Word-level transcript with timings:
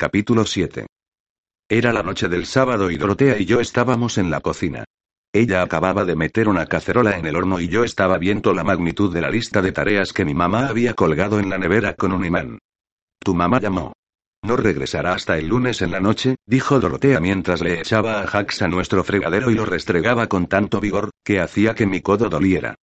Capítulo 0.00 0.44
7. 0.44 0.86
Era 1.68 1.92
la 1.92 2.04
noche 2.04 2.28
del 2.28 2.46
sábado 2.46 2.88
y 2.88 2.96
Dorotea 2.96 3.36
y 3.36 3.46
yo 3.46 3.58
estábamos 3.58 4.16
en 4.16 4.30
la 4.30 4.40
cocina. 4.40 4.84
Ella 5.32 5.60
acababa 5.60 6.04
de 6.04 6.14
meter 6.14 6.48
una 6.48 6.66
cacerola 6.66 7.18
en 7.18 7.26
el 7.26 7.34
horno 7.34 7.58
y 7.58 7.66
yo 7.66 7.82
estaba 7.82 8.16
viendo 8.16 8.54
la 8.54 8.62
magnitud 8.62 9.12
de 9.12 9.22
la 9.22 9.28
lista 9.28 9.60
de 9.60 9.72
tareas 9.72 10.12
que 10.12 10.24
mi 10.24 10.34
mamá 10.34 10.68
había 10.68 10.94
colgado 10.94 11.40
en 11.40 11.50
la 11.50 11.58
nevera 11.58 11.94
con 11.94 12.12
un 12.12 12.24
imán. 12.24 12.60
Tu 13.18 13.34
mamá 13.34 13.58
llamó. 13.60 13.92
No 14.44 14.56
regresará 14.56 15.14
hasta 15.14 15.36
el 15.36 15.48
lunes 15.48 15.82
en 15.82 15.90
la 15.90 15.98
noche, 15.98 16.36
dijo 16.46 16.78
Dorotea 16.78 17.18
mientras 17.18 17.60
le 17.60 17.80
echaba 17.80 18.22
a 18.22 18.26
Jax 18.28 18.62
a 18.62 18.68
nuestro 18.68 19.02
fregadero 19.02 19.50
y 19.50 19.56
lo 19.56 19.64
restregaba 19.64 20.28
con 20.28 20.46
tanto 20.46 20.80
vigor, 20.80 21.10
que 21.24 21.40
hacía 21.40 21.74
que 21.74 21.86
mi 21.86 22.02
codo 22.02 22.28
doliera. 22.28 22.76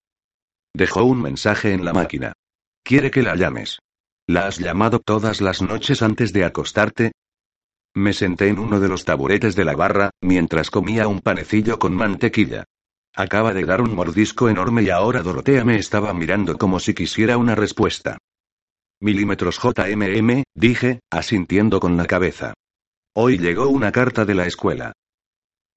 Dejó 0.75 1.05
un 1.05 1.23
mensaje 1.23 1.75
en 1.75 1.85
la 1.85 1.93
máquina. 1.93 2.33
Quiere 2.83 3.13
que 3.13 3.23
la 3.23 3.37
llames. 3.37 3.79
¿La 4.27 4.47
has 4.47 4.59
llamado 4.59 5.01
todas 5.01 5.43
las 5.43 5.61
noches 5.61 6.01
antes 6.01 6.33
de 6.33 6.45
acostarte? 6.45 7.13
Me 7.95 8.15
senté 8.15 8.49
en 8.49 8.59
uno 8.59 8.81
de 8.81 8.89
los 8.89 9.05
taburetes 9.05 9.55
de 9.55 9.67
la 9.67 9.77
barra, 9.77 10.11
mientras 10.23 10.71
comía 10.71 11.07
un 11.09 11.21
panecillo 11.21 11.79
con 11.79 11.95
mantequilla. 11.95 12.65
Acaba 13.15 13.53
de 13.53 13.65
dar 13.65 13.83
un 13.83 13.95
mordisco 13.95 14.49
enorme 14.49 14.83
y 14.83 14.91
ahora 14.91 15.23
Dorotea 15.23 15.65
me 15.65 15.77
estaba 15.77 16.13
mirando 16.15 16.57
como 16.57 16.81
si 16.81 16.95
quisiera 16.95 17.37
una 17.37 17.55
respuesta. 17.55 18.19
Milímetros 18.99 19.61
JMM, 19.63 20.43
dije, 20.55 21.01
asintiendo 21.11 21.79
con 21.79 21.99
la 21.99 22.07
cabeza. 22.07 22.55
Hoy 23.15 23.39
llegó 23.39 23.69
una 23.69 23.93
carta 23.93 24.25
de 24.25 24.35
la 24.35 24.47
escuela. 24.47 24.95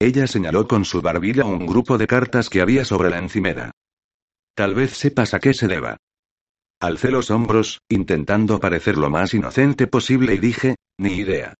Ella 0.00 0.26
señaló 0.26 0.66
con 0.66 0.86
su 0.86 1.02
barbilla 1.02 1.44
un 1.44 1.66
grupo 1.66 1.98
de 1.98 2.06
cartas 2.06 2.48
que 2.48 2.62
había 2.62 2.86
sobre 2.86 3.10
la 3.10 3.18
encimera. 3.18 3.72
Tal 4.54 4.74
vez 4.74 4.92
sepas 4.96 5.34
a 5.34 5.38
qué 5.38 5.52
se 5.52 5.68
deba. 5.68 5.98
Alcé 6.80 7.10
los 7.10 7.30
hombros, 7.32 7.80
intentando 7.88 8.60
parecer 8.60 8.96
lo 8.96 9.10
más 9.10 9.34
inocente 9.34 9.88
posible 9.88 10.34
y 10.34 10.38
dije, 10.38 10.76
ni 10.96 11.14
idea. 11.14 11.54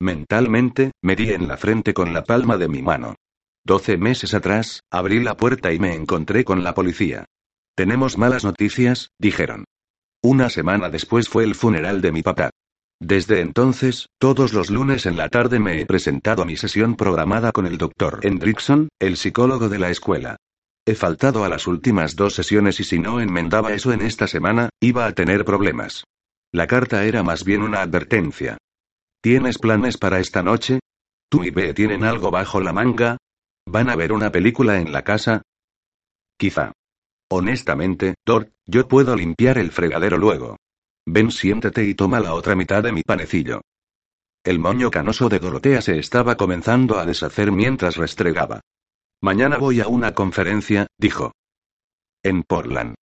Mentalmente, 0.00 0.92
me 1.02 1.16
di 1.16 1.30
en 1.30 1.48
la 1.48 1.58
frente 1.58 1.92
con 1.92 2.14
la 2.14 2.24
palma 2.24 2.56
de 2.56 2.66
mi 2.66 2.80
mano. 2.80 3.14
Doce 3.62 3.98
meses 3.98 4.32
atrás, 4.32 4.80
abrí 4.90 5.22
la 5.22 5.36
puerta 5.36 5.72
y 5.72 5.78
me 5.78 5.94
encontré 5.94 6.44
con 6.44 6.64
la 6.64 6.74
policía. 6.74 7.26
Tenemos 7.76 8.16
malas 8.16 8.42
noticias, 8.42 9.10
dijeron. 9.18 9.64
Una 10.22 10.48
semana 10.48 10.88
después 10.88 11.28
fue 11.28 11.44
el 11.44 11.54
funeral 11.54 12.00
de 12.00 12.12
mi 12.12 12.22
papá. 12.22 12.50
Desde 13.00 13.40
entonces, 13.40 14.06
todos 14.18 14.54
los 14.54 14.70
lunes 14.70 15.04
en 15.04 15.16
la 15.16 15.28
tarde 15.28 15.58
me 15.58 15.80
he 15.80 15.86
presentado 15.86 16.42
a 16.42 16.46
mi 16.46 16.56
sesión 16.56 16.96
programada 16.96 17.52
con 17.52 17.66
el 17.66 17.76
doctor 17.76 18.20
Hendrickson, 18.22 18.88
el 18.98 19.16
psicólogo 19.16 19.68
de 19.68 19.78
la 19.78 19.90
escuela. 19.90 20.36
He 20.84 20.96
faltado 20.96 21.44
a 21.44 21.48
las 21.48 21.68
últimas 21.68 22.16
dos 22.16 22.34
sesiones 22.34 22.80
y 22.80 22.84
si 22.84 22.98
no 22.98 23.20
enmendaba 23.20 23.72
eso 23.72 23.92
en 23.92 24.02
esta 24.02 24.26
semana, 24.26 24.68
iba 24.80 25.06
a 25.06 25.12
tener 25.12 25.44
problemas. 25.44 26.04
La 26.50 26.66
carta 26.66 27.04
era 27.04 27.22
más 27.22 27.44
bien 27.44 27.62
una 27.62 27.82
advertencia. 27.82 28.58
¿Tienes 29.22 29.58
planes 29.58 29.96
para 29.96 30.18
esta 30.18 30.42
noche? 30.42 30.80
¿Tú 31.30 31.44
y 31.44 31.50
B 31.50 31.72
tienen 31.72 32.02
algo 32.02 32.32
bajo 32.32 32.60
la 32.60 32.72
manga? 32.72 33.16
¿Van 33.64 33.88
a 33.90 33.96
ver 33.96 34.12
una 34.12 34.32
película 34.32 34.80
en 34.80 34.92
la 34.92 35.02
casa? 35.02 35.42
Quizá. 36.36 36.72
Honestamente, 37.30 38.16
Dort, 38.26 38.50
yo 38.66 38.88
puedo 38.88 39.14
limpiar 39.14 39.58
el 39.58 39.70
fregadero 39.70 40.18
luego. 40.18 40.56
Ven, 41.06 41.30
siéntate 41.30 41.84
y 41.84 41.94
toma 41.94 42.18
la 42.18 42.34
otra 42.34 42.56
mitad 42.56 42.82
de 42.82 42.92
mi 42.92 43.02
panecillo. 43.02 43.60
El 44.44 44.58
moño 44.58 44.90
canoso 44.90 45.28
de 45.28 45.38
Dorotea 45.38 45.80
se 45.80 46.00
estaba 46.00 46.36
comenzando 46.36 46.98
a 46.98 47.06
deshacer 47.06 47.52
mientras 47.52 47.96
restregaba. 47.96 48.60
Mañana 49.24 49.56
voy 49.56 49.80
a 49.80 49.86
una 49.86 50.14
conferencia, 50.14 50.88
dijo. 50.98 51.30
En 52.24 52.42
Portland. 52.42 52.96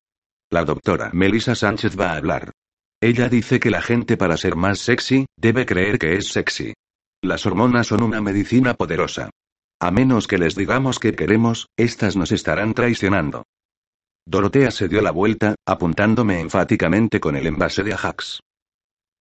La 0.52 0.66
doctora 0.66 1.08
Melissa 1.14 1.54
Sánchez 1.54 1.98
va 1.98 2.12
a 2.12 2.16
hablar. 2.16 2.52
Ella 3.00 3.30
dice 3.30 3.58
que 3.58 3.70
la 3.70 3.80
gente 3.80 4.18
para 4.18 4.36
ser 4.36 4.54
más 4.54 4.80
sexy, 4.80 5.24
debe 5.38 5.64
creer 5.64 5.98
que 5.98 6.16
es 6.16 6.28
sexy. 6.28 6.74
Las 7.22 7.46
hormonas 7.46 7.86
son 7.86 8.02
una 8.02 8.20
medicina 8.20 8.74
poderosa. 8.74 9.30
A 9.80 9.90
menos 9.90 10.26
que 10.26 10.36
les 10.36 10.54
digamos 10.54 10.98
que 10.98 11.14
queremos, 11.14 11.68
estas 11.78 12.16
nos 12.16 12.32
estarán 12.32 12.74
traicionando. 12.74 13.44
Dorotea 14.26 14.70
se 14.72 14.88
dio 14.88 15.00
la 15.00 15.12
vuelta, 15.12 15.54
apuntándome 15.66 16.40
enfáticamente 16.40 17.18
con 17.18 17.34
el 17.34 17.46
envase 17.46 17.82
de 17.82 17.94
Ajax. 17.94 18.40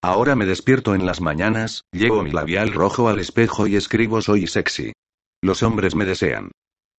Ahora 0.01 0.35
me 0.35 0.45
despierto 0.45 0.93
en 0.95 1.05
las 1.05 1.21
mañanas, 1.21 1.83
llevo 1.93 2.23
mi 2.23 2.31
labial 2.31 2.73
rojo 2.73 3.07
al 3.07 3.19
espejo 3.19 3.67
y 3.67 3.77
escribo 3.77 4.21
soy 4.21 4.47
sexy. 4.47 4.91
Los 5.41 5.63
hombres 5.63 5.95
me 5.95 6.03
desean. 6.03 6.51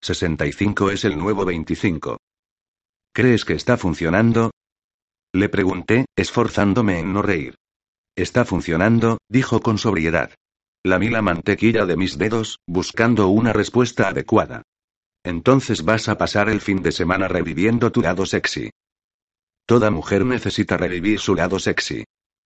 65 0.02 0.90
es 0.90 1.04
el 1.04 1.18
nuevo 1.18 1.44
25. 1.44 2.18
¿Crees 3.12 3.44
que 3.44 3.52
está 3.52 3.76
funcionando? 3.76 4.50
Le 5.32 5.48
pregunté, 5.50 6.06
esforzándome 6.16 7.00
en 7.00 7.12
no 7.12 7.20
reír. 7.20 7.56
Está 8.16 8.44
funcionando, 8.46 9.18
dijo 9.28 9.60
con 9.60 9.76
sobriedad. 9.76 10.34
Lamí 10.82 11.10
la 11.10 11.20
mantequilla 11.20 11.84
de 11.84 11.96
mis 11.96 12.16
dedos, 12.16 12.58
buscando 12.66 13.28
una 13.28 13.52
respuesta 13.52 14.08
adecuada. 14.08 14.62
Entonces 15.22 15.84
vas 15.84 16.08
a 16.08 16.16
pasar 16.16 16.48
el 16.48 16.62
fin 16.62 16.82
de 16.82 16.92
semana 16.92 17.28
reviviendo 17.28 17.92
tu 17.92 18.00
lado 18.00 18.24
sexy. 18.24 18.70
Toda 19.66 19.90
mujer 19.90 20.24
necesita 20.24 20.78
revivir 20.78 21.20
su 21.20 21.34
lado 21.34 21.58
sexy. 21.58 22.04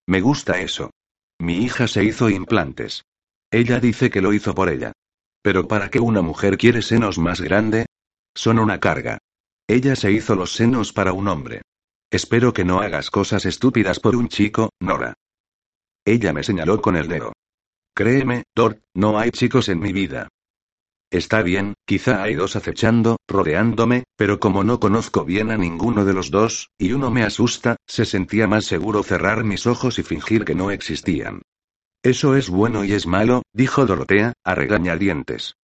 Me 0.09 0.21
gusta 0.21 0.61
eso. 0.61 0.91
Mi 1.39 1.59
hija 1.59 1.87
se 1.87 2.03
hizo 2.03 2.29
implantes. 2.29 3.05
Ella 3.53 3.79
dice 3.79 4.11
que 4.11 4.21
lo 4.21 4.33
hizo 4.33 4.55
por 4.55 4.69
ella. 4.69 4.93
Pero 5.45 5.69
¿para 5.69 5.91
qué 5.91 6.01
una 6.01 6.23
mujer 6.23 6.57
quiere 6.57 6.81
senos 6.81 7.19
más 7.19 7.43
grande? 7.43 7.85
Son 8.35 8.59
una 8.59 8.81
carga. 8.81 9.19
Ella 9.69 9.95
se 9.95 10.11
hizo 10.11 10.35
los 10.35 10.55
senos 10.55 10.95
para 10.95 11.13
un 11.13 11.29
hombre. 11.29 11.61
Espero 12.11 12.55
que 12.55 12.65
no 12.65 12.81
hagas 12.81 13.11
cosas 13.11 13.45
estúpidas 13.45 14.01
por 14.01 14.17
un 14.17 14.29
chico, 14.29 14.71
Nora. 14.81 15.13
Ella 16.07 16.33
me 16.33 16.45
señaló 16.45 16.81
con 16.81 16.97
el 16.97 17.09
dedo. 17.09 17.35
Créeme, 17.95 18.45
Dort, 18.55 18.83
no 18.95 19.19
hay 19.19 19.33
chicos 19.33 19.69
en 19.69 19.81
mi 19.81 19.93
vida. 19.93 20.29
Está 21.11 21.43
bien, 21.43 21.75
quizá 21.87 22.23
hay 22.23 22.35
dos 22.35 22.57
acechando, 22.57 23.19
rodeándome, 23.29 24.05
pero 24.17 24.41
como 24.41 24.65
no 24.65 24.81
conozco 24.81 25.27
bien 25.27 25.51
a 25.51 25.59
ninguno 25.59 26.07
de 26.07 26.15
los 26.15 26.31
dos, 26.31 26.71
y 26.79 26.93
uno 26.93 27.11
me 27.11 27.23
asusta, 27.23 27.77
se 27.87 28.07
sentía 28.07 28.47
más 28.47 28.65
seguro 28.65 29.03
cerrar 29.03 29.45
mis 29.45 29.67
ojos 29.67 29.99
y 29.99 30.05
fingir 30.05 30.47
que 30.47 30.55
no 30.55 30.71
existían. 30.71 31.43
Eso 32.05 32.37
es 32.37 32.51
bueno 32.51 32.85
y 32.85 32.93
es 32.93 33.07
malo, 33.07 33.45
dijo 33.55 33.87
Dorotea, 33.87 34.35
a 34.45 34.55
regañadientes. 34.55 35.57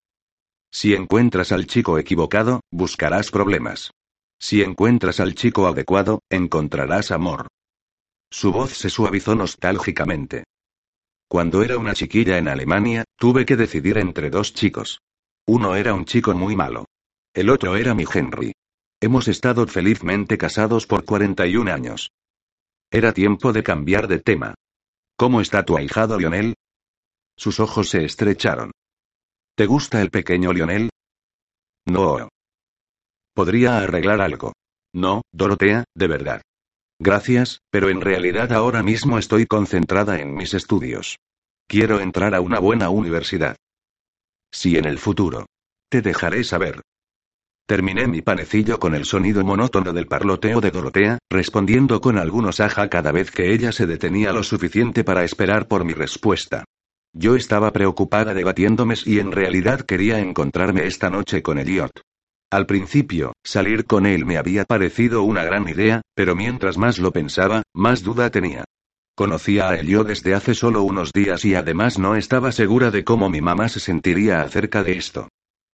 Si 0.72 0.94
encuentras 0.94 1.52
al 1.52 1.66
chico 1.66 1.98
equivocado, 1.98 2.62
buscarás 2.70 3.30
problemas. 3.30 3.90
Si 4.38 4.62
encuentras 4.62 5.20
al 5.20 5.34
chico 5.34 5.66
adecuado, 5.66 6.20
encontrarás 6.30 7.10
amor. 7.10 7.48
Su 8.30 8.52
voz 8.52 8.72
se 8.72 8.88
suavizó 8.88 9.34
nostálgicamente. 9.34 10.44
Cuando 11.28 11.62
era 11.62 11.76
una 11.76 11.92
chiquilla 11.92 12.38
en 12.38 12.48
Alemania, 12.48 13.04
tuve 13.18 13.44
que 13.44 13.56
decidir 13.56 13.98
entre 13.98 14.30
dos 14.30 14.54
chicos. 14.54 15.02
Uno 15.46 15.74
era 15.74 15.92
un 15.92 16.06
chico 16.06 16.32
muy 16.32 16.56
malo. 16.56 16.86
El 17.34 17.50
otro 17.50 17.76
era 17.76 17.94
mi 17.94 18.04
Henry. 18.10 18.54
Hemos 18.98 19.28
estado 19.28 19.66
felizmente 19.66 20.38
casados 20.38 20.86
por 20.86 21.04
41 21.04 21.70
años. 21.70 22.12
Era 22.90 23.12
tiempo 23.12 23.52
de 23.52 23.62
cambiar 23.62 24.08
de 24.08 24.20
tema. 24.20 24.54
¿Cómo 25.20 25.42
está 25.42 25.66
tu 25.66 25.76
ahijado 25.76 26.18
Lionel? 26.18 26.54
Sus 27.36 27.60
ojos 27.60 27.90
se 27.90 28.06
estrecharon. 28.06 28.70
¿Te 29.54 29.66
gusta 29.66 30.00
el 30.00 30.08
pequeño 30.10 30.50
Lionel? 30.54 30.88
No. 31.84 32.30
Podría 33.34 33.80
arreglar 33.80 34.22
algo. 34.22 34.54
No, 34.94 35.20
Dorotea, 35.30 35.84
de 35.94 36.06
verdad. 36.06 36.40
Gracias, 36.98 37.58
pero 37.70 37.90
en 37.90 38.00
realidad 38.00 38.50
ahora 38.50 38.82
mismo 38.82 39.18
estoy 39.18 39.44
concentrada 39.44 40.18
en 40.18 40.32
mis 40.32 40.54
estudios. 40.54 41.18
Quiero 41.68 42.00
entrar 42.00 42.34
a 42.34 42.40
una 42.40 42.58
buena 42.58 42.88
universidad. 42.88 43.56
Si 44.50 44.78
en 44.78 44.86
el 44.86 44.98
futuro. 44.98 45.44
Te 45.90 46.00
dejaré 46.00 46.44
saber. 46.44 46.80
Terminé 47.70 48.08
mi 48.08 48.20
panecillo 48.20 48.80
con 48.80 48.96
el 48.96 49.04
sonido 49.04 49.44
monótono 49.44 49.92
del 49.92 50.08
parloteo 50.08 50.60
de 50.60 50.72
Dorotea, 50.72 51.18
respondiendo 51.30 52.00
con 52.00 52.18
algunos 52.18 52.58
aja 52.58 52.90
cada 52.90 53.12
vez 53.12 53.30
que 53.30 53.54
ella 53.54 53.70
se 53.70 53.86
detenía 53.86 54.32
lo 54.32 54.42
suficiente 54.42 55.04
para 55.04 55.22
esperar 55.22 55.68
por 55.68 55.84
mi 55.84 55.92
respuesta. 55.92 56.64
Yo 57.12 57.36
estaba 57.36 57.70
preocupada 57.70 58.34
debatiéndome 58.34 58.96
si 58.96 59.20
en 59.20 59.30
realidad 59.30 59.82
quería 59.82 60.18
encontrarme 60.18 60.84
esta 60.88 61.10
noche 61.10 61.42
con 61.42 61.58
Elliot. 61.58 61.92
Al 62.50 62.66
principio, 62.66 63.34
salir 63.44 63.84
con 63.84 64.04
él 64.04 64.26
me 64.26 64.36
había 64.36 64.64
parecido 64.64 65.22
una 65.22 65.44
gran 65.44 65.68
idea, 65.68 66.02
pero 66.16 66.34
mientras 66.34 66.76
más 66.76 66.98
lo 66.98 67.12
pensaba, 67.12 67.62
más 67.72 68.02
duda 68.02 68.30
tenía. 68.30 68.64
Conocía 69.14 69.68
a 69.68 69.76
Elio 69.76 70.02
desde 70.02 70.34
hace 70.34 70.56
solo 70.56 70.82
unos 70.82 71.12
días 71.12 71.44
y 71.44 71.54
además 71.54 72.00
no 72.00 72.16
estaba 72.16 72.50
segura 72.50 72.90
de 72.90 73.04
cómo 73.04 73.30
mi 73.30 73.40
mamá 73.40 73.68
se 73.68 73.78
sentiría 73.78 74.42
acerca 74.42 74.82
de 74.82 74.94
esto. 74.94 75.28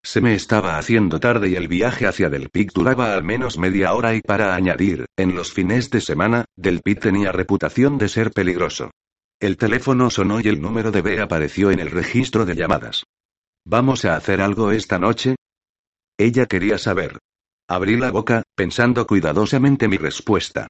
Se 0.06 0.20
me 0.20 0.37
estaba 0.37 0.79
haciendo 0.79 1.19
tarde 1.19 1.49
y 1.49 1.56
el 1.56 1.67
viaje 1.67 2.06
hacia 2.06 2.31
Del 2.31 2.49
Pic 2.49 2.73
duraba 2.73 3.12
al 3.12 3.25
menos 3.25 3.58
media 3.58 3.93
hora 3.93 4.14
y 4.14 4.20
para 4.20 4.55
añadir, 4.55 5.06
en 5.17 5.35
los 5.35 5.53
fines 5.53 5.91
de 5.91 6.00
semana, 6.00 6.44
Del 6.55 6.81
Pic 6.81 7.00
tenía 7.00 7.32
reputación 7.32 7.99
de 7.99 8.08
ser 8.08 8.31
peligroso. 8.31 8.93
El 9.41 9.56
teléfono 9.56 10.08
sonó 10.11 10.38
y 10.38 10.47
el 10.47 10.62
número 10.62 10.93
de 10.93 11.03
B 11.03 11.20
apareció 11.20 11.73
en 11.73 11.81
el 11.81 11.91
registro 11.91 12.47
de 12.47 12.55
llamadas. 12.55 13.03
¿Vamos 13.64 14.05
a 14.05 14.14
hacer 14.14 14.41
algo 14.41 14.70
esta 14.70 15.00
noche? 15.00 15.35
Ella 16.17 16.47
quería 16.47 16.79
saber. 16.79 17.19
Abrí 17.69 17.97
la 17.97 18.12
boca, 18.12 18.44
pensando 18.55 19.09
cuidadosamente 19.09 19.88
mi 19.88 19.97
respuesta. 19.97 20.69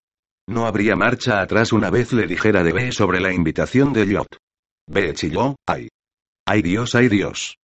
No 0.48 0.66
habría 0.66 0.96
marcha 0.96 1.42
atrás 1.42 1.74
una 1.74 1.90
vez 1.90 2.14
le 2.14 2.26
dijera 2.26 2.62
de 2.62 2.72
B 2.72 2.90
sobre 2.90 3.20
la 3.20 3.34
invitación 3.34 3.92
de 3.92 4.00
Elliot. 4.00 4.38
Ve 4.86 5.12
chilló, 5.12 5.56
ay. 5.66 5.88
Ay 6.46 6.62
Dios, 6.62 6.94
ay 6.94 7.10
Dios. 7.10 7.58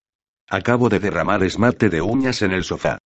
Acabo 0.54 0.90
de 0.90 1.00
derramar 1.00 1.44
esmate 1.44 1.90
de 1.90 2.02
uñas 2.02 2.42
en 2.42 2.52
el 2.52 2.66
sofá. 2.66 2.98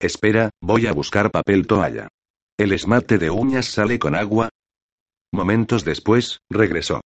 Espera, 0.00 0.48
voy 0.62 0.86
a 0.86 0.92
buscar 0.92 1.30
papel 1.30 1.66
toalla. 1.66 2.08
El 2.56 2.72
esmate 2.72 3.18
de 3.18 3.28
uñas 3.28 3.66
sale 3.66 3.98
con 3.98 4.14
agua. 4.14 4.48
Momentos 5.30 5.84
después, 5.84 6.38
regresó. 6.50 7.02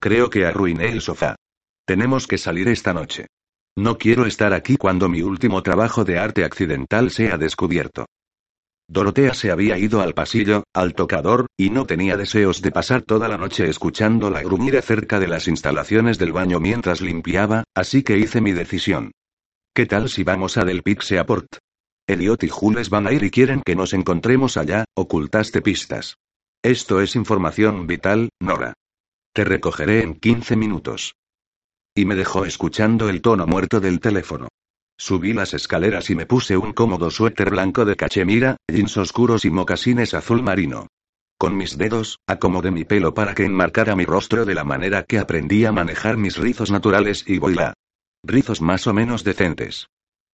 Creo 0.00 0.30
que 0.30 0.46
arruiné 0.46 0.90
el 0.90 1.00
sofá. 1.00 1.34
Tenemos 1.84 2.28
que 2.28 2.38
salir 2.38 2.68
esta 2.68 2.94
noche. 2.94 3.26
No 3.76 3.98
quiero 3.98 4.26
estar 4.26 4.52
aquí 4.52 4.76
cuando 4.76 5.08
mi 5.08 5.22
último 5.22 5.60
trabajo 5.64 6.04
de 6.04 6.16
arte 6.16 6.44
accidental 6.44 7.10
sea 7.10 7.36
descubierto. 7.36 8.06
Dorotea 8.92 9.34
se 9.34 9.52
había 9.52 9.78
ido 9.78 10.00
al 10.00 10.14
pasillo, 10.14 10.64
al 10.74 10.94
tocador, 10.94 11.46
y 11.56 11.70
no 11.70 11.86
tenía 11.86 12.16
deseos 12.16 12.60
de 12.60 12.72
pasar 12.72 13.02
toda 13.02 13.28
la 13.28 13.36
noche 13.36 13.70
escuchando 13.70 14.30
la 14.30 14.42
gruñida 14.42 14.82
cerca 14.82 15.20
de 15.20 15.28
las 15.28 15.46
instalaciones 15.46 16.18
del 16.18 16.32
baño 16.32 16.58
mientras 16.58 17.00
limpiaba, 17.00 17.62
así 17.72 18.02
que 18.02 18.18
hice 18.18 18.40
mi 18.40 18.50
decisión. 18.50 19.12
¿Qué 19.72 19.86
tal 19.86 20.08
si 20.08 20.24
vamos 20.24 20.56
a 20.56 20.64
Del 20.64 20.82
Port? 20.82 21.58
Elliot 22.08 22.42
y 22.42 22.48
Jules 22.48 22.90
van 22.90 23.06
a 23.06 23.12
ir 23.12 23.22
y 23.22 23.30
quieren 23.30 23.62
que 23.64 23.76
nos 23.76 23.92
encontremos 23.92 24.56
allá, 24.56 24.84
ocultaste 24.96 25.62
pistas. 25.62 26.16
Esto 26.60 27.00
es 27.00 27.14
información 27.14 27.86
vital, 27.86 28.30
Nora. 28.40 28.74
Te 29.32 29.44
recogeré 29.44 30.02
en 30.02 30.18
15 30.18 30.56
minutos. 30.56 31.14
Y 31.94 32.06
me 32.06 32.16
dejó 32.16 32.44
escuchando 32.44 33.08
el 33.08 33.22
tono 33.22 33.46
muerto 33.46 33.78
del 33.78 34.00
teléfono. 34.00 34.48
Subí 35.00 35.32
las 35.32 35.54
escaleras 35.54 36.10
y 36.10 36.14
me 36.14 36.26
puse 36.26 36.58
un 36.58 36.74
cómodo 36.74 37.10
suéter 37.10 37.48
blanco 37.48 37.86
de 37.86 37.96
cachemira, 37.96 38.58
jeans 38.68 38.98
oscuros 38.98 39.46
y 39.46 39.50
mocasines 39.50 40.12
azul 40.12 40.42
marino. 40.42 40.88
Con 41.38 41.56
mis 41.56 41.78
dedos, 41.78 42.18
acomodé 42.26 42.70
mi 42.70 42.84
pelo 42.84 43.14
para 43.14 43.34
que 43.34 43.46
enmarcara 43.46 43.96
mi 43.96 44.04
rostro 44.04 44.44
de 44.44 44.54
la 44.54 44.62
manera 44.62 45.04
que 45.04 45.18
aprendí 45.18 45.64
a 45.64 45.72
manejar 45.72 46.18
mis 46.18 46.36
rizos 46.36 46.70
naturales 46.70 47.24
y 47.26 47.38
boila. 47.38 47.72
Rizos 48.22 48.60
más 48.60 48.86
o 48.86 48.92
menos 48.92 49.24
decentes. 49.24 49.86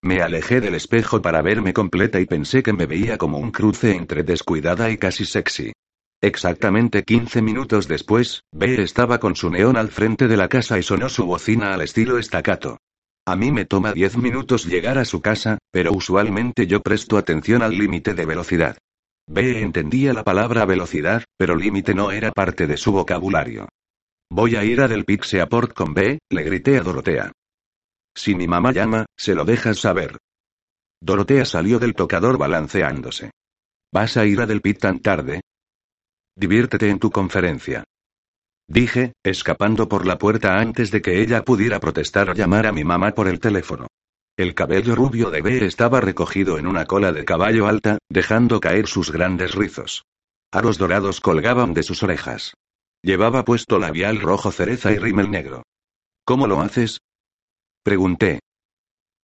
Me 0.03 0.21
alejé 0.21 0.61
del 0.61 0.75
espejo 0.75 1.23
para 1.23 1.43
verme 1.43 1.73
completa 1.73 2.19
y 2.19 2.27
pensé 2.27 2.65
que 2.65 2.73
me 2.73 2.87
veía 2.87 3.19
como 3.19 3.39
un 3.39 3.53
cruce 3.53 3.95
entre 3.95 4.25
descuidada 4.25 4.91
y 4.91 4.99
casi 4.99 5.27
sexy. 5.27 5.75
Exactamente 6.21 7.05
15 7.05 7.41
minutos 7.41 7.87
después, 7.87 8.43
B 8.51 8.83
estaba 8.83 9.21
con 9.21 9.37
su 9.37 9.49
neón 9.49 9.77
al 9.77 9.91
frente 9.91 10.27
de 10.27 10.37
la 10.37 10.49
casa 10.49 10.77
y 10.77 10.83
sonó 10.83 11.09
su 11.09 11.25
bocina 11.25 11.73
al 11.73 11.83
estilo 11.83 12.19
estacato. 12.19 12.79
A 13.29 13.35
mí 13.35 13.51
me 13.51 13.65
toma 13.65 13.93
10 13.93 14.19
minutos 14.19 14.67
llegar 14.67 14.99
a 14.99 15.05
su 15.05 15.21
casa, 15.21 15.59
pero 15.73 15.93
usualmente 15.93 16.69
yo 16.69 16.81
presto 16.81 17.19
atención 17.19 17.61
al 17.63 17.77
límite 17.77 18.15
de 18.15 18.25
velocidad. 18.25 18.79
B 19.29 19.63
entendía 19.63 20.13
la 20.13 20.23
palabra 20.23 20.65
velocidad, 20.65 21.25
pero 21.37 21.57
límite 21.57 21.93
no 21.93 22.13
era 22.13 22.31
parte 22.31 22.69
de 22.69 22.77
su 22.77 22.93
vocabulario. 22.93 23.69
Voy 24.31 24.55
a 24.55 24.63
ir 24.63 24.81
a 24.81 24.87
Del 24.87 25.05
Port 25.51 25.73
con 25.73 25.93
B, 25.93 26.21
le 26.31 26.43
grité 26.45 26.79
a 26.79 26.83
Dorotea. 26.83 27.33
Si 28.15 28.37
mi 28.37 28.47
mamá 28.47 28.71
llama, 28.71 29.07
se 29.17 29.35
lo 29.35 29.45
dejas 29.45 29.81
saber. 29.81 30.19
Dorotea 31.03 31.45
salió 31.45 31.81
del 31.81 31.95
tocador 31.95 32.39
balanceándose. 32.39 33.33
¿Vas 33.93 34.17
a 34.17 34.25
ir 34.25 34.41
a 34.41 34.47
Del 34.47 34.61
Pit 34.61 34.79
tan 34.79 35.01
tarde? 35.01 35.41
Diviértete 36.37 36.91
en 36.91 37.01
tu 37.01 37.11
conferencia. 37.11 37.83
Dije, 38.69 39.13
escapando 39.23 39.89
por 39.89 40.07
la 40.07 40.19
puerta 40.19 40.59
antes 40.59 40.91
de 40.91 41.01
que 41.01 41.21
ella 41.23 41.45
pudiera 41.45 41.79
protestar 41.79 42.31
o 42.31 42.35
llamar 42.35 42.67
a 42.67 42.73
mi 42.73 42.85
mamá 42.85 43.13
por 43.13 43.29
el 43.29 43.39
teléfono. 43.39 43.87
El 44.37 44.55
cabello 44.55 44.95
rubio 44.95 45.31
de 45.31 45.41
B 45.41 45.65
estaba 45.65 46.01
recogido 46.01 46.59
en 46.59 46.67
una 46.67 46.85
cola 46.85 47.13
de 47.13 47.25
caballo 47.25 47.69
alta, 47.69 47.99
dejando 48.11 48.61
caer 48.61 48.87
sus 48.87 49.11
grandes 49.11 49.55
rizos. 49.55 50.05
Aros 50.53 50.79
dorados 50.79 51.21
colgaban 51.21 51.75
de 51.75 51.83
sus 51.83 52.03
orejas. 52.03 52.55
Llevaba 53.03 53.45
puesto 53.45 53.79
labial 53.79 54.21
rojo 54.21 54.51
cereza 54.51 54.93
y 54.93 54.99
rímel 54.99 55.31
negro. 55.31 55.63
¿Cómo 56.25 56.47
lo 56.47 56.61
haces? 56.61 56.99
Pregunté. 57.83 58.41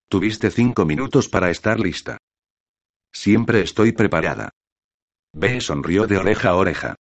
Tuviste 0.09 0.51
cinco 0.51 0.85
minutos 0.85 1.29
para 1.29 1.51
estar 1.51 1.81
lista. 1.81 2.19
Siempre 3.13 3.61
estoy 3.61 3.93
preparada. 3.93 4.51
B 5.35 5.61
sonrió 5.61 6.07
de 6.07 6.19
oreja 6.19 6.51
a 6.51 6.55
oreja. 6.55 6.95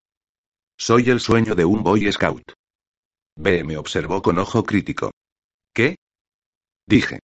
Soy 0.84 1.11
el 1.11 1.20
sueño 1.20 1.55
de 1.55 1.64
un 1.64 1.84
Boy 1.84 2.11
Scout. 2.11 2.55
B 3.37 3.62
me 3.62 3.76
observó 3.76 4.20
con 4.20 4.37
ojo 4.40 4.64
crítico. 4.64 5.12
¿Qué? 5.73 5.94
Dije. 6.88 7.20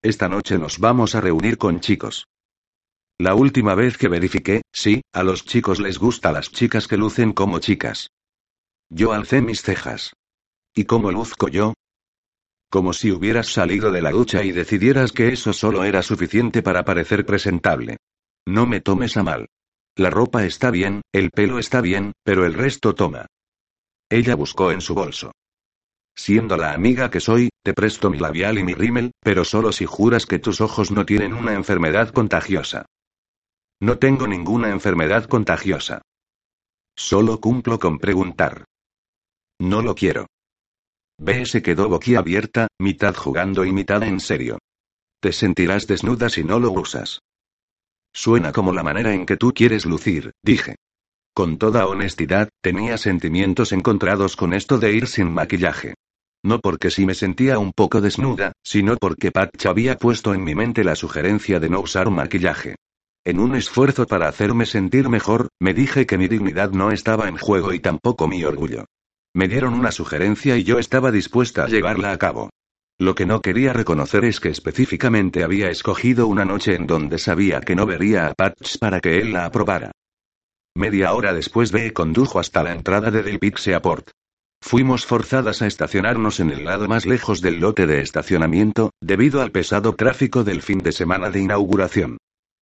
Esta 0.00 0.30
noche 0.30 0.56
nos 0.56 0.78
vamos 0.78 1.14
a 1.14 1.20
reunir 1.20 1.58
con 1.58 1.80
chicos. 1.80 2.24
La 3.18 3.34
última 3.34 3.74
vez 3.74 3.98
que 3.98 4.08
verifiqué, 4.08 4.62
sí, 4.72 5.02
a 5.12 5.22
los 5.24 5.44
chicos 5.44 5.78
les 5.78 5.98
gusta 5.98 6.32
las 6.32 6.50
chicas 6.50 6.88
que 6.88 6.96
lucen 6.96 7.34
como 7.34 7.58
chicas. 7.58 8.08
Yo 8.88 9.12
alcé 9.12 9.42
mis 9.42 9.60
cejas. 9.60 10.14
¿Y 10.74 10.86
cómo 10.86 11.12
luzco 11.12 11.48
yo? 11.48 11.74
Como 12.70 12.94
si 12.94 13.10
hubieras 13.12 13.48
salido 13.48 13.92
de 13.92 14.00
la 14.00 14.10
ducha 14.10 14.42
y 14.42 14.52
decidieras 14.52 15.12
que 15.12 15.28
eso 15.28 15.52
solo 15.52 15.84
era 15.84 16.02
suficiente 16.02 16.62
para 16.62 16.86
parecer 16.86 17.26
presentable. 17.26 17.98
No 18.46 18.64
me 18.64 18.80
tomes 18.80 19.18
a 19.18 19.22
mal. 19.22 19.48
La 19.96 20.10
ropa 20.10 20.44
está 20.44 20.70
bien, 20.70 21.00
el 21.10 21.30
pelo 21.30 21.58
está 21.58 21.80
bien, 21.80 22.12
pero 22.22 22.44
el 22.44 22.52
resto 22.52 22.94
toma. 22.94 23.26
Ella 24.10 24.34
buscó 24.34 24.70
en 24.70 24.82
su 24.82 24.94
bolso. 24.94 25.32
Siendo 26.14 26.58
la 26.58 26.72
amiga 26.72 27.10
que 27.10 27.20
soy, 27.20 27.48
te 27.62 27.72
presto 27.72 28.10
mi 28.10 28.18
labial 28.18 28.58
y 28.58 28.62
mi 28.62 28.74
rímel, 28.74 29.12
pero 29.20 29.44
solo 29.44 29.72
si 29.72 29.86
juras 29.86 30.26
que 30.26 30.38
tus 30.38 30.60
ojos 30.60 30.90
no 30.90 31.06
tienen 31.06 31.32
una 31.32 31.54
enfermedad 31.54 32.10
contagiosa. 32.10 32.84
No 33.80 33.98
tengo 33.98 34.26
ninguna 34.26 34.70
enfermedad 34.70 35.24
contagiosa. 35.24 36.02
Solo 36.94 37.40
cumplo 37.40 37.78
con 37.78 37.98
preguntar. 37.98 38.64
No 39.58 39.80
lo 39.80 39.94
quiero. 39.94 40.26
B 41.18 41.46
se 41.46 41.62
quedó 41.62 41.88
boquiabierta, 41.88 42.68
mitad 42.78 43.14
jugando 43.14 43.64
y 43.64 43.72
mitad 43.72 44.02
en 44.02 44.20
serio. 44.20 44.58
Te 45.20 45.32
sentirás 45.32 45.86
desnuda 45.86 46.28
si 46.28 46.44
no 46.44 46.58
lo 46.58 46.72
usas. 46.72 47.20
Suena 48.16 48.50
como 48.50 48.72
la 48.72 48.82
manera 48.82 49.12
en 49.12 49.26
que 49.26 49.36
tú 49.36 49.52
quieres 49.52 49.84
lucir, 49.84 50.32
dije. 50.42 50.76
Con 51.34 51.58
toda 51.58 51.86
honestidad, 51.86 52.48
tenía 52.62 52.96
sentimientos 52.96 53.72
encontrados 53.72 54.36
con 54.36 54.54
esto 54.54 54.78
de 54.78 54.94
ir 54.94 55.06
sin 55.06 55.30
maquillaje. 55.30 55.96
No 56.42 56.60
porque 56.60 56.90
sí 56.90 57.04
me 57.04 57.12
sentía 57.12 57.58
un 57.58 57.72
poco 57.72 58.00
desnuda, 58.00 58.52
sino 58.64 58.96
porque 58.96 59.32
Patch 59.32 59.66
había 59.66 59.98
puesto 59.98 60.32
en 60.32 60.44
mi 60.44 60.54
mente 60.54 60.82
la 60.82 60.96
sugerencia 60.96 61.60
de 61.60 61.68
no 61.68 61.80
usar 61.80 62.08
maquillaje. 62.08 62.76
En 63.22 63.38
un 63.38 63.54
esfuerzo 63.54 64.06
para 64.06 64.28
hacerme 64.28 64.64
sentir 64.64 65.10
mejor, 65.10 65.48
me 65.60 65.74
dije 65.74 66.06
que 66.06 66.16
mi 66.16 66.26
dignidad 66.26 66.70
no 66.70 66.92
estaba 66.92 67.28
en 67.28 67.36
juego 67.36 67.74
y 67.74 67.80
tampoco 67.80 68.28
mi 68.28 68.42
orgullo. 68.44 68.86
Me 69.34 69.46
dieron 69.46 69.74
una 69.74 69.92
sugerencia 69.92 70.56
y 70.56 70.64
yo 70.64 70.78
estaba 70.78 71.10
dispuesta 71.10 71.64
a 71.64 71.68
llevarla 71.68 72.12
a 72.12 72.16
cabo. 72.16 72.48
Lo 72.98 73.14
que 73.14 73.26
no 73.26 73.42
quería 73.42 73.74
reconocer 73.74 74.24
es 74.24 74.40
que 74.40 74.48
específicamente 74.48 75.44
había 75.44 75.68
escogido 75.68 76.26
una 76.26 76.46
noche 76.46 76.74
en 76.74 76.86
donde 76.86 77.18
sabía 77.18 77.60
que 77.60 77.76
no 77.76 77.84
vería 77.84 78.28
a 78.28 78.34
Patch 78.34 78.78
para 78.78 79.00
que 79.00 79.18
él 79.18 79.34
la 79.34 79.44
aprobara. 79.44 79.92
Media 80.74 81.12
hora 81.12 81.34
después 81.34 81.72
B 81.72 81.92
condujo 81.92 82.38
hasta 82.38 82.62
la 82.62 82.72
entrada 82.72 83.10
de 83.10 83.22
Del 83.22 83.38
Port. 83.82 84.10
Fuimos 84.62 85.04
forzadas 85.04 85.60
a 85.60 85.66
estacionarnos 85.66 86.40
en 86.40 86.50
el 86.50 86.64
lado 86.64 86.88
más 86.88 87.04
lejos 87.04 87.42
del 87.42 87.60
lote 87.60 87.86
de 87.86 88.00
estacionamiento, 88.00 88.92
debido 89.02 89.42
al 89.42 89.52
pesado 89.52 89.94
tráfico 89.94 90.42
del 90.42 90.62
fin 90.62 90.78
de 90.78 90.92
semana 90.92 91.30
de 91.30 91.40
inauguración. 91.40 92.16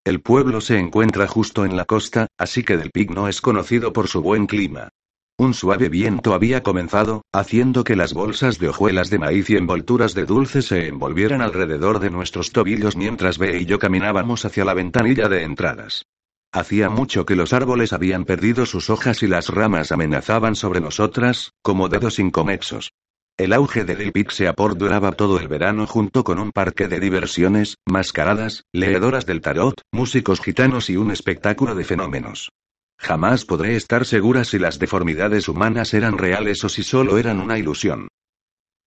El 0.05 0.21
pueblo 0.21 0.61
se 0.61 0.79
encuentra 0.79 1.29
justo 1.29 1.65
en 1.65 1.77
la 1.77 1.85
costa, 1.85 2.27
así 2.39 2.65
que 2.65 2.77
Del 2.77 2.91
Pig 2.91 3.13
no 3.13 3.29
es 3.29 3.41
conocido 3.41 3.93
por 3.93 4.09
su 4.09 4.21
buen 4.21 4.47
clima. 4.47 4.91
Un 5.37 5.53
suave 5.53 5.89
viento 5.89 6.33
había 6.33 6.63
comenzado, 6.63 7.23
haciendo 7.33 7.83
que 7.83 7.97
las 7.97 8.15
bolsas 8.15 8.61
de 8.61 8.69
hojuelas 8.69 9.11
de 9.11 9.19
maíz 9.19 9.51
y 9.51 9.57
envolturas 9.57 10.15
de 10.15 10.27
dulce 10.27 10.63
se 10.63 10.87
envolvieran 10.87 11.43
alrededor 11.43 11.99
de 11.99 12.11
nuestros 12.11 12.53
tobillos 12.53 12.95
mientras 12.95 13.39
B 13.39 13.59
y 13.59 13.65
yo 13.65 13.81
caminábamos 13.81 14.45
hacia 14.45 14.65
la 14.65 14.75
ventanilla 14.75 15.29
de 15.29 15.43
entradas. 15.43 16.07
Hacía 16.53 16.89
mucho 16.89 17.27
que 17.27 17.35
los 17.35 17.53
árboles 17.53 17.93
habían 17.93 18.25
perdido 18.25 18.65
sus 18.65 18.91
hojas 18.91 19.25
y 19.25 19.27
las 19.27 19.49
ramas 19.49 19.91
amenazaban 19.91 20.55
sobre 20.55 20.81
nosotras, 20.81 21.51
como 21.63 21.89
dedos 21.89 22.21
inconexos. 22.21 22.93
El 23.37 23.53
auge 23.53 23.85
de 23.85 23.97
Del 23.97 24.13
Port 24.55 24.79
duraba 24.79 25.11
todo 25.11 25.41
el 25.41 25.49
verano 25.49 25.89
junto 25.89 26.23
con 26.23 26.39
un 26.39 26.53
parque 26.53 26.87
de 26.87 27.01
diversiones, 27.01 27.75
mascaradas, 27.85 28.63
leedoras 28.73 29.27
del 29.27 29.41
tarot, 29.41 29.81
músicos 29.91 30.41
gitanos 30.41 30.89
y 30.91 30.97
un 30.97 31.11
espectáculo 31.11 31.75
de 31.75 31.83
fenómenos. 31.83 32.51
Jamás 32.99 33.45
podré 33.45 33.77
estar 33.77 34.07
segura 34.07 34.45
si 34.45 34.59
las 34.59 34.79
deformidades 34.79 35.49
humanas 35.49 35.95
eran 35.95 36.19
reales 36.19 36.65
o 36.65 36.69
si 36.69 36.83
solo 36.83 37.19
eran 37.19 37.41
una 37.41 37.59
ilusión. 37.59 38.09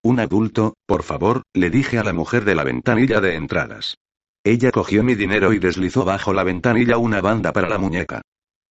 Un 0.03 0.19
adulto, 0.19 0.73
por 0.85 1.03
favor, 1.03 1.43
le 1.53 1.69
dije 1.69 1.97
a 1.97 2.03
la 2.03 2.13
mujer 2.13 2.45
de 2.45 2.55
la 2.55 2.63
ventanilla 2.63 3.19
de 3.19 3.35
entradas. 3.35 3.97
Ella 4.43 4.71
cogió 4.71 5.03
mi 5.03 5.15
dinero 5.15 5.51
y 5.53 5.59
deslizó 5.59 6.05
bajo 6.05 6.33
la 6.33 6.43
ventanilla 6.43 6.97
una 6.97 7.19
banda 7.19 7.51
para 7.51 7.67
la 7.67 7.77
muñeca. 7.77 8.21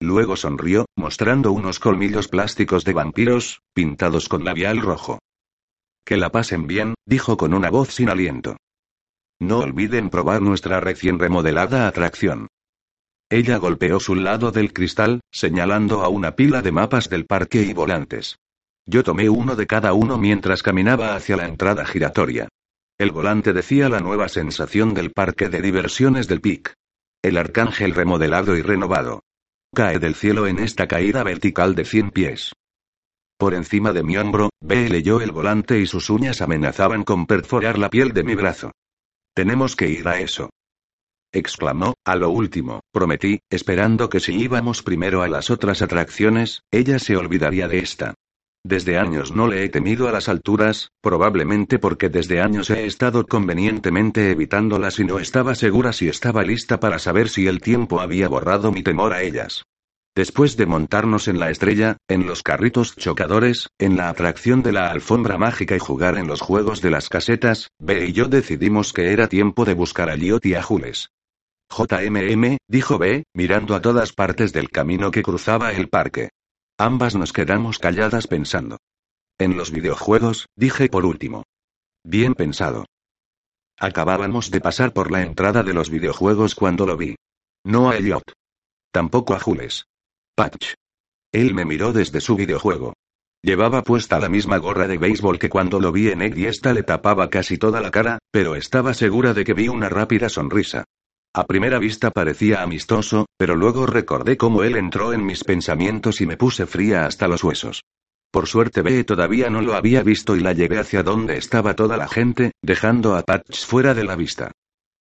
Luego 0.00 0.36
sonrió, 0.36 0.86
mostrando 0.96 1.52
unos 1.52 1.78
colmillos 1.78 2.28
plásticos 2.28 2.84
de 2.84 2.92
vampiros, 2.92 3.60
pintados 3.74 4.28
con 4.28 4.44
labial 4.44 4.80
rojo. 4.80 5.18
Que 6.04 6.16
la 6.16 6.30
pasen 6.30 6.66
bien, 6.66 6.94
dijo 7.06 7.36
con 7.36 7.52
una 7.52 7.70
voz 7.70 7.94
sin 7.94 8.08
aliento. 8.08 8.56
No 9.38 9.58
olviden 9.58 10.08
probar 10.08 10.40
nuestra 10.40 10.80
recién 10.80 11.18
remodelada 11.18 11.88
atracción. 11.88 12.48
Ella 13.28 13.56
golpeó 13.56 13.98
su 13.98 14.14
lado 14.14 14.52
del 14.52 14.72
cristal, 14.72 15.20
señalando 15.32 16.04
a 16.04 16.08
una 16.08 16.36
pila 16.36 16.62
de 16.62 16.70
mapas 16.70 17.10
del 17.10 17.26
parque 17.26 17.62
y 17.62 17.72
volantes. 17.72 18.38
Yo 18.86 19.02
tomé 19.02 19.28
uno 19.28 19.56
de 19.56 19.66
cada 19.66 19.94
uno 19.94 20.16
mientras 20.16 20.62
caminaba 20.62 21.16
hacia 21.16 21.36
la 21.36 21.46
entrada 21.46 21.84
giratoria. 21.84 22.48
El 22.98 23.10
volante 23.10 23.52
decía 23.52 23.88
la 23.88 23.98
nueva 23.98 24.28
sensación 24.28 24.94
del 24.94 25.10
parque 25.10 25.48
de 25.48 25.60
diversiones 25.60 26.28
del 26.28 26.40
PIC. 26.40 26.72
El 27.20 27.36
arcángel 27.36 27.96
remodelado 27.96 28.56
y 28.56 28.62
renovado. 28.62 29.24
Cae 29.74 29.98
del 29.98 30.14
cielo 30.14 30.46
en 30.46 30.60
esta 30.60 30.86
caída 30.86 31.24
vertical 31.24 31.74
de 31.74 31.84
100 31.84 32.10
pies. 32.12 32.52
Por 33.36 33.54
encima 33.54 33.92
de 33.92 34.04
mi 34.04 34.16
hombro, 34.16 34.50
B 34.60 34.88
leyó 34.88 35.20
el 35.20 35.32
volante 35.32 35.80
y 35.80 35.86
sus 35.86 36.10
uñas 36.10 36.42
amenazaban 36.42 37.02
con 37.02 37.26
perforar 37.26 37.76
la 37.76 37.90
piel 37.90 38.12
de 38.12 38.22
mi 38.22 38.36
brazo. 38.36 38.70
Tenemos 39.34 39.74
que 39.74 39.88
ir 39.88 40.06
a 40.06 40.20
eso 40.20 40.50
exclamó, 41.32 41.94
a 42.04 42.16
lo 42.16 42.30
último, 42.30 42.80
prometí, 42.92 43.40
esperando 43.50 44.08
que 44.08 44.20
si 44.20 44.34
íbamos 44.34 44.82
primero 44.82 45.22
a 45.22 45.28
las 45.28 45.50
otras 45.50 45.82
atracciones, 45.82 46.62
ella 46.70 46.98
se 46.98 47.16
olvidaría 47.16 47.68
de 47.68 47.78
esta. 47.78 48.14
Desde 48.64 48.98
años 48.98 49.30
no 49.30 49.46
le 49.46 49.62
he 49.62 49.68
temido 49.68 50.08
a 50.08 50.12
las 50.12 50.28
alturas, 50.28 50.90
probablemente 51.00 51.78
porque 51.78 52.08
desde 52.08 52.40
años 52.40 52.68
he 52.70 52.84
estado 52.84 53.24
convenientemente 53.24 54.32
evitándolas 54.32 54.98
y 54.98 55.04
no 55.04 55.20
estaba 55.20 55.54
segura 55.54 55.92
si 55.92 56.08
estaba 56.08 56.42
lista 56.42 56.80
para 56.80 56.98
saber 56.98 57.28
si 57.28 57.46
el 57.46 57.60
tiempo 57.60 58.00
había 58.00 58.28
borrado 58.28 58.72
mi 58.72 58.82
temor 58.82 59.12
a 59.12 59.22
ellas. 59.22 59.62
Después 60.16 60.56
de 60.56 60.66
montarnos 60.66 61.28
en 61.28 61.38
la 61.38 61.50
estrella, 61.50 61.98
en 62.08 62.26
los 62.26 62.42
carritos 62.42 62.96
chocadores, 62.96 63.68
en 63.78 63.96
la 63.96 64.08
atracción 64.08 64.62
de 64.64 64.72
la 64.72 64.90
alfombra 64.90 65.38
mágica 65.38 65.76
y 65.76 65.78
jugar 65.78 66.18
en 66.18 66.26
los 66.26 66.40
juegos 66.40 66.80
de 66.80 66.90
las 66.90 67.08
casetas, 67.08 67.68
B 67.78 68.06
y 68.06 68.12
yo 68.14 68.24
decidimos 68.24 68.92
que 68.92 69.12
era 69.12 69.28
tiempo 69.28 69.64
de 69.64 69.74
buscar 69.74 70.10
a 70.10 70.16
Liot 70.16 70.44
y 70.46 70.54
a 70.54 70.62
Jules. 70.62 71.10
JMM, 71.70 72.58
dijo 72.68 72.98
B, 72.98 73.24
mirando 73.34 73.74
a 73.74 73.80
todas 73.80 74.12
partes 74.12 74.52
del 74.52 74.70
camino 74.70 75.10
que 75.10 75.22
cruzaba 75.22 75.72
el 75.72 75.88
parque. 75.88 76.30
Ambas 76.78 77.14
nos 77.14 77.32
quedamos 77.32 77.78
calladas 77.78 78.26
pensando. 78.26 78.78
En 79.38 79.56
los 79.56 79.70
videojuegos, 79.70 80.46
dije 80.56 80.88
por 80.88 81.04
último. 81.04 81.44
Bien 82.04 82.34
pensado. 82.34 82.86
Acabábamos 83.78 84.50
de 84.50 84.60
pasar 84.60 84.92
por 84.92 85.10
la 85.10 85.22
entrada 85.22 85.62
de 85.62 85.74
los 85.74 85.90
videojuegos 85.90 86.54
cuando 86.54 86.86
lo 86.86 86.96
vi. 86.96 87.16
No 87.64 87.90
a 87.90 87.96
Elliot. 87.96 88.32
Tampoco 88.90 89.34
a 89.34 89.40
Jules. 89.40 89.84
Patch. 90.34 90.74
Él 91.32 91.52
me 91.52 91.64
miró 91.64 91.92
desde 91.92 92.20
su 92.20 92.36
videojuego. 92.36 92.94
Llevaba 93.42 93.82
puesta 93.82 94.18
la 94.18 94.28
misma 94.28 94.56
gorra 94.56 94.88
de 94.88 94.98
béisbol 94.98 95.38
que 95.38 95.50
cuando 95.50 95.78
lo 95.78 95.92
vi 95.92 96.08
en 96.08 96.22
él 96.22 96.38
y 96.38 96.46
esta 96.46 96.72
le 96.72 96.82
tapaba 96.82 97.28
casi 97.28 97.58
toda 97.58 97.80
la 97.80 97.90
cara, 97.90 98.18
pero 98.30 98.56
estaba 98.56 98.94
segura 98.94 99.34
de 99.34 99.44
que 99.44 99.52
vi 99.54 99.68
una 99.68 99.88
rápida 99.88 100.28
sonrisa. 100.28 100.84
A 101.36 101.44
primera 101.44 101.78
vista 101.78 102.10
parecía 102.10 102.62
amistoso, 102.62 103.26
pero 103.36 103.56
luego 103.56 103.84
recordé 103.84 104.38
cómo 104.38 104.62
él 104.62 104.74
entró 104.74 105.12
en 105.12 105.26
mis 105.26 105.44
pensamientos 105.44 106.22
y 106.22 106.26
me 106.26 106.38
puse 106.38 106.64
fría 106.64 107.04
hasta 107.04 107.28
los 107.28 107.44
huesos. 107.44 107.82
Por 108.30 108.46
suerte 108.46 108.80
B 108.80 109.04
todavía 109.04 109.50
no 109.50 109.60
lo 109.60 109.74
había 109.74 110.02
visto 110.02 110.34
y 110.34 110.40
la 110.40 110.54
llevé 110.54 110.78
hacia 110.78 111.02
donde 111.02 111.36
estaba 111.36 111.76
toda 111.76 111.98
la 111.98 112.08
gente, 112.08 112.52
dejando 112.62 113.14
a 113.14 113.22
Patch 113.22 113.66
fuera 113.66 113.92
de 113.92 114.04
la 114.04 114.16
vista. 114.16 114.52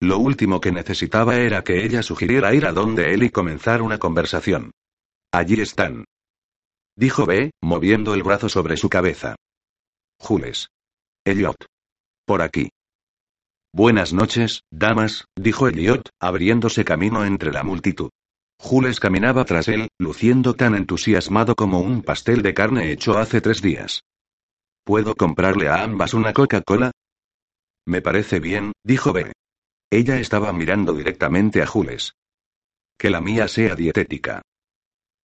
Lo 0.02 0.18
último 0.18 0.60
que 0.60 0.74
necesitaba 0.74 1.38
era 1.38 1.64
que 1.64 1.86
ella 1.86 2.04
sugiriera 2.04 2.54
ir 2.54 2.66
a 2.66 2.74
donde 2.74 3.14
él 3.14 3.24
y 3.24 3.30
comenzar 3.30 3.82
una 3.82 3.98
conversación. 3.98 4.72
Allí 5.32 5.62
están. 5.62 6.04
Dijo 6.98 7.26
B, 7.26 7.52
moviendo 7.62 8.14
el 8.14 8.24
brazo 8.24 8.50
sobre 8.50 8.76
su 8.76 8.90
cabeza. 8.90 9.38
Jules. 10.20 10.68
Elliot. 11.24 11.56
Por 12.26 12.42
aquí. 12.42 12.75
Buenas 13.76 14.14
noches, 14.14 14.64
damas, 14.72 15.26
dijo 15.36 15.68
Elliot, 15.68 16.08
abriéndose 16.22 16.86
camino 16.86 17.26
entre 17.26 17.52
la 17.52 17.62
multitud. 17.62 18.10
Jules 18.58 19.02
caminaba 19.02 19.44
tras 19.44 19.68
él, 19.68 19.90
luciendo 20.00 20.54
tan 20.54 20.76
entusiasmado 20.76 21.56
como 21.56 21.82
un 21.82 22.02
pastel 22.02 22.42
de 22.42 22.54
carne 22.54 22.94
hecho 22.94 23.18
hace 23.18 23.42
tres 23.42 23.62
días. 23.62 24.06
¿Puedo 24.86 25.14
comprarle 25.14 25.68
a 25.68 25.84
ambas 25.84 26.14
una 26.14 26.32
Coca-Cola? 26.32 26.92
Me 27.86 28.02
parece 28.02 28.40
bien, 28.40 28.72
dijo 28.86 29.12
B. 29.12 29.34
Ella 29.92 30.22
estaba 30.22 30.54
mirando 30.54 30.94
directamente 30.94 31.62
a 31.62 31.68
Jules. 31.68 32.14
Que 32.98 33.10
la 33.10 33.20
mía 33.20 33.50
sea 33.50 33.76
dietética. 33.76 34.42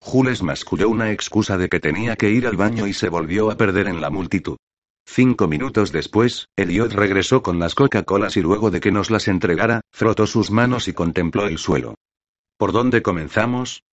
Jules 0.01 0.43
masculló 0.43 0.89
una 0.89 1.13
excusa 1.13 1.58
de 1.58 1.70
que 1.70 1.79
tenía 1.79 2.17
que 2.17 2.29
ir 2.31 2.48
al 2.48 2.58
baño 2.58 2.86
y 2.86 2.91
se 2.91 3.08
volvió 3.08 3.50
a 3.50 3.55
perder 3.55 3.88
en 3.88 4.01
la 4.01 4.10
multitud. 4.10 4.58
Cinco 5.13 5.50
minutos 5.50 5.91
después, 5.91 6.48
Elliot 6.56 6.94
regresó 6.94 7.44
con 7.44 7.60
las 7.60 7.75
Coca-Colas 7.75 8.38
y 8.38 8.41
luego 8.41 8.72
de 8.72 8.80
que 8.80 8.94
nos 8.94 9.12
las 9.12 9.27
entregara, 9.27 9.82
frotó 9.91 10.25
sus 10.25 10.51
manos 10.51 10.88
y 10.88 10.94
contempló 10.94 11.48
el 11.48 11.58
suelo. 11.58 11.96
¿Por 12.58 12.72
dónde 12.72 13.01
comenzamos? 13.01 13.84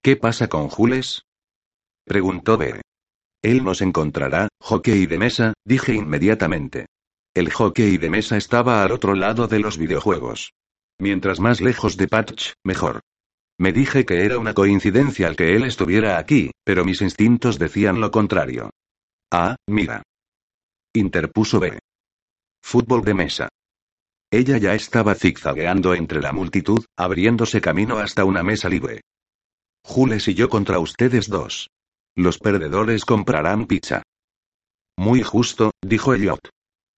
¿Qué 0.00 0.14
pasa 0.14 0.46
con 0.46 0.68
Jules? 0.68 1.24
preguntó 2.04 2.56
B. 2.56 2.80
Él 3.42 3.64
nos 3.64 3.82
encontrará, 3.82 4.46
hockey 4.60 5.06
de 5.06 5.18
mesa, 5.18 5.54
dije 5.64 5.94
inmediatamente. 5.94 6.86
El 7.34 7.50
hockey 7.52 7.98
de 7.98 8.08
mesa 8.08 8.36
estaba 8.36 8.84
al 8.84 8.92
otro 8.92 9.16
lado 9.16 9.48
de 9.48 9.58
los 9.58 9.76
videojuegos. 9.76 10.52
Mientras 11.00 11.40
más 11.40 11.60
lejos 11.60 11.96
de 11.96 12.06
Patch, 12.06 12.52
mejor. 12.64 13.00
Me 13.58 13.72
dije 13.72 14.06
que 14.06 14.24
era 14.24 14.38
una 14.38 14.54
coincidencia 14.54 15.26
el 15.26 15.34
que 15.34 15.56
él 15.56 15.64
estuviera 15.64 16.16
aquí, 16.16 16.52
pero 16.64 16.84
mis 16.84 17.02
instintos 17.02 17.58
decían 17.58 18.00
lo 18.00 18.12
contrario. 18.12 18.70
Ah, 19.32 19.56
mira 19.66 20.04
interpuso 20.98 21.60
B. 21.60 21.78
Fútbol 22.62 23.04
de 23.04 23.14
mesa. 23.14 23.48
Ella 24.30 24.58
ya 24.58 24.74
estaba 24.74 25.14
zigzagueando 25.14 25.94
entre 25.94 26.20
la 26.20 26.32
multitud, 26.32 26.84
abriéndose 26.96 27.60
camino 27.60 27.98
hasta 27.98 28.24
una 28.24 28.42
mesa 28.42 28.68
libre. 28.68 29.00
Jules 29.82 30.28
y 30.28 30.34
yo 30.34 30.48
contra 30.50 30.78
ustedes 30.78 31.28
dos. 31.28 31.70
Los 32.14 32.38
perdedores 32.38 33.04
comprarán 33.04 33.66
pizza. 33.66 34.02
Muy 34.98 35.22
justo, 35.22 35.70
dijo 35.82 36.12
Elliot. 36.12 36.50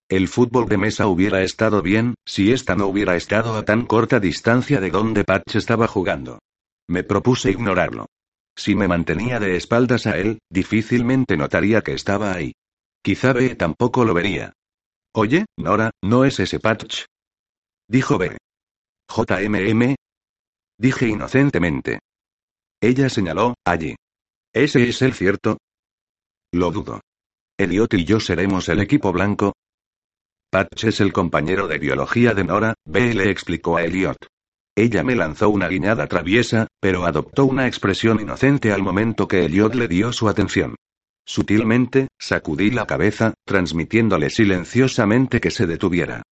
El 0.08 0.26
fútbol 0.26 0.68
de 0.68 0.78
mesa 0.78 1.06
hubiera 1.06 1.42
estado 1.42 1.82
bien, 1.82 2.14
si 2.26 2.50
esta 2.50 2.74
no 2.74 2.88
hubiera 2.88 3.14
estado 3.14 3.54
a 3.54 3.64
tan 3.64 3.86
corta 3.86 4.18
distancia 4.18 4.80
de 4.80 4.90
donde 4.90 5.22
Patch 5.22 5.54
estaba 5.54 5.86
jugando. 5.86 6.40
Me 6.88 7.04
propuse 7.04 7.52
ignorarlo. 7.52 8.06
Si 8.56 8.74
me 8.74 8.88
mantenía 8.88 9.38
de 9.38 9.56
espaldas 9.56 10.08
a 10.08 10.18
él, 10.18 10.40
difícilmente 10.50 11.36
notaría 11.36 11.82
que 11.82 11.92
estaba 11.92 12.32
ahí. 12.32 12.54
Quizá 13.02 13.32
B 13.32 13.54
tampoco 13.54 14.04
lo 14.04 14.14
vería. 14.14 14.52
Oye, 15.14 15.46
Nora, 15.56 15.90
¿no 16.02 16.24
es 16.24 16.38
ese 16.38 16.60
Patch? 16.60 17.04
Dijo 17.88 18.18
B. 18.18 18.36
JMM. 19.08 19.96
Dije 20.78 21.08
inocentemente. 21.08 21.98
Ella 22.80 23.08
señaló, 23.08 23.54
allí. 23.64 23.96
¿Ese 24.52 24.88
es 24.88 25.02
el 25.02 25.14
cierto? 25.14 25.58
Lo 26.52 26.70
dudo. 26.70 27.00
Elliot 27.58 27.92
y 27.94 28.04
yo 28.04 28.20
seremos 28.20 28.68
el 28.68 28.80
equipo 28.80 29.12
blanco. 29.12 29.54
Patch 30.50 30.84
es 30.84 31.00
el 31.00 31.12
compañero 31.12 31.68
de 31.68 31.78
biología 31.78 32.34
de 32.34 32.44
Nora, 32.44 32.74
B 32.84 33.14
le 33.14 33.30
explicó 33.30 33.76
a 33.76 33.84
Elliot. 33.84 34.16
Ella 34.76 35.02
me 35.02 35.14
lanzó 35.14 35.50
una 35.50 35.68
guiñada 35.68 36.06
traviesa, 36.06 36.66
pero 36.80 37.04
adoptó 37.04 37.44
una 37.44 37.66
expresión 37.66 38.20
inocente 38.20 38.72
al 38.72 38.82
momento 38.82 39.28
que 39.28 39.44
Elliot 39.44 39.74
le 39.74 39.88
dio 39.88 40.12
su 40.12 40.28
atención. 40.28 40.76
Sutilmente, 41.30 42.08
sacudí 42.18 42.72
la 42.72 42.88
cabeza, 42.88 43.34
transmitiéndole 43.46 44.30
silenciosamente 44.30 45.40
que 45.40 45.52
se 45.52 45.68
detuviera. 45.68 46.24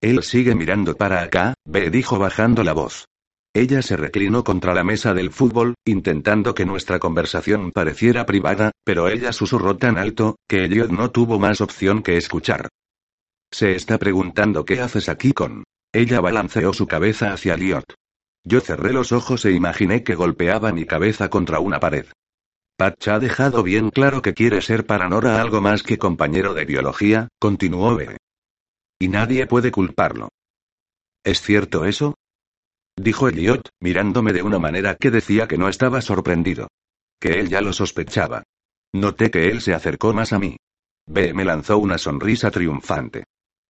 Él 0.00 0.22
sigue 0.22 0.54
mirando 0.54 0.96
para 0.96 1.20
acá, 1.20 1.52
ve 1.66 1.90
dijo 1.90 2.18
bajando 2.18 2.64
la 2.64 2.72
voz. 2.72 3.04
Ella 3.52 3.82
se 3.82 3.98
reclinó 3.98 4.44
contra 4.44 4.72
la 4.72 4.84
mesa 4.84 5.12
del 5.12 5.32
fútbol, 5.32 5.74
intentando 5.84 6.54
que 6.54 6.64
nuestra 6.64 6.98
conversación 6.98 7.72
pareciera 7.72 8.24
privada, 8.24 8.70
pero 8.84 9.10
ella 9.10 9.34
susurró 9.34 9.76
tan 9.76 9.98
alto, 9.98 10.36
que 10.48 10.64
Elliot 10.64 10.92
no 10.92 11.10
tuvo 11.10 11.38
más 11.38 11.60
opción 11.60 12.02
que 12.02 12.16
escuchar. 12.16 12.70
Se 13.52 13.72
está 13.72 13.98
preguntando 13.98 14.64
qué 14.64 14.80
haces 14.80 15.10
aquí 15.10 15.34
con. 15.34 15.64
Ella 15.92 16.22
balanceó 16.22 16.72
su 16.72 16.86
cabeza 16.86 17.34
hacia 17.34 17.52
Elliot. 17.52 17.84
Yo 18.44 18.62
cerré 18.62 18.94
los 18.94 19.12
ojos 19.12 19.44
e 19.44 19.52
imaginé 19.52 20.04
que 20.04 20.14
golpeaba 20.14 20.72
mi 20.72 20.86
cabeza 20.86 21.28
contra 21.28 21.60
una 21.60 21.80
pared. 21.80 22.06
Patch 22.78 23.08
ha 23.08 23.18
dejado 23.18 23.64
bien 23.64 23.90
claro 23.90 24.22
que 24.22 24.34
quiere 24.34 24.62
ser 24.62 24.86
para 24.86 25.08
Nora 25.08 25.40
algo 25.40 25.60
más 25.60 25.82
que 25.82 25.98
compañero 25.98 26.54
de 26.54 26.64
biología, 26.64 27.26
continuó 27.40 27.96
B. 27.96 28.16
Y 29.00 29.08
nadie 29.08 29.48
puede 29.48 29.72
culparlo. 29.72 30.28
¿Es 31.24 31.42
cierto 31.42 31.86
eso? 31.86 32.14
Dijo 32.96 33.28
Elliot, 33.28 33.70
mirándome 33.80 34.32
de 34.32 34.42
una 34.42 34.60
manera 34.60 34.94
que 34.94 35.10
decía 35.10 35.48
que 35.48 35.58
no 35.58 35.68
estaba 35.68 36.00
sorprendido. 36.00 36.68
Que 37.20 37.40
él 37.40 37.48
ya 37.48 37.62
lo 37.62 37.72
sospechaba. 37.72 38.44
Noté 38.92 39.32
que 39.32 39.48
él 39.48 39.60
se 39.60 39.74
acercó 39.74 40.14
más 40.14 40.32
a 40.32 40.38
mí. 40.38 40.56
B 41.04 41.34
me 41.34 41.44
lanzó 41.44 41.78
una 41.78 41.98
sonrisa 41.98 42.52
triunfante. 42.52 43.24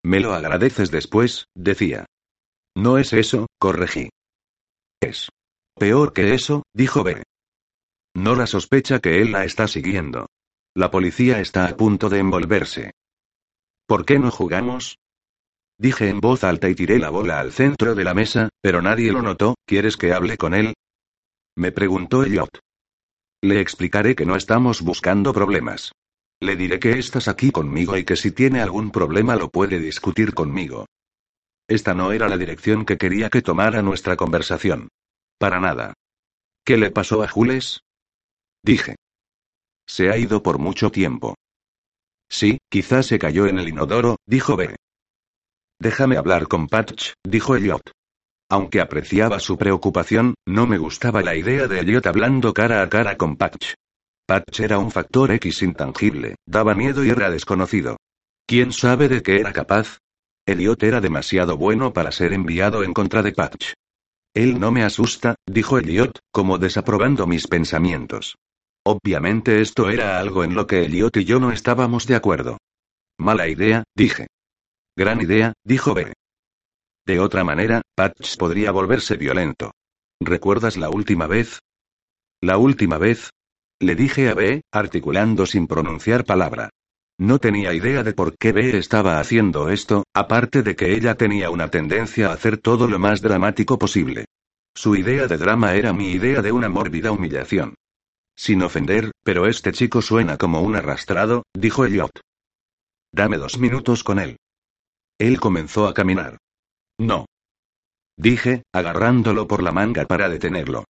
Me 0.04 0.20
lo 0.20 0.34
agradeces 0.34 0.90
después, 0.90 1.46
decía. 1.54 2.04
No 2.76 2.98
es 2.98 3.14
eso, 3.14 3.46
corregí. 3.58 4.10
Es. 5.00 5.30
Peor 5.78 6.12
que 6.12 6.34
eso, 6.34 6.64
dijo 6.74 7.02
B. 7.04 7.22
Nora 8.18 8.48
sospecha 8.48 8.98
que 8.98 9.22
él 9.22 9.30
la 9.30 9.44
está 9.44 9.68
siguiendo. 9.68 10.26
La 10.74 10.90
policía 10.90 11.38
está 11.38 11.68
a 11.68 11.76
punto 11.76 12.08
de 12.08 12.18
envolverse. 12.18 12.90
¿Por 13.86 14.04
qué 14.04 14.18
no 14.18 14.32
jugamos? 14.32 14.98
Dije 15.78 16.08
en 16.08 16.18
voz 16.18 16.42
alta 16.42 16.68
y 16.68 16.74
tiré 16.74 16.98
la 16.98 17.10
bola 17.10 17.38
al 17.38 17.52
centro 17.52 17.94
de 17.94 18.02
la 18.02 18.14
mesa, 18.14 18.48
pero 18.60 18.82
nadie 18.82 19.12
lo 19.12 19.22
notó. 19.22 19.54
¿Quieres 19.64 19.96
que 19.96 20.12
hable 20.12 20.36
con 20.36 20.52
él? 20.54 20.74
Me 21.56 21.70
preguntó 21.70 22.24
Elliot. 22.24 22.58
Le 23.40 23.60
explicaré 23.60 24.16
que 24.16 24.26
no 24.26 24.34
estamos 24.34 24.82
buscando 24.82 25.32
problemas. 25.32 25.92
Le 26.40 26.56
diré 26.56 26.80
que 26.80 26.98
estás 26.98 27.28
aquí 27.28 27.52
conmigo 27.52 27.96
y 27.96 28.04
que 28.04 28.16
si 28.16 28.32
tiene 28.32 28.60
algún 28.60 28.90
problema 28.90 29.36
lo 29.36 29.48
puede 29.48 29.78
discutir 29.78 30.34
conmigo. 30.34 30.86
Esta 31.68 31.94
no 31.94 32.10
era 32.10 32.28
la 32.28 32.36
dirección 32.36 32.84
que 32.84 32.98
quería 32.98 33.30
que 33.30 33.42
tomara 33.42 33.80
nuestra 33.80 34.16
conversación. 34.16 34.88
Para 35.38 35.60
nada. 35.60 35.94
¿Qué 36.64 36.76
le 36.76 36.90
pasó 36.90 37.22
a 37.22 37.28
Jules? 37.28 37.80
Dije. 38.62 38.96
Se 39.86 40.10
ha 40.10 40.16
ido 40.16 40.42
por 40.42 40.58
mucho 40.58 40.90
tiempo. 40.90 41.34
Sí, 42.28 42.58
quizás 42.70 43.06
se 43.06 43.18
cayó 43.18 43.46
en 43.46 43.58
el 43.58 43.68
inodoro, 43.68 44.16
dijo 44.26 44.56
B. 44.56 44.76
Déjame 45.80 46.16
hablar 46.16 46.48
con 46.48 46.66
Patch, 46.66 47.12
dijo 47.24 47.56
Elliot. 47.56 47.92
Aunque 48.50 48.80
apreciaba 48.80 49.40
su 49.40 49.56
preocupación, 49.56 50.34
no 50.46 50.66
me 50.66 50.78
gustaba 50.78 51.22
la 51.22 51.36
idea 51.36 51.68
de 51.68 51.80
Elliot 51.80 52.06
hablando 52.06 52.52
cara 52.52 52.82
a 52.82 52.88
cara 52.88 53.16
con 53.16 53.36
Patch. 53.36 53.74
Patch 54.26 54.60
era 54.60 54.78
un 54.78 54.90
factor 54.90 55.30
X 55.32 55.62
intangible, 55.62 56.36
daba 56.46 56.74
miedo 56.74 57.04
y 57.04 57.10
era 57.10 57.30
desconocido. 57.30 57.96
¿Quién 58.46 58.72
sabe 58.72 59.08
de 59.08 59.22
qué 59.22 59.40
era 59.40 59.52
capaz? 59.52 59.98
Elliot 60.46 60.82
era 60.82 61.00
demasiado 61.00 61.56
bueno 61.56 61.92
para 61.92 62.10
ser 62.10 62.32
enviado 62.32 62.82
en 62.82 62.94
contra 62.94 63.22
de 63.22 63.32
Patch. 63.32 63.72
Él 64.34 64.58
no 64.58 64.70
me 64.70 64.82
asusta, 64.82 65.34
dijo 65.46 65.78
Elliot, 65.78 66.18
como 66.30 66.58
desaprobando 66.58 67.26
mis 67.26 67.46
pensamientos. 67.46 68.36
Obviamente 68.90 69.60
esto 69.60 69.90
era 69.90 70.18
algo 70.18 70.44
en 70.44 70.54
lo 70.54 70.66
que 70.66 70.86
Elliot 70.86 71.14
y 71.18 71.26
yo 71.26 71.38
no 71.38 71.52
estábamos 71.52 72.06
de 72.06 72.14
acuerdo. 72.14 72.56
Mala 73.18 73.46
idea, 73.46 73.84
dije. 73.94 74.28
Gran 74.96 75.20
idea, 75.20 75.52
dijo 75.62 75.92
B. 75.92 76.14
De 77.06 77.20
otra 77.20 77.44
manera, 77.44 77.82
Patch 77.94 78.38
podría 78.38 78.70
volverse 78.72 79.18
violento. 79.18 79.72
¿Recuerdas 80.20 80.78
la 80.78 80.88
última 80.88 81.26
vez? 81.26 81.58
La 82.40 82.56
última 82.56 82.96
vez. 82.96 83.28
Le 83.78 83.94
dije 83.94 84.30
a 84.30 84.34
B, 84.34 84.62
articulando 84.72 85.44
sin 85.44 85.66
pronunciar 85.66 86.24
palabra. 86.24 86.70
No 87.18 87.38
tenía 87.40 87.74
idea 87.74 88.02
de 88.02 88.14
por 88.14 88.38
qué 88.38 88.52
B 88.52 88.78
estaba 88.78 89.20
haciendo 89.20 89.68
esto, 89.68 90.04
aparte 90.14 90.62
de 90.62 90.76
que 90.76 90.94
ella 90.94 91.14
tenía 91.14 91.50
una 91.50 91.68
tendencia 91.68 92.30
a 92.30 92.32
hacer 92.32 92.56
todo 92.56 92.88
lo 92.88 92.98
más 92.98 93.20
dramático 93.20 93.78
posible. 93.78 94.24
Su 94.74 94.96
idea 94.96 95.26
de 95.26 95.36
drama 95.36 95.74
era 95.74 95.92
mi 95.92 96.10
idea 96.12 96.40
de 96.40 96.52
una 96.52 96.70
mórbida 96.70 97.12
humillación. 97.12 97.74
Sin 98.38 98.62
ofender, 98.62 99.10
pero 99.24 99.48
este 99.48 99.72
chico 99.72 100.00
suena 100.00 100.36
como 100.38 100.60
un 100.60 100.76
arrastrado, 100.76 101.42
dijo 101.56 101.84
Elliot. 101.84 102.20
Dame 103.12 103.36
dos 103.36 103.58
minutos 103.58 104.04
con 104.04 104.20
él. 104.20 104.36
Él 105.18 105.40
comenzó 105.40 105.88
a 105.88 105.92
caminar. 105.92 106.38
No. 107.00 107.26
Dije, 108.16 108.62
agarrándolo 108.72 109.48
por 109.48 109.64
la 109.64 109.72
manga 109.72 110.06
para 110.06 110.28
detenerlo. 110.28 110.84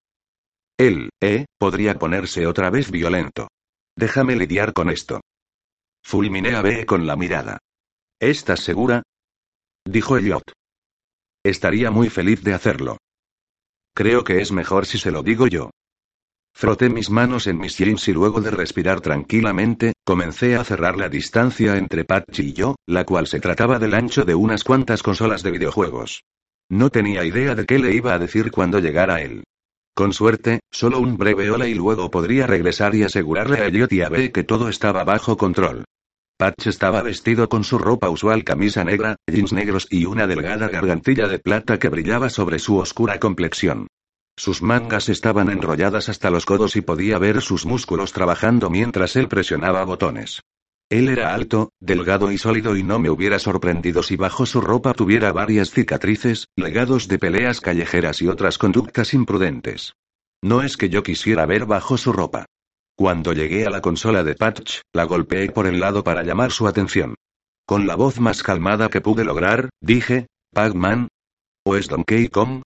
Él, 0.77 1.09
eh, 1.23 1.47
podría 1.59 1.99
ponerse 1.99 2.47
otra 2.47 2.69
vez 2.69 2.91
violento. 2.91 3.49
Déjame 3.97 4.37
lidiar 4.37 4.75
con 4.75 4.91
esto. 4.91 5.23
Fulminé 6.05 6.55
a 6.55 6.61
B 6.61 6.85
con 6.85 7.07
la 7.07 7.17
mirada. 7.17 7.57
¿Estás 8.21 8.61
segura? 8.61 9.03
Dijo 9.87 10.19
Elliot. 10.19 10.53
Estaría 11.43 11.91
muy 11.91 12.11
feliz 12.11 12.43
de 12.45 12.53
hacerlo. 12.53 12.99
Creo 13.95 14.23
que 14.23 14.43
es 14.43 14.53
mejor 14.53 14.85
si 14.85 14.99
se 14.99 15.11
lo 15.11 15.23
digo 15.23 15.47
yo. 15.47 15.71
Froté 16.61 16.91
mis 16.91 17.09
manos 17.09 17.47
en 17.47 17.57
mis 17.57 17.79
jeans 17.79 18.09
y 18.09 18.13
luego 18.13 18.41
de 18.41 18.51
respirar 18.51 19.01
tranquilamente, 19.01 19.93
comencé 20.05 20.57
a 20.57 20.65
cerrar 20.65 20.97
la 20.99 21.09
distancia 21.09 21.77
entre 21.77 22.05
Patch 22.05 22.41
y 22.41 22.53
yo, 22.53 22.75
la 22.85 23.05
cual 23.05 23.29
se 23.29 23.39
trataba 23.39 23.79
del 23.79 23.95
ancho 23.95 24.25
de 24.25 24.35
unas 24.35 24.65
cuantas 24.65 25.05
consolas 25.05 25.45
de 25.45 25.53
videojuegos. 25.53 26.25
No 26.69 26.91
tenía 26.91 27.25
idea 27.25 27.55
de 27.55 27.65
qué 27.65 27.79
le 27.79 27.95
iba 27.95 28.13
a 28.13 28.19
decir 28.19 28.51
cuando 28.51 28.81
llegara 28.81 29.23
él. 29.23 29.45
Con 29.95 30.13
suerte, 30.13 30.59
solo 30.73 30.99
un 30.99 31.17
breve 31.17 31.49
hola 31.49 31.69
y 31.69 31.75
luego 31.75 32.11
podría 32.11 32.49
regresar 32.49 32.93
y 32.97 33.05
asegurarle 33.05 33.59
a 33.59 33.67
Elliot 33.67 33.93
y 33.93 34.03
a 34.03 34.09
B 34.09 34.33
que 34.33 34.43
todo 34.43 34.69
estaba 34.69 35.05
bajo 35.05 35.37
control. 35.37 35.85
Patch 36.39 36.67
estaba 36.67 37.03
vestido 37.03 37.49
con 37.49 37.63
su 37.63 37.79
ropa 37.79 38.11
usual 38.11 38.43
camisa 38.43 38.83
negra, 38.83 39.15
jeans 39.29 39.53
negros 39.53 39.87
y 39.91 40.07
una 40.07 40.27
delgada 40.27 40.67
gargantilla 40.67 41.29
de 41.29 41.39
plata 41.39 41.79
que 41.79 41.89
brillaba 41.89 42.31
sobre 42.31 42.59
su 42.59 42.79
oscura 42.79 43.21
complexión. 43.21 43.87
Sus 44.39 44.63
mangas 44.63 45.09
estaban 45.09 45.51
enrolladas 45.51 46.09
hasta 46.09 46.31
los 46.31 46.47
codos 46.47 46.77
y 46.77 46.81
podía 46.81 47.19
ver 47.19 47.43
sus 47.43 47.67
músculos 47.67 48.13
trabajando 48.13 48.71
mientras 48.71 49.17
él 49.17 49.27
presionaba 49.27 49.85
botones. 49.85 50.43
Él 50.89 51.09
era 51.09 51.35
alto, 51.35 51.73
delgado 51.81 52.31
y 52.31 52.39
sólido 52.39 52.77
y 52.77 52.85
no 52.85 53.01
me 53.01 53.11
hubiera 53.11 53.41
sorprendido 53.41 54.05
si 54.05 54.15
bajo 54.15 54.47
su 54.47 54.61
ropa 54.61 54.95
tuviera 54.95 55.33
varias 55.33 55.73
cicatrices, 55.73 56.47
legados 56.55 57.09
de 57.09 57.19
peleas 57.19 57.61
callejeras 57.61 58.23
y 58.23 58.29
otras 58.29 58.59
conductas 58.59 59.13
imprudentes. 59.13 59.95
No 60.41 60.63
es 60.63 60.77
que 60.77 60.89
yo 60.89 61.03
quisiera 61.03 61.45
ver 61.45 61.67
bajo 61.67 61.99
su 61.99 62.13
ropa. 62.13 62.47
Cuando 62.97 63.33
llegué 63.33 63.67
a 63.67 63.71
la 63.71 63.81
consola 63.81 64.23
de 64.23 64.37
Patch, 64.37 64.83
la 64.93 65.03
golpeé 65.03 65.51
por 65.51 65.67
el 65.67 65.81
lado 65.81 66.05
para 66.05 66.23
llamar 66.23 66.53
su 66.53 66.69
atención. 66.69 67.17
Con 67.67 67.89
la 67.89 67.97
voz 67.97 68.21
más 68.21 68.45
calmada 68.45 68.89
que 68.89 69.01
pude 69.01 69.25
lograr, 69.25 69.69
dije, 69.81 70.29
Pac-Man. 70.55 71.09
¿O 71.65 71.75
es 71.75 71.89
Donkey 71.89 72.29
Kong? 72.29 72.63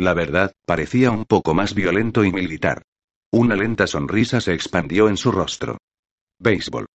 La 0.00 0.14
verdad, 0.14 0.54
parecía 0.64 1.10
un 1.10 1.26
poco 1.26 1.52
más 1.52 1.74
violento 1.74 2.24
y 2.24 2.32
militar. 2.32 2.84
Una 3.30 3.54
lenta 3.54 3.86
sonrisa 3.86 4.40
se 4.40 4.54
expandió 4.54 5.10
en 5.10 5.18
su 5.18 5.30
rostro. 5.30 5.76
Béisbol. 6.38 6.86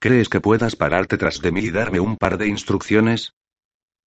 ¿Crees 0.00 0.28
que 0.28 0.40
puedas 0.40 0.76
pararte 0.76 1.18
tras 1.18 1.40
de 1.40 1.50
mí 1.50 1.62
y 1.62 1.70
darme 1.72 1.98
un 1.98 2.16
par 2.16 2.38
de 2.38 2.46
instrucciones? 2.46 3.32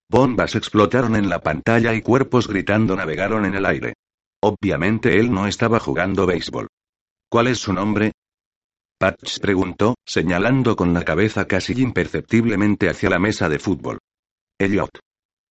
Bombas 0.10 0.56
explotaron 0.56 1.18
en 1.18 1.28
la 1.28 1.42
pantalla 1.42 1.94
y 1.94 2.02
cuerpos 2.02 2.48
gritando 2.48 2.96
navegaron 2.96 3.44
en 3.44 3.56
el 3.56 3.66
aire. 3.66 3.96
Obviamente 4.42 5.20
él 5.20 5.30
no 5.30 5.46
estaba 5.46 5.82
jugando 5.82 6.26
béisbol. 6.26 6.70
¿Cuál 7.30 7.48
es 7.48 7.58
su 7.58 7.74
nombre? 7.74 8.14
Patch 8.98 9.42
preguntó, 9.42 9.96
señalando 10.06 10.78
con 10.78 10.94
la 10.94 11.04
cabeza 11.04 11.48
casi 11.48 11.74
imperceptiblemente 11.82 12.90
hacia 12.90 13.10
la 13.10 13.20
mesa 13.20 13.50
de 13.50 13.60
fútbol. 13.60 14.00
Elliot. 14.58 15.00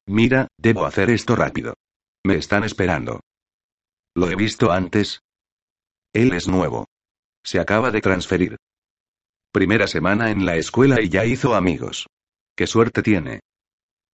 Mira, 0.07 0.49
debo 0.57 0.87
hacer 0.87 1.11
esto 1.11 1.37
rápido. 1.37 1.75
Me 2.27 2.35
están 2.35 2.65
esperando. 2.65 3.21
¿Lo 4.17 4.29
he 4.29 4.35
visto 4.35 4.73
antes? 4.73 5.21
Él 6.13 6.33
es 6.33 6.49
nuevo. 6.49 6.87
Se 7.45 7.61
acaba 7.61 7.93
de 7.93 8.01
transferir. 8.01 8.57
Primera 9.53 9.87
semana 9.87 10.33
en 10.33 10.45
la 10.45 10.57
escuela 10.57 11.01
y 11.01 11.09
ya 11.09 11.25
hizo 11.25 11.55
amigos. 11.55 12.09
¿Qué 12.57 12.67
suerte 12.67 13.05
tiene? 13.05 13.43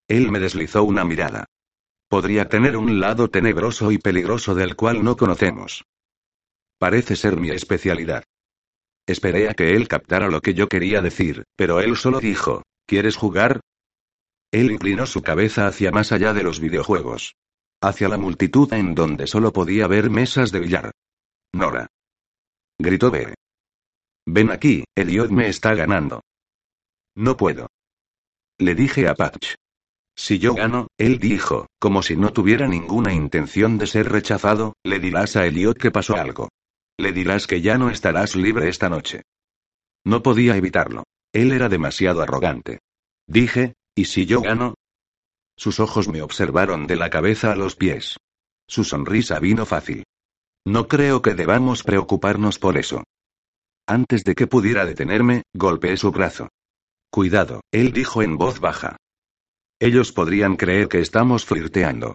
Él 0.09 0.31
me 0.31 0.41
deslizó 0.41 0.85
una 0.85 1.07
mirada. 1.07 1.47
Podría 2.07 2.51
tener 2.51 2.77
un 2.77 3.01
lado 3.01 3.31
tenebroso 3.31 3.91
y 3.91 3.97
peligroso 3.97 4.55
del 4.55 4.77
cual 4.77 5.03
no 5.03 5.17
conocemos. 5.17 5.83
Parece 6.79 7.17
ser 7.17 7.39
mi 7.39 7.49
especialidad. 7.49 8.25
Esperé 9.07 9.49
a 9.49 9.55
que 9.55 9.71
él 9.71 9.89
captara 9.89 10.29
lo 10.29 10.43
que 10.43 10.53
yo 10.53 10.69
quería 10.69 11.01
decir, 11.01 11.45
pero 11.57 11.81
él 11.81 11.97
solo 11.97 12.21
dijo, 12.21 12.63
¿quieres 12.87 13.17
jugar? 13.17 13.61
Él 14.51 14.71
inclinó 14.71 15.07
su 15.07 15.23
cabeza 15.23 15.67
hacia 15.67 15.91
más 15.93 16.13
allá 16.13 16.35
de 16.35 16.43
los 16.43 16.61
videojuegos. 16.61 17.37
Hacia 17.83 18.09
la 18.09 18.17
multitud 18.17 18.73
en 18.73 18.95
donde 18.95 19.27
solo 19.27 19.53
podía 19.53 19.89
ver 19.89 20.09
mesas 20.09 20.53
de 20.53 20.61
billar. 20.61 20.93
Nora. 21.53 21.89
Gritó 22.79 23.11
B. 23.11 23.35
Ven 24.25 24.51
aquí, 24.53 24.85
Elliot 24.95 25.31
me 25.31 25.49
está 25.49 25.75
ganando. 25.75 26.23
No 27.17 27.37
puedo. 27.37 27.67
Le 28.59 28.77
dije 28.77 29.09
a 29.09 29.15
Patch. 29.15 29.57
Si 30.15 30.39
yo 30.39 30.55
gano, 30.55 30.87
él 30.97 31.19
dijo, 31.19 31.67
como 31.81 32.03
si 32.03 32.17
no 32.17 32.33
tuviera 32.33 32.69
ninguna 32.69 33.13
intención 33.13 33.79
de 33.79 33.89
ser 33.89 34.13
rechazado, 34.13 34.75
le 34.85 35.01
dirás 35.01 35.35
a 35.35 35.47
Elliot 35.47 35.77
que 35.77 35.91
pasó 35.91 36.15
algo. 36.17 36.51
Le 36.99 37.13
dirás 37.13 37.49
que 37.49 37.63
ya 37.63 37.79
no 37.79 37.91
estarás 37.91 38.37
libre 38.37 38.69
esta 38.69 38.89
noche. 38.89 39.23
No 40.05 40.23
podía 40.23 40.57
evitarlo. 40.57 41.03
Él 41.33 41.51
era 41.51 41.69
demasiado 41.69 42.23
arrogante. 42.23 42.79
Dije, 43.27 43.75
¿y 43.97 44.05
si 44.05 44.27
yo 44.27 44.41
gano? 44.41 44.75
Sus 45.57 45.81
ojos 45.81 46.09
me 46.09 46.23
observaron 46.23 46.87
de 46.87 46.97
la 46.97 47.11
cabeza 47.11 47.53
a 47.53 47.57
los 47.57 47.77
pies. 47.77 48.17
Su 48.67 48.85
sonrisa 48.85 49.39
vino 49.39 49.67
fácil. 49.67 50.05
No 50.65 50.89
creo 50.89 51.23
que 51.23 51.35
debamos 51.35 51.83
preocuparnos 51.83 52.59
por 52.59 52.79
eso. 52.79 53.05
Antes 53.87 54.25
de 54.25 54.35
que 54.35 54.47
pudiera 54.47 54.87
detenerme, 54.87 55.43
golpeé 55.53 55.97
su 55.97 56.13
brazo. 56.13 56.49
Cuidado, 57.11 57.61
él 57.73 57.93
dijo 57.93 58.23
en 58.23 58.39
voz 58.39 58.61
baja. 58.61 58.97
Ellos 59.81 60.13
podrían 60.13 60.57
creer 60.57 60.89
que 60.89 61.01
estamos 61.01 61.45
flirteando. 61.45 62.15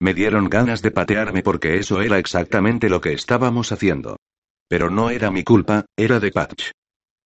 Me 0.00 0.12
dieron 0.12 0.50
ganas 0.50 0.82
de 0.82 0.90
patearme 0.90 1.42
porque 1.42 1.78
eso 1.78 2.02
era 2.02 2.18
exactamente 2.18 2.90
lo 2.90 3.00
que 3.00 3.14
estábamos 3.14 3.72
haciendo. 3.72 4.18
Pero 4.68 4.90
no 4.90 5.10
era 5.10 5.30
mi 5.30 5.44
culpa, 5.44 5.86
era 5.96 6.20
de 6.20 6.30
Patch. 6.30 6.70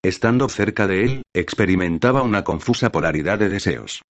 Estando 0.03 0.49
cerca 0.49 0.87
de 0.87 1.05
él, 1.05 1.23
experimentaba 1.35 2.23
una 2.23 2.45
confusa 2.45 2.91
polaridad 2.93 3.39
de 3.39 3.49
deseos. 3.49 4.03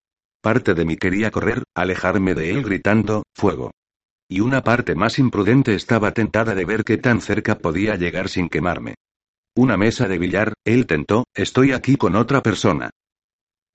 Parte 0.48 0.74
de 0.74 0.86
mí 0.86 0.96
quería 0.96 1.30
correr, 1.30 1.64
alejarme 1.76 2.34
de 2.34 2.52
él 2.52 2.64
gritando, 2.64 3.24
fuego. 3.36 3.72
Y 4.30 4.40
una 4.40 4.64
parte 4.64 4.96
más 4.96 5.20
imprudente 5.20 5.76
estaba 5.76 6.14
tentada 6.14 6.56
de 6.56 6.64
ver 6.64 6.86
qué 6.86 6.96
tan 6.96 7.20
cerca 7.20 7.58
podía 7.58 7.98
llegar 7.98 8.30
sin 8.30 8.48
quemarme. 8.48 8.96
Una 9.58 9.76
mesa 9.76 10.08
de 10.08 10.18
billar, 10.18 10.54
él 10.64 10.88
tentó, 10.88 11.26
estoy 11.34 11.74
aquí 11.74 11.98
con 11.98 12.16
otra 12.16 12.42
persona. 12.42 12.92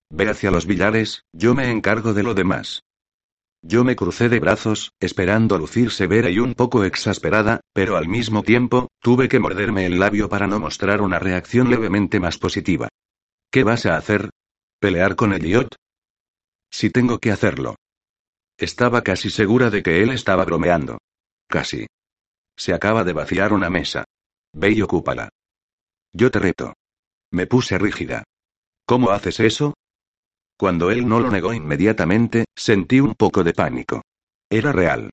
Ve 0.09 0.31
hacia 0.31 0.51
los 0.51 0.65
billares, 0.65 1.25
yo 1.31 1.55
me 1.55 1.71
encargo 1.71 2.15
de 2.15 2.23
lo 2.23 2.33
demás. 2.33 2.81
Yo 3.61 3.85
me 3.85 3.95
crucé 3.95 4.31
de 4.31 4.41
brazos, 4.41 4.93
esperando 4.99 5.59
lucir 5.59 5.91
severa 5.91 6.31
y 6.31 6.39
un 6.39 6.55
poco 6.55 6.85
exasperada, 6.85 7.61
pero 7.75 7.99
al 7.99 8.09
mismo 8.09 8.43
tiempo, 8.43 8.89
tuve 9.03 9.29
que 9.29 9.41
morderme 9.41 9.85
el 9.85 9.99
labio 10.01 10.31
para 10.31 10.47
no 10.47 10.59
mostrar 10.59 11.03
una 11.03 11.19
reacción 11.19 11.69
levemente 11.69 12.19
más 12.19 12.39
positiva. 12.39 12.89
¿Qué 13.51 13.63
vas 13.63 13.85
a 13.85 13.99
hacer? 13.99 14.31
¿Pelear 14.81 15.17
con 15.17 15.35
Elliot? 15.35 15.82
Si 16.73 16.91
tengo 16.91 17.19
que 17.19 17.31
hacerlo. 17.31 17.77
Estaba 18.57 19.03
casi 19.03 19.31
segura 19.31 19.71
de 19.71 19.83
que 19.83 20.03
él 20.03 20.11
estaba 20.11 20.45
bromeando. 20.45 20.99
Casi. 21.47 21.87
Se 22.57 22.73
acaba 22.73 23.05
de 23.05 23.13
vaciar 23.13 23.53
una 23.53 23.69
mesa. 23.69 24.05
Ve 24.55 24.73
y 24.73 24.83
ocúpala. 24.83 25.29
Yo 26.13 26.31
te 26.31 26.39
reto. 26.39 26.75
Me 27.31 27.47
puse 27.47 27.79
rígida. 27.79 28.25
¿Cómo 28.87 29.11
haces 29.11 29.41
eso? 29.41 29.75
Cuando 30.59 30.91
él 30.91 31.09
no 31.09 31.21
lo 31.21 31.31
negó 31.31 31.53
inmediatamente, 31.53 32.47
sentí 32.57 33.01
un 33.01 33.15
poco 33.15 33.45
de 33.45 33.53
pánico. 33.53 34.03
Era 34.51 34.73
real. 34.73 35.11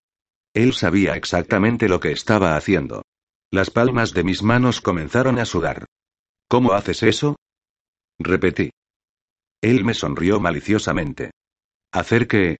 Él 0.53 0.73
sabía 0.73 1.15
exactamente 1.15 1.89
lo 1.89 1.99
que 1.99 2.11
estaba 2.11 2.55
haciendo. 2.55 3.03
Las 3.51 3.69
palmas 3.69 4.13
de 4.13 4.23
mis 4.23 4.43
manos 4.43 4.79
comenzaron 4.81 5.39
a 5.39 5.45
sudar. 5.45 5.85
¿Cómo 6.47 6.73
haces 6.73 7.03
eso? 7.03 7.35
Repetí. 8.17 8.69
Él 9.61 9.83
me 9.83 9.93
sonrió 9.93 10.39
maliciosamente. 10.39 11.31
¿Hacer 11.91 12.27
qué? 12.27 12.57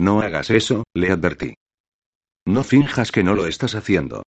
No 0.00 0.20
hagas 0.20 0.50
eso, 0.50 0.84
le 0.94 1.10
advertí. 1.10 1.54
No 2.46 2.62
finjas 2.62 3.10
que 3.10 3.22
no 3.22 3.34
lo 3.34 3.46
estás 3.46 3.74
haciendo. 3.74 4.22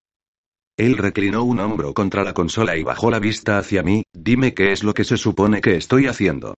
Él 0.77 0.97
reclinó 0.97 1.45
un 1.45 1.61
hombro 1.61 1.93
contra 1.93 2.25
la 2.25 2.33
consola 2.33 2.77
y 2.77 2.83
bajó 2.83 3.11
la 3.11 3.19
vista 3.19 3.59
hacia 3.59 3.83
mí, 3.83 4.05
dime 4.15 4.55
qué 4.55 4.73
es 4.73 4.83
lo 4.83 4.95
que 4.95 5.05
se 5.05 5.19
supone 5.19 5.61
que 5.61 5.77
estoy 5.77 6.07
haciendo. 6.07 6.55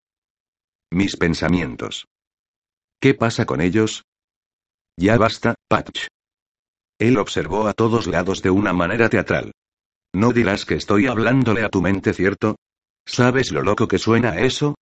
Mis 0.93 1.17
pensamientos. 1.17 2.07
¿Qué 3.01 3.15
pasa 3.15 3.47
con 3.47 3.61
ellos? 3.61 4.05
Ya 4.97 5.17
basta, 5.19 5.57
Patch. 5.69 6.07
Él 6.99 7.19
observó 7.19 7.67
a 7.67 7.73
todos 7.73 8.07
lados 8.07 8.43
de 8.43 8.51
una 8.51 8.73
manera 8.73 9.09
teatral. 9.09 9.51
No 10.15 10.33
dirás 10.33 10.65
que 10.65 10.75
estoy 10.75 11.07
hablándole 11.07 11.65
a 11.65 11.69
tu 11.69 11.83
mente, 11.83 12.15
¿cierto? 12.15 12.57
¿Sabes 13.05 13.51
lo 13.51 13.63
loco 13.63 13.89
que 13.89 13.99
suena 13.99 14.39
eso? 14.39 14.77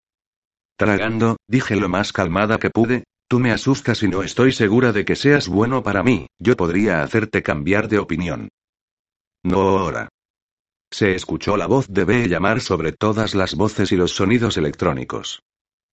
Tragando, 0.81 1.37
dije 1.47 1.77
lo 1.77 1.91
más 1.91 2.11
calmada 2.11 2.57
que 2.57 2.71
pude, 2.71 3.05
tú 3.29 3.39
me 3.39 3.53
asustas 3.53 4.03
y 4.03 4.09
no 4.09 4.23
estoy 4.23 4.51
segura 4.51 4.93
de 4.93 5.05
que 5.05 5.15
seas 5.15 5.47
bueno 5.47 5.83
para 5.83 6.03
mí, 6.03 6.27
yo 6.39 6.57
podría 6.57 7.03
hacerte 7.03 7.43
cambiar 7.43 7.87
de 7.87 7.99
opinión. 7.99 8.49
No 9.45 9.61
ahora. 9.61 10.09
Se 10.91 11.15
escuchó 11.15 11.59
la 11.59 11.67
voz 11.67 11.87
de 11.89 12.07
B 12.07 12.29
llamar 12.31 12.63
sobre 12.63 12.93
todas 12.93 13.35
las 13.35 13.57
voces 13.57 13.93
y 13.93 13.97
los 13.97 14.13
sonidos 14.13 14.57
electrónicos. 14.57 15.43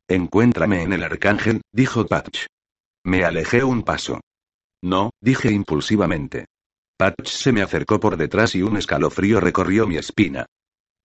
Encuéntrame 0.07 0.83
en 0.83 0.93
el 0.93 1.03
arcángel, 1.03 1.59
dijo 1.73 2.07
Patch. 2.07 2.45
Me 3.03 3.25
alejé 3.25 3.65
un 3.65 3.83
paso. 3.83 4.21
No, 4.81 5.09
dije 5.19 5.51
impulsivamente. 5.51 6.45
Patch 6.97 7.27
se 7.27 7.51
me 7.51 7.61
acercó 7.61 7.99
por 7.99 8.15
detrás 8.15 8.55
y 8.55 8.61
un 8.61 8.77
escalofrío 8.77 9.41
recorrió 9.41 9.85
mi 9.85 9.97
espina. 9.97 10.45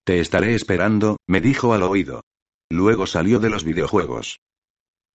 Te 0.04 0.20
estaré 0.20 0.54
esperando, 0.54 1.16
me 1.26 1.40
dijo 1.40 1.74
al 1.74 1.82
oído. 1.82 2.22
Luego 2.72 3.06
salió 3.06 3.38
de 3.38 3.50
los 3.50 3.64
videojuegos. 3.64 4.40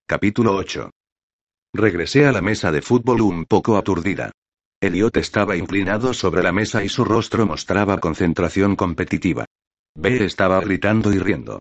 Capítulo 0.06 0.54
8. 0.54 0.92
Regresé 1.74 2.24
a 2.24 2.30
la 2.30 2.40
mesa 2.40 2.70
de 2.70 2.82
fútbol 2.82 3.20
un 3.20 3.46
poco 3.46 3.76
aturdida. 3.76 4.30
Elliot 4.80 5.16
estaba 5.16 5.56
inclinado 5.56 6.14
sobre 6.14 6.44
la 6.44 6.52
mesa 6.52 6.84
y 6.84 6.88
su 6.88 7.04
rostro 7.04 7.46
mostraba 7.46 7.98
concentración 7.98 8.76
competitiva. 8.76 9.44
B 9.96 10.24
estaba 10.24 10.60
gritando 10.60 11.12
y 11.12 11.18
riendo. 11.18 11.58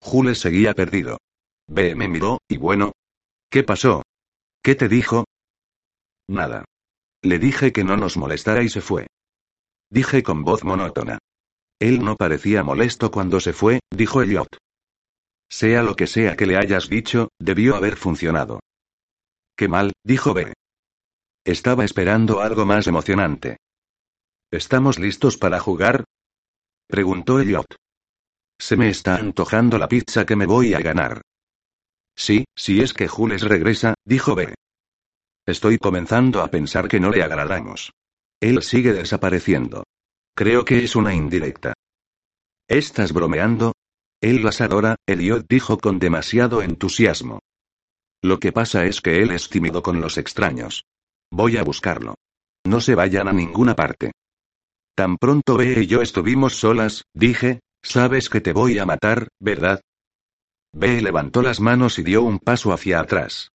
Jules 0.00 0.38
seguía 0.38 0.72
perdido. 0.72 1.18
B 1.66 1.96
me 1.96 2.06
miró, 2.06 2.38
y 2.48 2.56
bueno. 2.56 2.92
¿Qué 3.50 3.64
pasó? 3.64 4.04
¿Qué 4.62 4.76
te 4.76 4.88
dijo? 4.88 5.24
Nada. 6.28 6.64
Le 7.22 7.40
dije 7.40 7.72
que 7.72 7.82
no 7.82 7.96
nos 7.96 8.16
molestara 8.16 8.62
y 8.62 8.68
se 8.68 8.82
fue. 8.82 9.08
Dije 9.90 10.22
con 10.22 10.44
voz 10.44 10.62
monótona. 10.62 11.18
Él 11.80 12.04
no 12.04 12.14
parecía 12.14 12.62
molesto 12.62 13.10
cuando 13.10 13.40
se 13.40 13.52
fue, 13.52 13.80
dijo 13.90 14.22
Elliot. 14.22 14.46
Sea 15.50 15.82
lo 15.82 15.96
que 15.96 16.06
sea 16.06 16.36
que 16.36 16.46
le 16.46 16.56
hayas 16.56 16.88
dicho, 16.88 17.28
debió 17.38 17.74
haber 17.74 17.96
funcionado. 17.96 18.60
Qué 19.56 19.68
mal, 19.68 19.92
dijo 20.04 20.32
B. 20.32 20.52
Estaba 21.44 21.84
esperando 21.84 22.40
algo 22.40 22.64
más 22.64 22.86
emocionante. 22.86 23.56
¿Estamos 24.52 24.98
listos 24.98 25.36
para 25.36 25.58
jugar? 25.58 26.04
Preguntó 26.86 27.40
Elliot. 27.40 27.66
Se 28.58 28.76
me 28.76 28.90
está 28.90 29.16
antojando 29.16 29.78
la 29.78 29.88
pizza 29.88 30.24
que 30.24 30.36
me 30.36 30.46
voy 30.46 30.74
a 30.74 30.80
ganar. 30.80 31.22
Sí, 32.16 32.44
si 32.54 32.80
es 32.80 32.92
que 32.92 33.08
Jules 33.08 33.42
regresa, 33.42 33.94
dijo 34.04 34.34
B. 34.34 34.54
Estoy 35.46 35.78
comenzando 35.78 36.42
a 36.42 36.48
pensar 36.48 36.88
que 36.88 37.00
no 37.00 37.10
le 37.10 37.22
agradamos. 37.22 37.92
Él 38.40 38.62
sigue 38.62 38.92
desapareciendo. 38.92 39.84
Creo 40.34 40.64
que 40.64 40.84
es 40.84 40.94
una 40.94 41.14
indirecta. 41.14 41.72
¿Estás 42.68 43.12
bromeando? 43.12 43.72
Él 44.20 44.42
las 44.42 44.60
adora, 44.60 44.96
Elliot 45.06 45.46
dijo 45.48 45.78
con 45.78 45.98
demasiado 45.98 46.62
entusiasmo. 46.62 47.40
Lo 48.22 48.38
que 48.38 48.52
pasa 48.52 48.84
es 48.84 49.00
que 49.00 49.22
él 49.22 49.30
es 49.30 49.48
tímido 49.48 49.82
con 49.82 50.00
los 50.00 50.18
extraños. 50.18 50.84
Voy 51.30 51.56
a 51.56 51.62
buscarlo. 51.62 52.16
No 52.66 52.80
se 52.80 52.94
vayan 52.94 53.28
a 53.28 53.32
ninguna 53.32 53.74
parte. 53.74 54.12
Tan 54.94 55.16
pronto 55.16 55.56
B 55.56 55.80
y 55.82 55.86
yo 55.86 56.02
estuvimos 56.02 56.56
solas, 56.56 57.04
dije, 57.14 57.60
sabes 57.82 58.28
que 58.28 58.42
te 58.42 58.52
voy 58.52 58.78
a 58.78 58.84
matar, 58.84 59.28
¿verdad? 59.40 59.80
B 60.72 61.00
levantó 61.00 61.40
las 61.40 61.60
manos 61.60 61.98
y 61.98 62.02
dio 62.02 62.22
un 62.22 62.38
paso 62.38 62.72
hacia 62.72 63.00
atrás. 63.00 63.50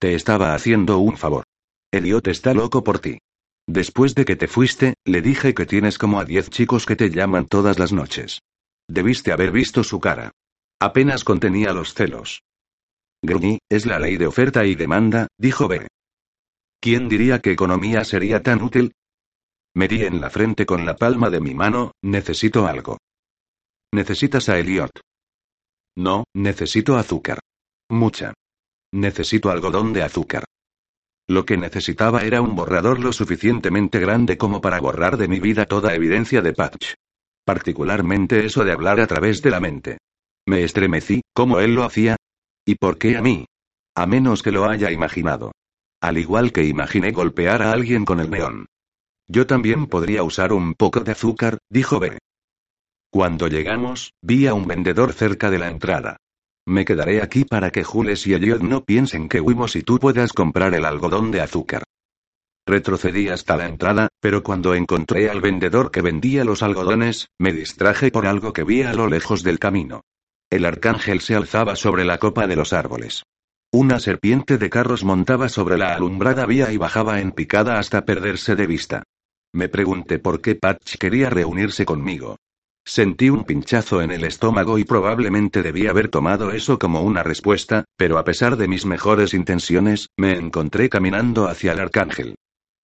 Te 0.00 0.14
estaba 0.14 0.54
haciendo 0.54 0.98
un 0.98 1.18
favor. 1.18 1.44
Elliot 1.92 2.28
está 2.28 2.54
loco 2.54 2.82
por 2.82 3.00
ti. 3.00 3.18
Después 3.66 4.14
de 4.14 4.24
que 4.24 4.36
te 4.36 4.48
fuiste, 4.48 4.94
le 5.04 5.20
dije 5.20 5.52
que 5.52 5.66
tienes 5.66 5.98
como 5.98 6.18
a 6.18 6.24
diez 6.24 6.48
chicos 6.48 6.86
que 6.86 6.96
te 6.96 7.10
llaman 7.10 7.46
todas 7.46 7.78
las 7.78 7.92
noches. 7.92 8.40
Debiste 8.88 9.32
haber 9.32 9.52
visto 9.52 9.84
su 9.84 10.00
cara. 10.00 10.32
Apenas 10.80 11.24
contenía 11.24 11.72
los 11.72 11.92
celos. 11.94 12.42
Gruñí, 13.22 13.58
es 13.68 13.84
la 13.84 13.98
ley 13.98 14.16
de 14.16 14.26
oferta 14.26 14.64
y 14.64 14.74
demanda, 14.74 15.28
dijo 15.36 15.68
B. 15.68 15.86
¿Quién 16.80 17.08
diría 17.08 17.40
que 17.40 17.50
economía 17.52 18.04
sería 18.04 18.42
tan 18.42 18.62
útil? 18.62 18.92
Me 19.74 19.88
di 19.88 20.04
en 20.04 20.20
la 20.20 20.30
frente 20.30 20.64
con 20.64 20.86
la 20.86 20.96
palma 20.96 21.28
de 21.28 21.40
mi 21.40 21.54
mano, 21.54 21.92
necesito 22.02 22.66
algo. 22.66 22.98
¿Necesitas 23.92 24.48
a 24.48 24.58
Elliot? 24.58 24.90
No, 25.96 26.24
necesito 26.34 26.96
azúcar. 26.96 27.40
Mucha. 27.90 28.34
Necesito 28.92 29.50
algodón 29.50 29.92
de 29.92 30.02
azúcar. 30.02 30.44
Lo 31.28 31.44
que 31.44 31.56
necesitaba 31.56 32.22
era 32.22 32.40
un 32.40 32.54
borrador 32.54 33.00
lo 33.00 33.12
suficientemente 33.12 33.98
grande 33.98 34.38
como 34.38 34.60
para 34.60 34.80
borrar 34.80 35.16
de 35.16 35.28
mi 35.28 35.40
vida 35.40 35.66
toda 35.66 35.94
evidencia 35.94 36.40
de 36.40 36.52
Patch. 36.54 36.94
Particularmente 37.48 38.44
eso 38.44 38.62
de 38.62 38.72
hablar 38.72 39.00
a 39.00 39.06
través 39.06 39.40
de 39.40 39.50
la 39.50 39.58
mente. 39.58 39.96
Me 40.46 40.64
estremecí, 40.64 41.22
como 41.32 41.60
él 41.60 41.74
lo 41.74 41.82
hacía. 41.82 42.16
¿Y 42.66 42.74
por 42.74 42.98
qué 42.98 43.16
a 43.16 43.22
mí? 43.22 43.46
A 43.96 44.04
menos 44.04 44.42
que 44.42 44.52
lo 44.52 44.68
haya 44.68 44.90
imaginado. 44.90 45.52
Al 46.02 46.18
igual 46.18 46.52
que 46.52 46.64
imaginé 46.64 47.10
golpear 47.10 47.62
a 47.62 47.72
alguien 47.72 48.04
con 48.04 48.20
el 48.20 48.28
neón. 48.28 48.66
Yo 49.28 49.46
también 49.46 49.86
podría 49.86 50.24
usar 50.24 50.52
un 50.52 50.74
poco 50.74 51.00
de 51.00 51.12
azúcar, 51.12 51.56
dijo 51.70 51.98
B. 51.98 52.18
Cuando 53.10 53.48
llegamos, 53.48 54.12
vi 54.20 54.46
a 54.46 54.52
un 54.52 54.66
vendedor 54.66 55.14
cerca 55.14 55.50
de 55.50 55.58
la 55.58 55.70
entrada. 55.70 56.18
Me 56.66 56.84
quedaré 56.84 57.22
aquí 57.22 57.46
para 57.46 57.70
que 57.70 57.82
Jules 57.82 58.26
y 58.26 58.34
Elliot 58.34 58.60
no 58.60 58.84
piensen 58.84 59.26
que 59.26 59.40
huimos 59.40 59.74
y 59.74 59.80
tú 59.80 59.98
puedas 59.98 60.34
comprar 60.34 60.74
el 60.74 60.84
algodón 60.84 61.30
de 61.30 61.40
azúcar. 61.40 61.84
Retrocedí 62.68 63.30
hasta 63.30 63.56
la 63.56 63.66
entrada, 63.66 64.08
pero 64.20 64.42
cuando 64.42 64.74
encontré 64.74 65.30
al 65.30 65.40
vendedor 65.40 65.90
que 65.90 66.02
vendía 66.02 66.44
los 66.44 66.62
algodones, 66.62 67.30
me 67.38 67.54
distraje 67.54 68.10
por 68.10 68.26
algo 68.26 68.52
que 68.52 68.62
vi 68.62 68.82
a 68.82 68.92
lo 68.92 69.08
lejos 69.08 69.42
del 69.42 69.58
camino. 69.58 70.02
El 70.50 70.66
arcángel 70.66 71.22
se 71.22 71.34
alzaba 71.34 71.76
sobre 71.76 72.04
la 72.04 72.18
copa 72.18 72.46
de 72.46 72.56
los 72.56 72.74
árboles. 72.74 73.22
Una 73.72 74.00
serpiente 74.00 74.58
de 74.58 74.68
carros 74.68 75.02
montaba 75.02 75.48
sobre 75.48 75.78
la 75.78 75.94
alumbrada 75.94 76.44
vía 76.44 76.70
y 76.70 76.76
bajaba 76.76 77.22
en 77.22 77.32
picada 77.32 77.78
hasta 77.78 78.04
perderse 78.04 78.54
de 78.54 78.66
vista. 78.66 79.02
Me 79.50 79.70
pregunté 79.70 80.18
por 80.18 80.42
qué 80.42 80.54
Patch 80.54 80.96
quería 80.98 81.30
reunirse 81.30 81.86
conmigo. 81.86 82.36
Sentí 82.84 83.30
un 83.30 83.44
pinchazo 83.44 84.02
en 84.02 84.10
el 84.10 84.24
estómago 84.24 84.78
y 84.78 84.84
probablemente 84.84 85.62
debí 85.62 85.86
haber 85.86 86.08
tomado 86.08 86.50
eso 86.50 86.78
como 86.78 87.00
una 87.00 87.22
respuesta, 87.22 87.86
pero 87.96 88.18
a 88.18 88.24
pesar 88.24 88.58
de 88.58 88.68
mis 88.68 88.84
mejores 88.84 89.32
intenciones, 89.32 90.10
me 90.18 90.32
encontré 90.32 90.90
caminando 90.90 91.48
hacia 91.48 91.72
el 91.72 91.80
arcángel. 91.80 92.34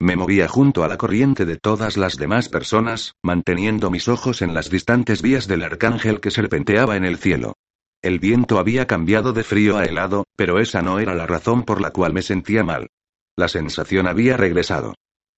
Me 0.05 0.17
movía 0.17 0.49
junto 0.49 0.85
a 0.85 0.89
la 0.89 0.99
corriente 0.99 1.47
de 1.47 1.57
todas 1.57 1.97
las 1.97 2.19
demás 2.19 2.51
personas, 2.51 3.15
manteniendo 3.23 3.91
mis 3.91 4.07
ojos 4.07 4.43
en 4.43 4.53
las 4.53 4.69
distantes 4.69 5.23
vías 5.23 5.47
del 5.47 5.63
arcángel 5.63 6.21
que 6.21 6.31
serpenteaba 6.31 6.99
en 6.99 7.07
el 7.07 7.17
cielo. 7.17 7.55
El 8.03 8.19
viento 8.19 8.59
había 8.59 8.87
cambiado 8.87 9.33
de 9.33 9.45
frío 9.45 9.79
a 9.79 9.87
helado, 9.87 10.27
pero 10.37 10.61
esa 10.61 10.83
no 10.83 10.99
era 10.99 11.15
la 11.15 11.27
razón 11.27 11.63
por 11.63 11.81
la 11.81 11.91
cual 11.91 12.13
me 12.13 12.21
sentía 12.21 12.63
mal. 12.63 12.89
La 13.35 13.49
sensación 13.49 14.07
había 14.07 14.37
regresado. 14.37 14.93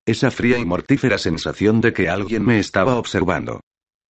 Esa 0.05 0.33
fría 0.33 0.59
y 0.59 0.65
mortífera 0.65 1.19
sensación 1.19 1.81
de 1.81 1.93
que 1.93 2.09
alguien 2.09 2.45
me 2.45 2.59
estaba 2.59 2.97
observando. 2.97 3.61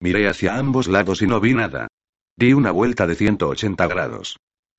Miré 0.00 0.26
hacia 0.26 0.56
ambos 0.56 0.88
lados 0.88 1.20
y 1.20 1.26
no 1.26 1.38
vi 1.38 1.52
nada. 1.52 1.88
Di 2.34 2.54
una 2.54 2.70
vuelta 2.70 3.06
de 3.06 3.14
180 3.14 3.86
grados. 3.88 4.38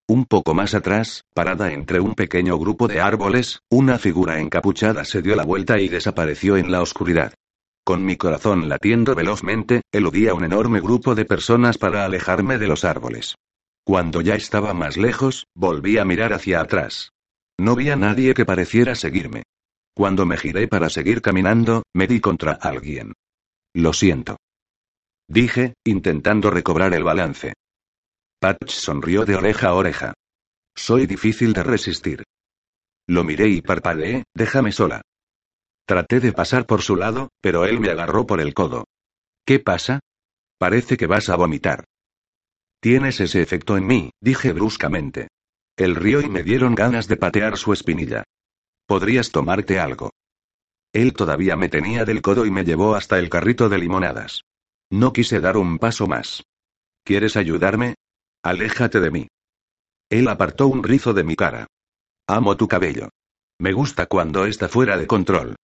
Un 0.09 0.23
poco 0.23 0.53
más 0.53 0.73
atrás, 0.73 1.25
parada 1.33 1.73
entre 1.73 1.99
un 1.99 2.15
pequeño 2.15 2.57
grupo 2.57 2.87
de 2.87 3.01
árboles, 3.01 3.59
una 3.69 3.99
figura 3.99 4.39
encapuchada 4.39 5.03
se 5.03 5.21
dio 5.21 5.35
la 5.35 5.43
vuelta 5.43 5.81
y 5.81 5.89
desapareció 5.89 6.55
en 6.55 6.71
la 6.71 6.81
oscuridad. 6.81 7.33
Con 7.83 8.05
mi 8.05 8.15
corazón 8.15 8.69
latiendo 8.69 9.15
velozmente, 9.15 9.81
eludí 9.91 10.29
a 10.29 10.33
un 10.33 10.45
enorme 10.45 10.79
grupo 10.79 11.13
de 11.13 11.25
personas 11.25 11.77
para 11.77 12.05
alejarme 12.05 12.57
de 12.57 12.67
los 12.67 12.85
árboles. 12.85 13.35
Cuando 13.83 14.21
ya 14.21 14.35
estaba 14.35 14.73
más 14.73 14.95
lejos, 14.95 15.45
volví 15.53 15.97
a 15.97 16.05
mirar 16.05 16.31
hacia 16.31 16.61
atrás. 16.61 17.11
No 17.59 17.75
vi 17.75 17.89
a 17.89 17.97
nadie 17.97 18.33
que 18.33 18.45
pareciera 18.45 18.95
seguirme. 18.95 19.43
Cuando 19.93 20.25
me 20.25 20.37
giré 20.37 20.69
para 20.69 20.89
seguir 20.89 21.21
caminando, 21.21 21.83
me 21.93 22.07
di 22.07 22.21
contra 22.21 22.53
alguien. 22.53 23.13
Lo 23.73 23.91
siento. 23.91 24.37
Dije, 25.27 25.73
intentando 25.83 26.49
recobrar 26.49 26.93
el 26.93 27.03
balance. 27.03 27.53
Patch 28.39 28.69
sonrió 28.69 29.25
de 29.25 29.35
oreja 29.35 29.69
a 29.69 29.73
oreja. 29.73 30.13
Soy 30.75 31.07
difícil 31.07 31.53
de 31.53 31.63
resistir. 31.63 32.23
Lo 33.07 33.23
miré 33.23 33.47
y 33.49 33.61
parpadeé, 33.61 34.25
déjame 34.35 34.71
sola. 34.71 35.01
Traté 35.87 36.19
de 36.19 36.33
pasar 36.33 36.67
por 36.67 36.83
su 36.83 36.95
lado, 36.95 37.29
pero 37.41 37.65
él 37.65 37.79
me 37.79 37.89
agarró 37.89 38.27
por 38.27 38.39
el 38.39 38.53
codo. 38.53 38.85
¿Qué 39.43 39.59
pasa? 39.59 40.01
Parece 40.59 40.97
que 40.97 41.07
vas 41.07 41.29
a 41.29 41.35
vomitar. 41.35 41.85
Tienes 42.79 43.19
ese 43.21 43.41
efecto 43.41 43.75
en 43.75 43.87
mí, 43.87 44.11
dije 44.21 44.53
bruscamente. 44.53 45.29
El 45.75 45.95
río 45.95 46.21
y 46.21 46.29
me 46.29 46.43
dieron 46.43 46.75
ganas 46.75 47.07
de 47.07 47.17
patear 47.17 47.57
su 47.57 47.73
espinilla. 47.73 48.23
Podrías 48.85 49.31
tomarte 49.31 49.79
algo. 49.79 50.11
Él 50.93 51.13
todavía 51.13 51.55
me 51.55 51.69
tenía 51.69 52.05
del 52.05 52.21
codo 52.21 52.45
y 52.45 52.51
me 52.51 52.65
llevó 52.65 52.95
hasta 52.95 53.17
el 53.17 53.29
carrito 53.29 53.67
de 53.69 53.79
limonadas. 53.79 54.43
No 54.91 55.11
quise 55.11 55.39
dar 55.39 55.57
un 55.57 55.79
paso 55.79 56.07
más. 56.07 56.43
¿Quieres 57.03 57.35
ayudarme? 57.35 57.95
Aléjate 58.43 58.99
de 58.99 59.11
mí. 59.11 59.27
Él 60.09 60.27
apartó 60.27 60.67
un 60.67 60.83
rizo 60.83 61.13
de 61.13 61.23
mi 61.23 61.35
cara. 61.35 61.67
Amo 62.27 62.55
tu 62.57 62.67
cabello. 62.67 63.09
Me 63.59 63.73
gusta 63.73 64.05
cuando 64.05 64.45
está 64.45 64.69
fuera 64.69 64.97
de 64.97 65.07
control. 65.07 65.55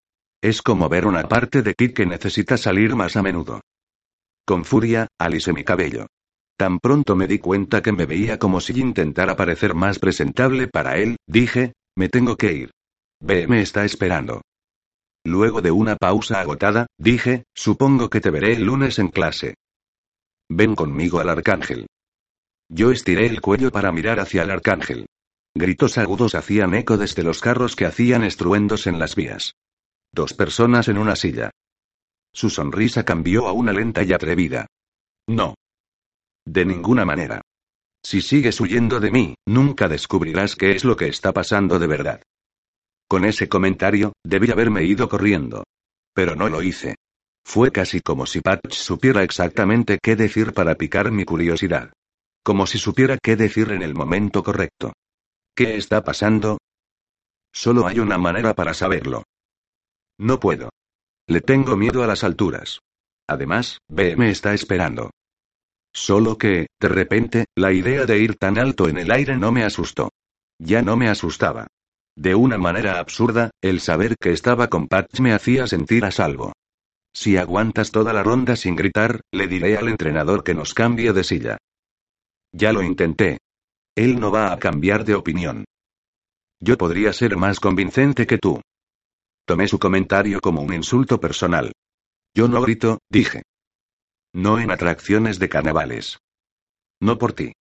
Es 0.42 0.60
como 0.60 0.88
ver 0.88 1.06
una 1.06 1.28
parte 1.28 1.62
de 1.62 1.74
ti 1.74 1.94
que 1.94 2.06
necesita 2.06 2.56
salir 2.56 2.94
más 2.94 3.16
a 3.16 3.22
menudo. 3.22 3.60
Con 4.46 4.64
furia, 4.64 5.08
alisé 5.18 5.52
mi 5.52 5.64
cabello. 5.64 6.06
Tan 6.56 6.78
pronto 6.78 7.16
me 7.16 7.26
di 7.26 7.38
cuenta 7.38 7.82
que 7.82 7.92
me 7.92 8.06
veía 8.06 8.38
como 8.38 8.60
si 8.60 8.78
intentara 8.78 9.36
parecer 9.36 9.74
más 9.74 9.98
presentable 9.98 10.68
para 10.68 10.98
él, 10.98 11.16
dije, 11.26 11.72
me 11.96 12.08
tengo 12.08 12.36
que 12.36 12.52
ir. 12.52 12.70
Ve, 13.20 13.46
me 13.46 13.62
está 13.62 13.84
esperando. 13.84 14.42
Luego 15.24 15.62
de 15.62 15.70
una 15.70 15.96
pausa 15.96 16.40
agotada, 16.40 16.86
dije, 16.98 17.44
supongo 17.54 18.10
que 18.10 18.20
te 18.20 18.30
veré 18.30 18.52
el 18.52 18.64
lunes 18.64 18.98
en 18.98 19.08
clase. 19.08 19.54
Ven 20.50 20.74
conmigo 20.74 21.20
al 21.20 21.30
arcángel. 21.30 21.86
Yo 22.68 22.90
estiré 22.90 23.26
el 23.26 23.40
cuello 23.40 23.70
para 23.70 23.92
mirar 23.92 24.20
hacia 24.20 24.42
el 24.42 24.50
arcángel. 24.50 25.06
Gritos 25.54 25.98
agudos 25.98 26.34
hacían 26.34 26.74
eco 26.74 26.96
desde 26.96 27.22
los 27.22 27.40
carros 27.40 27.76
que 27.76 27.86
hacían 27.86 28.24
estruendos 28.24 28.86
en 28.86 28.98
las 28.98 29.14
vías. 29.14 29.54
Dos 30.12 30.34
personas 30.34 30.88
en 30.88 30.98
una 30.98 31.16
silla. 31.16 31.50
Su 32.32 32.50
sonrisa 32.50 33.04
cambió 33.04 33.46
a 33.46 33.52
una 33.52 33.72
lenta 33.72 34.02
y 34.02 34.12
atrevida. 34.12 34.66
No. 35.28 35.54
De 36.44 36.64
ninguna 36.64 37.04
manera. 37.04 37.40
Si 38.02 38.20
sigues 38.20 38.60
huyendo 38.60 39.00
de 39.00 39.10
mí, 39.10 39.34
nunca 39.46 39.88
descubrirás 39.88 40.56
qué 40.56 40.72
es 40.72 40.84
lo 40.84 40.96
que 40.96 41.06
está 41.06 41.32
pasando 41.32 41.78
de 41.78 41.86
verdad. 41.86 42.22
Con 43.08 43.24
ese 43.24 43.48
comentario, 43.48 44.12
debí 44.24 44.50
haberme 44.50 44.84
ido 44.84 45.08
corriendo. 45.08 45.64
Pero 46.14 46.34
no 46.34 46.48
lo 46.48 46.62
hice. 46.62 46.96
Fue 47.46 47.70
casi 47.70 48.00
como 48.00 48.26
si 48.26 48.40
Patch 48.40 48.72
supiera 48.72 49.22
exactamente 49.22 49.98
qué 50.02 50.16
decir 50.16 50.52
para 50.52 50.74
picar 50.74 51.12
mi 51.12 51.24
curiosidad. 51.24 51.92
Como 52.44 52.66
si 52.66 52.76
supiera 52.76 53.16
qué 53.20 53.36
decir 53.36 53.72
en 53.72 53.82
el 53.82 53.94
momento 53.94 54.42
correcto. 54.42 54.92
¿Qué 55.56 55.76
está 55.76 56.04
pasando? 56.04 56.58
Solo 57.54 57.86
hay 57.86 58.00
una 58.00 58.18
manera 58.18 58.54
para 58.54 58.74
saberlo. 58.74 59.22
No 60.18 60.38
puedo. 60.40 60.68
Le 61.26 61.40
tengo 61.40 61.74
miedo 61.76 62.04
a 62.04 62.06
las 62.06 62.22
alturas. 62.22 62.80
Además, 63.26 63.78
B 63.88 64.14
me 64.16 64.30
está 64.30 64.52
esperando. 64.52 65.10
Solo 65.94 66.36
que, 66.36 66.66
de 66.78 66.88
repente, 66.88 67.46
la 67.56 67.72
idea 67.72 68.04
de 68.04 68.18
ir 68.18 68.36
tan 68.36 68.58
alto 68.58 68.88
en 68.88 68.98
el 68.98 69.10
aire 69.10 69.38
no 69.38 69.50
me 69.50 69.64
asustó. 69.64 70.10
Ya 70.58 70.82
no 70.82 70.96
me 70.96 71.08
asustaba. 71.08 71.68
De 72.14 72.34
una 72.34 72.58
manera 72.58 72.98
absurda, 72.98 73.50
el 73.62 73.80
saber 73.80 74.16
que 74.20 74.32
estaba 74.32 74.68
con 74.68 74.88
Patch 74.88 75.20
me 75.20 75.32
hacía 75.32 75.66
sentir 75.66 76.04
a 76.04 76.10
salvo. 76.10 76.52
Si 77.14 77.38
aguantas 77.38 77.90
toda 77.90 78.12
la 78.12 78.22
ronda 78.22 78.54
sin 78.54 78.76
gritar, 78.76 79.22
le 79.32 79.46
diré 79.46 79.78
al 79.78 79.88
entrenador 79.88 80.44
que 80.44 80.54
nos 80.54 80.74
cambie 80.74 81.12
de 81.12 81.24
silla. 81.24 81.58
Ya 82.56 82.72
lo 82.72 82.84
intenté. 82.84 83.38
Él 83.96 84.20
no 84.20 84.30
va 84.30 84.52
a 84.52 84.58
cambiar 84.58 85.04
de 85.04 85.16
opinión. 85.16 85.64
Yo 86.60 86.78
podría 86.78 87.12
ser 87.12 87.36
más 87.36 87.58
convincente 87.58 88.28
que 88.28 88.38
tú. 88.38 88.60
Tomé 89.44 89.66
su 89.66 89.80
comentario 89.80 90.40
como 90.40 90.62
un 90.62 90.72
insulto 90.72 91.18
personal. 91.18 91.72
Yo 92.32 92.46
no 92.46 92.62
grito, 92.62 92.98
dije. 93.10 93.42
No 94.32 94.60
en 94.60 94.70
atracciones 94.70 95.40
de 95.40 95.48
carnavales. 95.48 96.18
No 97.00 97.18
por 97.18 97.32
ti. 97.32 97.52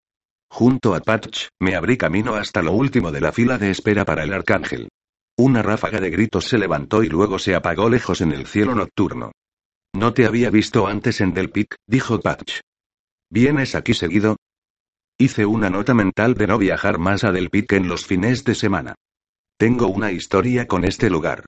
Junto 0.48 0.94
a 0.94 1.00
Patch, 1.00 1.48
me 1.60 1.76
abrí 1.76 1.98
camino 1.98 2.36
hasta 2.36 2.62
lo 2.62 2.74
último 2.74 3.12
de 3.12 3.22
la 3.22 3.32
fila 3.32 3.58
de 3.58 3.72
espera 3.72 4.06
para 4.06 4.24
el 4.24 4.32
arcángel. 4.32 4.90
Una 5.36 5.64
ráfaga 5.64 6.00
de 6.00 6.12
gritos 6.12 6.46
se 6.46 6.60
levantó 6.60 7.04
y 7.04 7.10
luego 7.10 7.40
se 7.40 7.56
apagó 7.56 7.90
lejos 7.90 8.22
en 8.22 8.32
el 8.32 8.46
cielo 8.46 8.76
nocturno. 8.76 9.32
No 9.96 10.14
te 10.14 10.28
había 10.28 10.52
visto 10.52 10.86
antes 10.86 11.20
en 11.20 11.34
Del 11.34 11.50
Pic, 11.50 11.76
dijo 11.88 12.20
Patch. 12.20 12.60
¿Vienes 13.32 13.74
aquí 13.74 13.96
seguido? 13.96 14.38
Hice 15.18 15.46
una 15.46 15.70
nota 15.70 15.94
mental 15.94 16.34
de 16.34 16.48
no 16.48 16.58
viajar 16.58 16.98
más 16.98 17.24
a 17.24 17.32
Del 17.32 17.50
Pique 17.50 17.76
en 17.76 17.88
los 17.88 18.06
fines 18.06 18.44
de 18.44 18.56
semana. 18.56 18.96
Tengo 19.58 19.88
una 19.88 20.12
historia 20.12 20.68
con 20.68 20.84
este 20.84 21.10
lugar. 21.10 21.46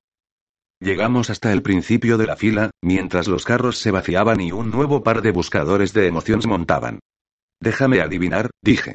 Llegamos 0.80 1.30
hasta 1.30 1.52
el 1.52 1.64
principio 1.64 2.18
de 2.18 2.28
la 2.28 2.36
fila, 2.36 2.70
mientras 2.82 3.28
los 3.28 3.44
carros 3.44 3.78
se 3.80 3.92
vaciaban 3.92 4.40
y 4.42 4.52
un 4.52 4.70
nuevo 4.70 5.04
par 5.04 5.22
de 5.22 5.32
buscadores 5.32 5.94
de 5.94 6.08
emociones 6.08 6.46
montaban. 6.46 7.00
Déjame 7.60 8.02
adivinar, 8.02 8.52
dije. 8.62 8.94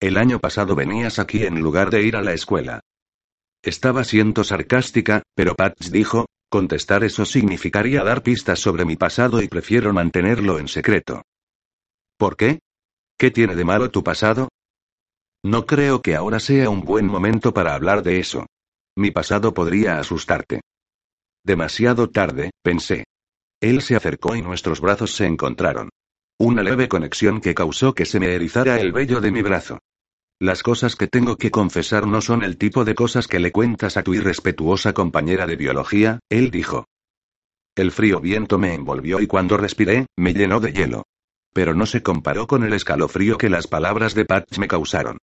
El 0.00 0.16
año 0.16 0.40
pasado 0.40 0.74
venías 0.74 1.18
aquí 1.18 1.44
en 1.44 1.60
lugar 1.60 1.90
de 1.90 2.02
ir 2.02 2.16
a 2.16 2.22
la 2.22 2.34
escuela. 2.34 2.80
Estaba 3.62 4.04
siendo 4.04 4.44
sarcástica, 4.44 5.22
pero 5.34 5.54
Patch 5.54 5.88
dijo, 5.90 6.26
contestar 6.48 7.04
eso 7.04 7.24
significaría 7.24 8.02
dar 8.02 8.22
pistas 8.22 8.58
sobre 8.58 8.84
mi 8.84 8.96
pasado 8.96 9.42
y 9.42 9.48
prefiero 9.48 9.92
mantenerlo 9.92 10.58
en 10.58 10.68
secreto. 10.68 11.22
¿Por 12.18 12.36
qué? 12.36 12.60
¿Qué 13.20 13.30
tiene 13.30 13.54
de 13.54 13.66
malo 13.66 13.90
tu 13.90 14.02
pasado? 14.02 14.48
No 15.44 15.66
creo 15.66 16.00
que 16.00 16.16
ahora 16.16 16.40
sea 16.40 16.70
un 16.70 16.80
buen 16.80 17.06
momento 17.06 17.52
para 17.52 17.74
hablar 17.74 18.02
de 18.02 18.18
eso. 18.18 18.46
Mi 18.96 19.10
pasado 19.10 19.52
podría 19.52 19.98
asustarte. 19.98 20.62
Demasiado 21.44 22.08
tarde, 22.08 22.50
pensé. 22.62 23.04
Él 23.60 23.82
se 23.82 23.94
acercó 23.94 24.36
y 24.36 24.40
nuestros 24.40 24.80
brazos 24.80 25.14
se 25.14 25.26
encontraron. 25.26 25.90
Una 26.38 26.62
leve 26.62 26.88
conexión 26.88 27.42
que 27.42 27.54
causó 27.54 27.92
que 27.92 28.06
se 28.06 28.18
me 28.18 28.34
erizara 28.34 28.80
el 28.80 28.90
vello 28.90 29.20
de 29.20 29.32
mi 29.32 29.42
brazo. 29.42 29.80
Las 30.40 30.62
cosas 30.62 30.96
que 30.96 31.06
tengo 31.06 31.36
que 31.36 31.50
confesar 31.50 32.06
no 32.06 32.22
son 32.22 32.42
el 32.42 32.56
tipo 32.56 32.86
de 32.86 32.94
cosas 32.94 33.28
que 33.28 33.38
le 33.38 33.52
cuentas 33.52 33.98
a 33.98 34.02
tu 34.02 34.14
irrespetuosa 34.14 34.94
compañera 34.94 35.46
de 35.46 35.56
biología, 35.56 36.20
él 36.30 36.50
dijo. 36.50 36.86
El 37.76 37.92
frío 37.92 38.18
viento 38.18 38.56
me 38.56 38.72
envolvió 38.72 39.20
y 39.20 39.26
cuando 39.26 39.58
respiré, 39.58 40.06
me 40.16 40.32
llenó 40.32 40.58
de 40.58 40.72
hielo. 40.72 41.02
Pero 41.52 41.74
no 41.74 41.86
se 41.86 42.02
comparó 42.02 42.46
con 42.46 42.64
el 42.64 42.72
escalofrío 42.72 43.38
que 43.38 43.50
las 43.50 43.66
palabras 43.66 44.14
de 44.14 44.24
Patch 44.24 44.58
me 44.58 44.68
causaron. 44.68 45.18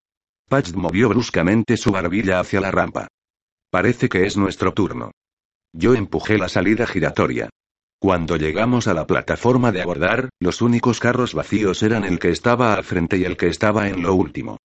Patch 0.50 0.74
movió 0.74 1.10
bruscamente 1.10 1.78
su 1.78 1.92
barbilla 1.92 2.40
hacia 2.40 2.62
la 2.62 2.72
rampa. 2.72 3.08
Parece 3.70 4.10
que 4.10 4.26
es 4.26 4.38
nuestro 4.38 4.74
turno. 4.74 5.12
Yo 5.74 5.94
empujé 5.94 6.38
la 6.38 6.50
salida 6.50 6.88
giratoria. 6.88 7.50
Cuando 8.00 8.38
llegamos 8.38 8.88
a 8.88 8.94
la 8.94 9.08
plataforma 9.08 9.72
de 9.72 9.82
abordar, 9.82 10.30
los 10.40 10.62
únicos 10.62 11.00
carros 11.00 11.34
vacíos 11.34 11.82
eran 11.84 12.06
el 12.06 12.20
que 12.20 12.30
estaba 12.30 12.74
al 12.74 12.84
frente 12.84 13.18
y 13.18 13.26
el 13.26 13.38
que 13.38 13.48
estaba 13.48 13.90
en 13.90 14.04
lo 14.04 14.14
último. 14.14 14.58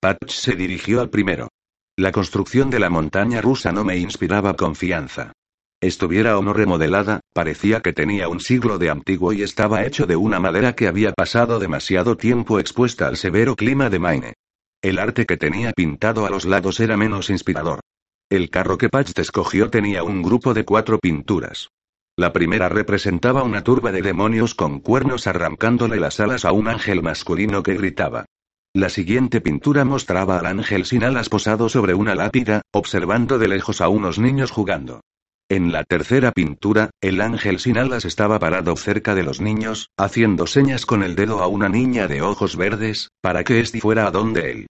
Patch 0.00 0.30
se 0.30 0.54
dirigió 0.54 1.00
al 1.00 1.10
primero. 1.10 1.48
La 1.96 2.12
construcción 2.12 2.70
de 2.70 2.78
la 2.78 2.90
montaña 2.90 3.40
rusa 3.40 3.72
no 3.72 3.84
me 3.84 3.96
inspiraba 3.96 4.54
confianza. 4.54 5.32
Estuviera 5.80 6.36
o 6.36 6.42
no 6.42 6.52
remodelada, 6.54 7.20
parecía 7.32 7.80
que 7.82 7.92
tenía 7.92 8.28
un 8.28 8.40
siglo 8.40 8.78
de 8.78 8.90
antiguo 8.90 9.32
y 9.32 9.42
estaba 9.42 9.84
hecho 9.84 10.06
de 10.06 10.16
una 10.16 10.40
madera 10.40 10.74
que 10.74 10.88
había 10.88 11.12
pasado 11.12 11.60
demasiado 11.60 12.16
tiempo 12.16 12.58
expuesta 12.58 13.06
al 13.06 13.16
severo 13.16 13.54
clima 13.54 13.88
de 13.88 14.00
Maine. 14.00 14.34
El 14.82 14.98
arte 14.98 15.24
que 15.24 15.36
tenía 15.36 15.72
pintado 15.72 16.26
a 16.26 16.30
los 16.30 16.46
lados 16.46 16.80
era 16.80 16.96
menos 16.96 17.30
inspirador. 17.30 17.78
El 18.28 18.50
carro 18.50 18.76
que 18.76 18.88
Patch 18.88 19.16
escogió 19.18 19.70
tenía 19.70 20.02
un 20.02 20.20
grupo 20.20 20.52
de 20.52 20.64
cuatro 20.64 20.98
pinturas. 20.98 21.68
La 22.16 22.32
primera 22.32 22.68
representaba 22.68 23.44
una 23.44 23.62
turba 23.62 23.92
de 23.92 24.02
demonios 24.02 24.56
con 24.56 24.80
cuernos 24.80 25.28
arrancándole 25.28 26.00
las 26.00 26.18
alas 26.18 26.44
a 26.44 26.50
un 26.50 26.66
ángel 26.66 27.02
masculino 27.02 27.62
que 27.62 27.74
gritaba. 27.74 28.24
La 28.74 28.88
siguiente 28.88 29.40
pintura 29.40 29.84
mostraba 29.84 30.40
al 30.40 30.46
ángel 30.46 30.84
sin 30.86 31.04
alas 31.04 31.28
posado 31.28 31.68
sobre 31.68 31.94
una 31.94 32.16
lápida, 32.16 32.62
observando 32.72 33.38
de 33.38 33.46
lejos 33.46 33.80
a 33.80 33.88
unos 33.88 34.18
niños 34.18 34.50
jugando. 34.50 35.02
En 35.50 35.72
la 35.72 35.82
tercera 35.84 36.32
pintura, 36.32 36.90
el 37.00 37.22
ángel 37.22 37.58
sin 37.58 37.78
alas 37.78 38.04
estaba 38.04 38.38
parado 38.38 38.76
cerca 38.76 39.14
de 39.14 39.22
los 39.22 39.40
niños, 39.40 39.88
haciendo 39.96 40.46
señas 40.46 40.84
con 40.84 41.02
el 41.02 41.14
dedo 41.14 41.42
a 41.42 41.46
una 41.46 41.70
niña 41.70 42.06
de 42.06 42.20
ojos 42.20 42.56
verdes, 42.56 43.08
para 43.22 43.44
que 43.44 43.60
éste 43.60 43.80
fuera 43.80 44.06
a 44.06 44.10
donde 44.10 44.50
él. 44.50 44.66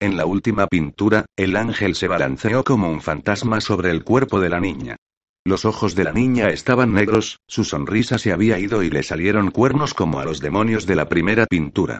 En 0.00 0.16
la 0.16 0.24
última 0.24 0.68
pintura, 0.68 1.26
el 1.36 1.54
ángel 1.54 1.94
se 1.94 2.08
balanceó 2.08 2.64
como 2.64 2.90
un 2.90 3.02
fantasma 3.02 3.60
sobre 3.60 3.90
el 3.90 4.04
cuerpo 4.04 4.40
de 4.40 4.48
la 4.48 4.58
niña. 4.58 4.96
Los 5.44 5.66
ojos 5.66 5.94
de 5.94 6.04
la 6.04 6.12
niña 6.12 6.48
estaban 6.48 6.94
negros, 6.94 7.38
su 7.46 7.64
sonrisa 7.64 8.16
se 8.16 8.32
había 8.32 8.58
ido 8.58 8.82
y 8.82 8.88
le 8.88 9.02
salieron 9.02 9.50
cuernos 9.50 9.92
como 9.92 10.18
a 10.18 10.24
los 10.24 10.40
demonios 10.40 10.86
de 10.86 10.96
la 10.96 11.10
primera 11.10 11.44
pintura. 11.44 11.98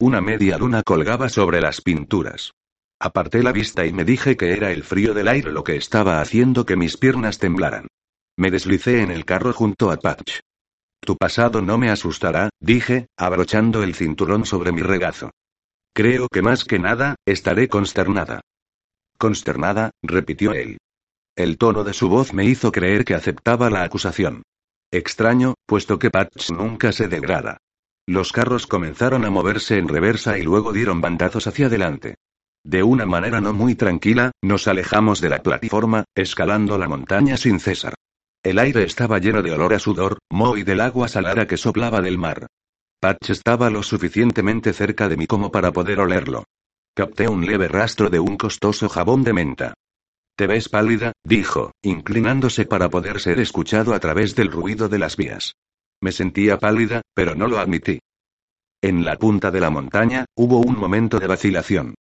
Una 0.00 0.22
media 0.22 0.56
luna 0.56 0.82
colgaba 0.82 1.28
sobre 1.28 1.60
las 1.60 1.82
pinturas. 1.82 2.52
Aparté 3.04 3.42
la 3.42 3.52
vista 3.52 3.84
y 3.84 3.92
me 3.92 4.02
dije 4.02 4.34
que 4.38 4.54
era 4.54 4.72
el 4.72 4.82
frío 4.82 5.12
del 5.12 5.28
aire 5.28 5.52
lo 5.52 5.62
que 5.62 5.76
estaba 5.76 6.22
haciendo 6.22 6.64
que 6.64 6.74
mis 6.74 6.96
piernas 6.96 7.38
temblaran. 7.38 7.86
Me 8.34 8.50
deslicé 8.50 9.02
en 9.02 9.10
el 9.10 9.26
carro 9.26 9.52
junto 9.52 9.90
a 9.90 9.98
Patch. 9.98 10.38
Tu 11.00 11.14
pasado 11.14 11.60
no 11.60 11.76
me 11.76 11.90
asustará, 11.90 12.48
dije, 12.60 13.08
abrochando 13.18 13.82
el 13.82 13.94
cinturón 13.94 14.46
sobre 14.46 14.72
mi 14.72 14.80
regazo. 14.80 15.32
Creo 15.92 16.28
que 16.28 16.40
más 16.40 16.64
que 16.64 16.78
nada, 16.78 17.16
estaré 17.26 17.68
consternada. 17.68 18.40
Consternada, 19.18 19.90
repitió 20.02 20.54
él. 20.54 20.78
El 21.36 21.58
tono 21.58 21.84
de 21.84 21.92
su 21.92 22.08
voz 22.08 22.32
me 22.32 22.46
hizo 22.46 22.72
creer 22.72 23.04
que 23.04 23.12
aceptaba 23.12 23.68
la 23.68 23.82
acusación. 23.82 24.44
Extraño, 24.90 25.56
puesto 25.66 25.98
que 25.98 26.10
Patch 26.10 26.52
nunca 26.52 26.90
se 26.90 27.08
degrada. 27.08 27.58
Los 28.06 28.32
carros 28.32 28.66
comenzaron 28.66 29.26
a 29.26 29.30
moverse 29.30 29.76
en 29.76 29.88
reversa 29.88 30.38
y 30.38 30.42
luego 30.42 30.72
dieron 30.72 31.02
bandazos 31.02 31.46
hacia 31.46 31.66
adelante. 31.66 32.14
De 32.64 32.82
una 32.82 33.04
manera 33.04 33.42
no 33.42 33.52
muy 33.52 33.74
tranquila, 33.74 34.32
nos 34.42 34.66
alejamos 34.68 35.20
de 35.20 35.28
la 35.28 35.42
plataforma, 35.42 36.04
escalando 36.14 36.78
la 36.78 36.88
montaña 36.88 37.36
sin 37.36 37.60
cesar. 37.60 37.94
El 38.42 38.58
aire 38.58 38.84
estaba 38.84 39.18
lleno 39.18 39.42
de 39.42 39.52
olor 39.52 39.74
a 39.74 39.78
sudor, 39.78 40.18
moho 40.30 40.56
y 40.56 40.62
del 40.62 40.80
agua 40.80 41.08
salada 41.08 41.46
que 41.46 41.58
soplaba 41.58 42.00
del 42.00 42.16
mar. 42.16 42.46
Patch 43.00 43.30
estaba 43.30 43.68
lo 43.68 43.82
suficientemente 43.82 44.72
cerca 44.72 45.10
de 45.10 45.18
mí 45.18 45.26
como 45.26 45.52
para 45.52 45.72
poder 45.72 46.00
olerlo. 46.00 46.44
Capté 46.94 47.28
un 47.28 47.44
leve 47.44 47.68
rastro 47.68 48.08
de 48.08 48.18
un 48.18 48.38
costoso 48.38 48.88
jabón 48.88 49.24
de 49.24 49.34
menta. 49.34 49.74
Te 50.36 50.46
ves 50.46 50.70
pálida, 50.70 51.12
dijo, 51.22 51.72
inclinándose 51.82 52.64
para 52.64 52.88
poder 52.88 53.20
ser 53.20 53.40
escuchado 53.40 53.92
a 53.92 54.00
través 54.00 54.34
del 54.34 54.50
ruido 54.50 54.88
de 54.88 54.98
las 54.98 55.16
vías. 55.16 55.54
Me 56.00 56.12
sentía 56.12 56.58
pálida, 56.58 57.02
pero 57.14 57.34
no 57.34 57.46
lo 57.46 57.58
admití. 57.58 58.00
En 58.82 59.04
la 59.04 59.16
punta 59.16 59.50
de 59.50 59.60
la 59.60 59.70
montaña, 59.70 60.24
hubo 60.34 60.58
un 60.58 60.78
momento 60.78 61.18
de 61.18 61.26
vacilación. 61.26 61.94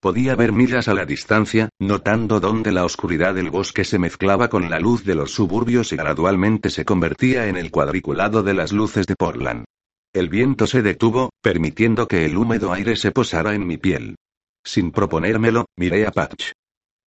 Podía 0.00 0.34
ver 0.34 0.52
millas 0.52 0.88
a 0.88 0.94
la 0.94 1.04
distancia, 1.04 1.68
notando 1.78 2.40
dónde 2.40 2.72
la 2.72 2.86
oscuridad 2.86 3.34
del 3.34 3.50
bosque 3.50 3.84
se 3.84 3.98
mezclaba 3.98 4.48
con 4.48 4.70
la 4.70 4.80
luz 4.80 5.04
de 5.04 5.14
los 5.14 5.32
suburbios 5.32 5.92
y 5.92 5.96
gradualmente 5.96 6.70
se 6.70 6.86
convertía 6.86 7.48
en 7.48 7.58
el 7.58 7.70
cuadriculado 7.70 8.42
de 8.42 8.54
las 8.54 8.72
luces 8.72 9.06
de 9.06 9.14
Portland. 9.14 9.66
El 10.14 10.30
viento 10.30 10.66
se 10.66 10.80
detuvo, 10.80 11.28
permitiendo 11.42 12.08
que 12.08 12.24
el 12.24 12.38
húmedo 12.38 12.72
aire 12.72 12.96
se 12.96 13.12
posara 13.12 13.54
en 13.54 13.66
mi 13.66 13.76
piel. 13.76 14.16
Sin 14.64 14.90
proponérmelo, 14.90 15.66
miré 15.76 16.06
a 16.06 16.12
Patch. 16.12 16.52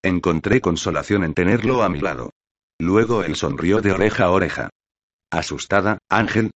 Encontré 0.03 0.61
consolación 0.61 1.23
en 1.23 1.33
tenerlo 1.33 1.81
a 1.81 1.89
mi 1.89 1.99
lado. 1.99 2.29
Luego 2.79 3.23
él 3.23 3.35
sonrió 3.35 3.81
de 3.81 3.91
oreja 3.91 4.25
a 4.25 4.29
oreja. 4.29 4.69
Asustada, 5.31 5.97
Ángel. 6.09 6.51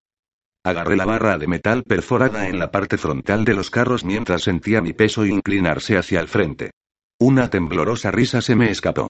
Agarré 0.67 0.97
la 0.97 1.05
barra 1.05 1.39
de 1.39 1.47
metal 1.47 1.85
perforada 1.85 2.49
en 2.49 2.59
la 2.59 2.73
parte 2.73 2.99
frontal 2.99 3.45
de 3.45 3.55
los 3.55 3.71
carros 3.71 4.05
mientras 4.05 4.43
sentía 4.43 4.81
mi 4.83 4.95
peso 4.95 5.25
inclinarse 5.25 5.97
hacia 5.97 6.19
el 6.19 6.27
frente. 6.27 6.73
Una 7.21 7.49
temblorosa 7.49 8.11
risa 8.11 8.43
se 8.43 8.57
me 8.57 8.73
escapó. 8.73 9.07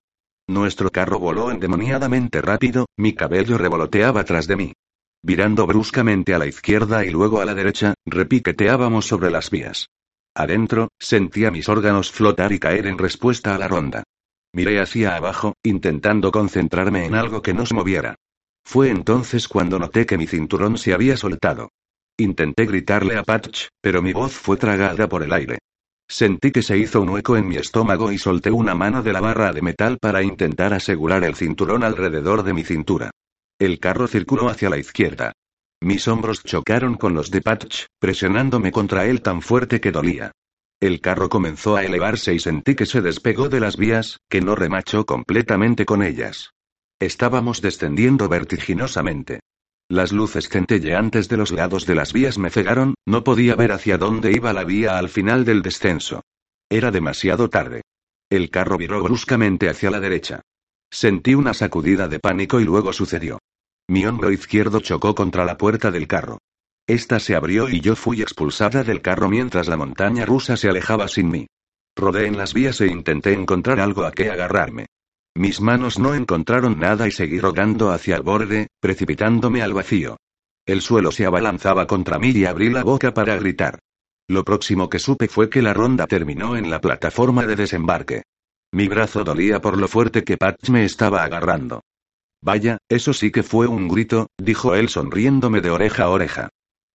Nuestro 0.47 0.90
carro 0.90 1.19
voló 1.19 1.51
endemoniadamente 1.51 2.42
rápido, 2.42 2.85
mi 2.99 3.14
cabello 3.14 3.57
revoloteaba 3.57 4.23
tras 4.25 4.47
de 4.47 4.57
mí. 4.57 4.73
Virando 5.23 5.66
bruscamente 5.66 6.35
a 6.35 6.38
la 6.38 6.45
izquierda 6.45 7.07
y 7.07 7.11
luego 7.11 7.40
a 7.40 7.47
la 7.47 7.55
derecha, 7.55 7.95
repiqueteábamos 8.05 9.07
sobre 9.07 9.31
las 9.31 9.49
vías. 9.49 9.87
Adentro, 10.35 10.90
sentía 10.99 11.51
mis 11.51 11.71
órganos 11.71 12.12
flotar 12.12 12.53
y 12.53 12.59
caer 12.59 12.87
en 12.87 12.99
respuesta 12.99 13.55
a 13.55 13.59
la 13.59 13.66
ronda. 13.66 14.03
Miré 14.53 14.79
hacia 14.79 15.16
abajo, 15.16 15.55
intentando 15.62 16.31
concentrarme 16.31 17.07
en 17.07 17.14
algo 17.14 17.40
que 17.40 17.55
no 17.55 17.64
se 17.64 17.75
moviera. 17.75 18.14
Fue 18.67 18.91
entonces 18.91 19.47
cuando 19.47 19.79
noté 19.79 20.07
que 20.07 20.19
mi 20.19 20.27
cinturón 20.27 20.77
se 20.77 20.93
había 20.93 21.17
soltado. 21.17 21.71
Intenté 22.19 22.67
gritarle 22.67 23.17
a 23.17 23.23
Patch, 23.23 23.69
pero 23.81 24.03
mi 24.03 24.13
voz 24.13 24.33
fue 24.33 24.57
tragada 24.57 25.09
por 25.09 25.23
el 25.23 25.33
aire. 25.33 25.59
Sentí 26.09 26.51
que 26.51 26.63
se 26.63 26.77
hizo 26.77 27.01
un 27.01 27.11
hueco 27.11 27.37
en 27.37 27.47
mi 27.47 27.57
estómago 27.57 28.11
y 28.11 28.19
solté 28.19 28.51
una 28.51 28.75
mano 28.75 29.05
de 29.05 29.13
la 29.13 29.21
barra 29.21 29.53
de 29.53 29.63
metal 29.63 29.99
para 30.01 30.25
intentar 30.25 30.75
asegurar 30.75 31.23
el 31.23 31.37
cinturón 31.37 31.85
alrededor 31.85 32.43
de 32.43 32.55
mi 32.55 32.65
cintura. 32.65 33.13
El 33.57 33.79
carro 33.79 34.09
circuló 34.09 34.49
hacia 34.49 34.69
la 34.69 34.79
izquierda. 34.79 35.33
Mis 35.81 36.09
hombros 36.09 36.43
chocaron 36.43 36.97
con 36.97 37.15
los 37.15 37.31
de 37.31 37.43
Patch, 37.43 37.85
presionándome 38.01 38.73
contra 38.73 39.07
él 39.07 39.23
tan 39.23 39.43
fuerte 39.43 39.81
que 39.81 39.93
dolía. 39.93 40.33
El 40.81 41.01
carro 41.01 41.29
comenzó 41.29 41.77
a 41.77 41.85
elevarse 41.85 42.35
y 42.35 42.41
sentí 42.41 42.75
que 42.75 42.87
se 42.87 43.01
despegó 43.01 43.49
de 43.49 43.61
las 43.61 43.77
vías, 43.77 44.19
que 44.29 44.41
no 44.41 44.57
remachó 44.57 45.07
completamente 45.07 45.87
con 45.87 46.03
ellas. 46.03 46.51
Estábamos 46.99 47.61
descendiendo 47.61 48.29
vertiginosamente. 48.29 49.41
Las 49.89 50.13
luces 50.13 50.49
centelleantes 50.49 51.29
de 51.29 51.37
los 51.37 51.53
lados 51.53 51.85
de 51.85 51.95
las 51.95 52.13
vías 52.13 52.39
me 52.39 52.51
cegaron, 52.51 52.95
no 53.07 53.23
podía 53.23 53.55
ver 53.55 53.73
hacia 53.73 53.99
dónde 53.99 54.33
iba 54.33 54.53
la 54.55 54.65
vía 54.65 54.99
al 54.99 55.11
final 55.11 55.45
del 55.45 55.63
descenso. 55.63 56.23
Era 56.71 56.91
demasiado 56.91 57.51
tarde. 57.51 57.83
El 58.31 58.51
carro 58.51 58.79
viró 58.79 59.03
bruscamente 59.03 59.69
hacia 59.69 59.91
la 59.91 60.01
derecha. 60.01 60.41
Sentí 60.91 61.35
una 61.35 61.53
sacudida 61.53 62.09
de 62.09 62.19
pánico 62.19 62.61
y 62.61 62.65
luego 62.65 62.93
sucedió. 62.93 63.39
Mi 63.89 64.07
hombro 64.07 64.33
izquierdo 64.33 64.81
chocó 64.81 65.15
contra 65.15 65.45
la 65.45 65.59
puerta 65.59 65.91
del 65.91 66.09
carro. 66.09 66.39
Esta 66.89 67.21
se 67.21 67.37
abrió 67.37 67.69
y 67.69 67.81
yo 67.81 67.95
fui 67.95 68.23
expulsada 68.23 68.85
del 68.85 69.03
carro 69.03 69.29
mientras 69.29 69.69
la 69.69 69.77
montaña 69.77 70.25
rusa 70.25 70.57
se 70.57 70.69
alejaba 70.69 71.09
sin 71.09 71.29
mí. 71.29 71.47
Rodé 71.95 72.27
en 72.27 72.39
las 72.39 72.55
vías 72.55 72.81
e 72.81 72.87
intenté 72.87 73.33
encontrar 73.33 73.81
algo 73.81 74.05
a 74.05 74.13
qué 74.13 74.31
agarrarme. 74.31 74.87
Mis 75.37 75.61
manos 75.61 75.99
no 75.99 76.14
encontraron 76.14 76.79
nada 76.81 77.07
y 77.07 77.11
seguí 77.11 77.38
rodando 77.38 77.90
hacia 77.90 78.16
el 78.16 78.22
borde, 78.22 78.68
precipitándome 78.81 79.61
al 79.61 79.75
vacío. 79.75 80.16
El 80.64 80.81
suelo 80.81 81.12
se 81.12 81.27
abalanzaba 81.27 81.87
contra 81.87 82.18
mí 82.18 82.31
y 82.31 82.46
abrí 82.46 82.70
la 82.70 82.83
boca 82.83 83.12
para 83.12 83.37
gritar. 83.37 83.79
Lo 84.29 84.44
próximo 84.44 84.88
que 84.88 84.99
supe 84.99 85.29
fue 85.29 85.51
que 85.51 85.61
la 85.61 85.75
ronda 85.75 86.07
terminó 86.07 86.57
en 86.57 86.70
la 86.70 86.81
plataforma 86.81 87.44
de 87.44 87.55
desembarque. 87.55 88.22
Mi 88.72 88.88
brazo 88.88 89.25
dolía 89.25 89.61
por 89.61 89.77
lo 89.77 89.88
fuerte 89.88 90.25
que 90.25 90.38
Patch 90.38 90.70
me 90.70 90.87
estaba 90.87 91.22
agarrando. 91.22 91.83
Vaya, 92.42 92.79
eso 92.88 93.12
sí 93.12 93.31
que 93.31 93.42
fue 93.42 93.66
un 93.66 93.88
grito, 93.88 94.29
dijo 94.38 94.75
él 94.75 94.88
sonriéndome 94.88 95.61
de 95.61 95.70
oreja 95.70 96.05
a 96.05 96.09
oreja. 96.09 96.49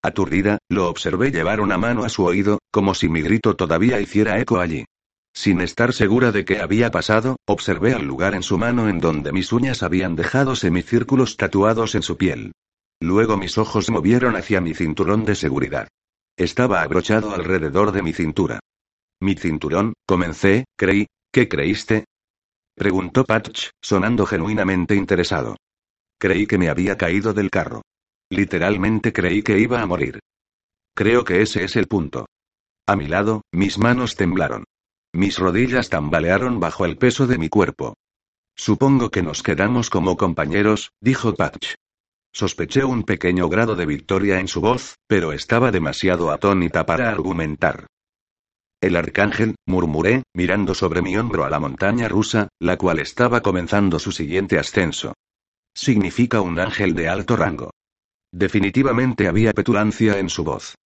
Aturdida, 0.03 0.57
lo 0.71 0.89
observé 0.89 1.31
llevar 1.31 1.61
una 1.61 1.77
mano 1.77 2.05
a 2.05 2.09
su 2.09 2.25
oído, 2.25 2.59
como 2.73 2.95
si 2.95 3.11
mi 3.11 3.21
grito 3.21 3.55
todavía 3.55 4.01
hiciera 4.01 4.41
eco 4.41 4.61
allí. 4.61 4.87
Sin 5.33 5.61
estar 5.61 5.93
segura 5.93 6.33
de 6.33 6.45
qué 6.45 6.61
había 6.61 6.91
pasado, 6.91 7.37
observé 7.47 7.95
al 7.95 8.05
lugar 8.05 8.35
en 8.35 8.43
su 8.43 8.59
mano 8.59 8.89
en 8.89 9.01
donde 9.01 9.33
mis 9.33 9.53
uñas 9.53 9.83
habían 9.83 10.17
dejado 10.17 10.57
semicírculos 10.57 11.37
tatuados 11.37 11.95
en 11.95 12.03
su 12.03 12.17
piel. 12.17 12.53
Luego 13.01 13.37
mis 13.37 13.57
ojos 13.57 13.91
movieron 13.91 14.37
hacia 14.37 14.61
mi 14.61 14.75
cinturón 14.75 15.25
de 15.25 15.35
seguridad. 15.35 15.89
Estaba 16.37 16.83
abrochado 16.83 17.35
alrededor 17.35 17.93
de 17.93 18.03
mi 18.03 18.13
cintura. 18.13 18.61
Mi 19.21 19.35
cinturón, 19.35 19.95
comencé, 20.07 20.65
creí, 20.77 21.07
¿qué 21.33 21.49
creíste? 21.49 22.05
Preguntó 22.75 23.25
Patch, 23.25 23.69
sonando 23.83 24.27
genuinamente 24.27 24.95
interesado. 24.95 25.57
Creí 26.19 26.47
que 26.47 26.59
me 26.59 26.69
había 26.69 26.97
caído 26.97 27.33
del 27.33 27.51
carro. 27.51 27.83
Literalmente 28.31 29.13
creí 29.13 29.43
que 29.43 29.59
iba 29.59 29.81
a 29.81 29.87
morir. 29.87 30.21
Creo 30.95 31.25
que 31.25 31.43
ese 31.43 31.65
es 31.65 31.77
el 31.77 31.87
punto. 31.87 32.27
A 32.87 32.97
mi 32.97 33.07
lado, 33.07 33.43
mis 33.53 33.79
manos 33.79 34.17
temblaron. 34.17 34.65
Mis 35.13 35.39
rodillas 35.39 35.89
tambalearon 35.89 36.61
bajo 36.61 36.85
el 36.85 36.97
peso 36.97 37.27
de 37.27 37.39
mi 37.39 37.49
cuerpo. 37.49 37.97
Supongo 38.57 39.11
que 39.11 39.23
nos 39.23 39.43
quedamos 39.43 39.91
como 39.91 40.17
compañeros, 40.17 40.93
dijo 41.01 41.35
Patch. 41.35 41.75
Sospeché 42.33 42.85
un 42.85 43.03
pequeño 43.03 43.49
grado 43.49 43.75
de 43.75 43.87
victoria 43.87 44.39
en 44.39 44.47
su 44.47 44.61
voz, 44.61 44.97
pero 45.09 45.33
estaba 45.33 45.73
demasiado 45.73 46.31
atónita 46.31 46.87
para 46.87 47.11
argumentar. 47.11 47.87
El 48.81 48.97
arcángel, 48.97 49.57
murmuré, 49.67 50.23
mirando 50.35 50.75
sobre 50.75 51.03
mi 51.03 51.17
hombro 51.17 51.45
a 51.45 51.51
la 51.51 51.59
montaña 51.59 52.09
rusa, 52.09 52.49
la 52.61 52.79
cual 52.79 53.01
estaba 53.01 53.43
comenzando 53.43 53.99
su 53.99 54.13
siguiente 54.13 54.59
ascenso. 54.59 55.15
Significa 55.75 56.41
un 56.41 56.59
ángel 56.61 56.95
de 56.95 57.09
alto 57.09 57.37
rango. 57.37 57.71
Definitivamente 58.33 59.27
había 59.27 59.53
petulancia 59.53 60.19
en 60.19 60.29
su 60.29 60.45
voz. 60.45 60.77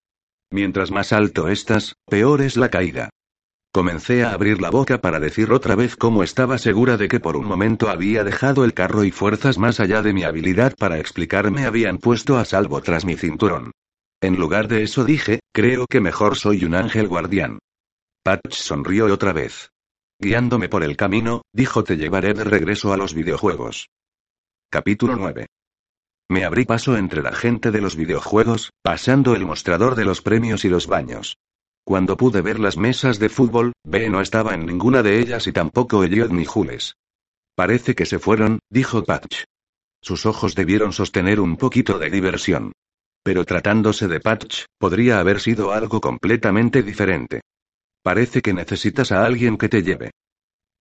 Mientras 0.51 0.91
más 0.91 1.13
alto 1.13 1.49
estás, 1.49 1.95
peor 2.07 2.41
es 2.41 2.57
la 2.57 2.71
caída. 2.71 3.11
Comencé 3.75 4.23
a 4.23 4.31
abrir 4.31 4.63
la 4.63 4.71
boca 4.71 5.01
para 5.01 5.19
decir 5.19 5.51
otra 5.51 5.75
vez 5.75 5.97
cómo 5.97 6.23
estaba 6.23 6.59
segura 6.59 6.97
de 6.97 7.09
que 7.09 7.19
por 7.19 7.37
un 7.37 7.45
momento 7.45 7.89
había 7.89 8.23
dejado 8.23 8.65
el 8.65 8.73
carro 8.73 9.03
y 9.03 9.11
fuerzas 9.11 9.59
más 9.59 9.81
allá 9.81 10.01
de 10.01 10.13
mi 10.13 10.23
habilidad 10.23 10.77
para 10.79 11.01
explicarme 11.01 11.67
habían 11.67 11.99
puesto 11.99 12.39
a 12.39 12.45
salvo 12.45 12.81
tras 12.83 13.05
mi 13.05 13.17
cinturón. 13.17 13.73
En 14.21 14.37
lugar 14.37 14.69
de 14.69 14.85
eso 14.85 15.05
dije, 15.05 15.41
creo 15.53 15.89
que 15.89 16.01
mejor 16.01 16.37
soy 16.37 16.65
un 16.65 16.77
ángel 16.77 17.09
guardián. 17.09 17.59
Patch 18.23 18.53
sonrió 18.53 19.13
otra 19.13 19.33
vez. 19.33 19.71
Guiándome 20.21 20.69
por 20.69 20.85
el 20.85 20.97
camino, 20.97 21.43
dijo 21.53 21.83
te 21.83 21.97
llevaré 21.97 22.33
de 22.33 22.45
regreso 22.45 22.93
a 22.93 22.97
los 22.97 23.13
videojuegos. 23.13 23.89
Capítulo 24.71 25.17
9. 25.17 25.47
Me 26.31 26.45
abrí 26.45 26.65
paso 26.65 26.97
entre 26.97 27.23
la 27.23 27.33
gente 27.33 27.73
de 27.73 27.81
los 27.81 27.97
videojuegos, 27.97 28.71
pasando 28.85 29.35
el 29.35 29.45
mostrador 29.45 29.97
de 29.97 30.05
los 30.05 30.23
premios 30.23 30.65
y 30.65 30.69
los 30.69 30.87
baños. 30.87 31.39
Cuando 31.85 32.17
pude 32.17 32.41
ver 32.41 32.59
las 32.59 32.79
mesas 32.79 33.19
de 33.19 33.29
fútbol, 33.29 33.73
B 33.85 34.09
no 34.09 34.23
estaba 34.23 34.55
en 34.55 34.65
ninguna 34.65 35.03
de 35.03 35.21
ellas 35.21 35.47
y 35.47 35.53
tampoco 35.53 36.03
Elliot 36.03 36.31
ni 36.31 36.47
Jules. 36.47 36.97
Parece 37.55 37.95
que 37.95 38.07
se 38.07 38.19
fueron, 38.19 38.59
dijo 38.71 39.05
Patch. 39.05 39.45
Sus 40.01 40.25
ojos 40.25 40.55
debieron 40.55 40.93
sostener 40.93 41.41
un 41.41 41.57
poquito 41.57 41.99
de 41.99 42.11
diversión. 42.11 42.73
Pero 43.23 43.45
tratándose 43.45 44.09
de 44.09 44.21
Patch, 44.21 44.65
podría 44.79 45.19
haber 45.19 45.41
sido 45.41 45.73
algo 45.73 46.01
completamente 46.01 46.83
diferente. 46.83 47.43
Parece 48.03 48.41
que 48.43 48.55
necesitas 48.55 49.13
a 49.13 49.25
alguien 49.25 49.57
que 49.57 49.69
te 49.69 49.83
lleve. 49.83 50.11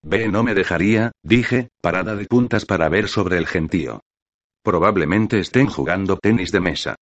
B 0.01 0.27
no 0.27 0.43
me 0.43 0.53
dejaría, 0.53 1.11
dije, 1.21 1.69
parada 1.81 2.15
de 2.15 2.25
puntas 2.25 2.65
para 2.65 2.89
ver 2.89 3.07
sobre 3.07 3.37
el 3.37 3.47
gentío. 3.47 4.01
Probablemente 4.61 5.39
estén 5.39 5.67
jugando 5.67 6.17
tenis 6.17 6.51
de 6.51 6.59
mesa. 6.59 6.95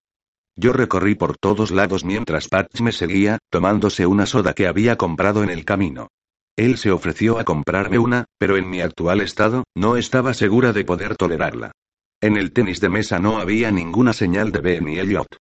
Yo 0.56 0.72
recorrí 0.72 1.14
por 1.14 1.36
todos 1.36 1.70
lados 1.70 2.04
mientras 2.04 2.48
Patch 2.48 2.80
me 2.80 2.92
seguía, 2.92 3.38
tomándose 3.50 4.06
una 4.06 4.26
soda 4.26 4.52
que 4.52 4.66
había 4.66 4.96
comprado 4.96 5.42
en 5.42 5.50
el 5.50 5.64
camino. 5.64 6.08
Él 6.56 6.76
se 6.76 6.90
ofreció 6.90 7.38
a 7.38 7.44
comprarme 7.44 7.98
una, 7.98 8.26
pero 8.38 8.56
en 8.56 8.68
mi 8.68 8.82
actual 8.82 9.22
estado, 9.22 9.64
no 9.74 9.96
estaba 9.96 10.34
segura 10.34 10.72
de 10.72 10.84
poder 10.84 11.16
tolerarla. 11.16 11.72
En 12.20 12.36
el 12.36 12.52
tenis 12.52 12.80
de 12.80 12.90
mesa 12.90 13.18
no 13.18 13.38
había 13.38 13.70
ninguna 13.70 14.12
señal 14.12 14.52
de 14.52 14.60
Ben 14.60 14.88
y 14.88 14.98
Elliot. 14.98 15.36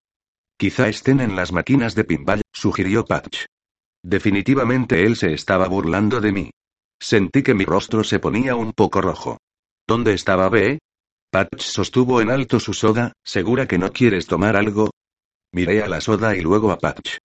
Quizá 0.57 0.89
estén 0.89 1.21
en 1.21 1.35
las 1.35 1.53
máquinas 1.53 1.95
de 1.95 2.05
pinball, 2.05 2.43
sugirió 2.53 3.05
Patch. 3.05 3.47
Definitivamente 4.03 5.05
él 5.05 5.17
se 5.17 5.33
estaba 5.33 5.67
burlando 5.67 6.21
de 6.21 6.33
mí. 6.33 6.51
Sentí 7.01 7.43
que 7.43 7.55
mi 7.55 7.65
rostro 7.65 8.05
se 8.05 8.19
ponía 8.19 8.55
un 8.55 8.73
poco 8.73 9.01
rojo. 9.01 9.39
¿Dónde 9.87 10.15
estaba 10.15 10.49
B? 10.49 10.79
Patch 11.31 11.63
sostuvo 11.63 12.21
en 12.21 12.31
alto 12.31 12.61
su 12.61 12.75
soda, 12.75 13.13
¿segura 13.25 13.67
que 13.67 13.79
no 13.79 13.91
quieres 13.91 14.27
tomar 14.27 14.57
algo? 14.57 14.91
Miré 15.53 15.83
a 15.83 15.89
la 15.89 16.01
soda 16.01 16.37
y 16.37 16.41
luego 16.41 16.71
a 16.71 16.79
Patch. 16.79 17.19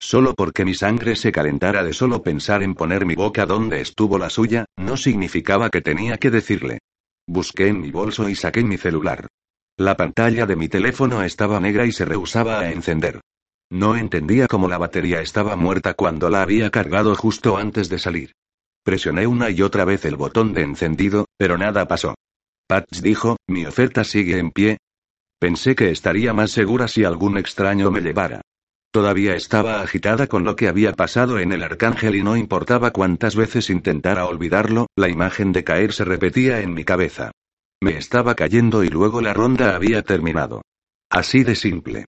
Solo 0.00 0.34
porque 0.34 0.64
mi 0.64 0.74
sangre 0.74 1.16
se 1.16 1.32
calentara 1.32 1.82
de 1.82 1.92
solo 1.92 2.22
pensar 2.22 2.62
en 2.62 2.74
poner 2.74 3.06
mi 3.06 3.14
boca 3.14 3.46
donde 3.46 3.80
estuvo 3.80 4.18
la 4.18 4.30
suya, 4.30 4.66
no 4.76 4.96
significaba 4.96 5.70
que 5.70 5.80
tenía 5.80 6.16
que 6.18 6.30
decirle. 6.30 6.78
Busqué 7.26 7.68
en 7.68 7.80
mi 7.80 7.90
bolso 7.90 8.28
y 8.28 8.34
saqué 8.34 8.64
mi 8.64 8.78
celular. 8.78 9.28
La 9.76 9.96
pantalla 9.96 10.44
de 10.46 10.56
mi 10.56 10.68
teléfono 10.68 11.22
estaba 11.22 11.60
negra 11.60 11.86
y 11.86 11.92
se 11.92 12.04
rehusaba 12.04 12.60
a 12.60 12.72
encender. 12.72 13.20
No 13.70 13.96
entendía 13.96 14.48
cómo 14.48 14.68
la 14.68 14.78
batería 14.78 15.20
estaba 15.20 15.56
muerta 15.56 15.94
cuando 15.94 16.28
la 16.28 16.42
había 16.42 16.70
cargado 16.70 17.14
justo 17.16 17.56
antes 17.56 17.88
de 17.88 17.98
salir. 17.98 18.32
Presioné 18.84 19.26
una 19.26 19.50
y 19.50 19.62
otra 19.62 19.84
vez 19.84 20.04
el 20.04 20.16
botón 20.16 20.52
de 20.52 20.62
encendido, 20.62 21.26
pero 21.38 21.56
nada 21.56 21.86
pasó. 21.88 22.14
Patch 22.66 23.00
dijo, 23.00 23.36
mi 23.48 23.64
oferta 23.64 24.04
sigue 24.04 24.38
en 24.38 24.50
pie. 24.50 24.78
Pensé 25.42 25.74
que 25.74 25.90
estaría 25.90 26.32
más 26.32 26.52
segura 26.52 26.86
si 26.86 27.02
algún 27.02 27.36
extraño 27.36 27.90
me 27.90 28.00
llevara. 28.00 28.42
Todavía 28.92 29.34
estaba 29.34 29.80
agitada 29.80 30.28
con 30.28 30.44
lo 30.44 30.54
que 30.54 30.68
había 30.68 30.92
pasado 30.92 31.40
en 31.40 31.50
el 31.50 31.64
arcángel 31.64 32.14
y 32.14 32.22
no 32.22 32.36
importaba 32.36 32.92
cuántas 32.92 33.34
veces 33.34 33.68
intentara 33.68 34.26
olvidarlo, 34.26 34.86
la 34.94 35.08
imagen 35.08 35.50
de 35.50 35.64
caer 35.64 35.94
se 35.94 36.04
repetía 36.04 36.60
en 36.60 36.74
mi 36.74 36.84
cabeza. 36.84 37.32
Me 37.80 37.96
estaba 37.98 38.36
cayendo 38.36 38.84
y 38.84 38.88
luego 38.88 39.20
la 39.20 39.34
ronda 39.34 39.74
había 39.74 40.02
terminado. 40.02 40.62
Así 41.10 41.42
de 41.42 41.56
simple. 41.56 42.04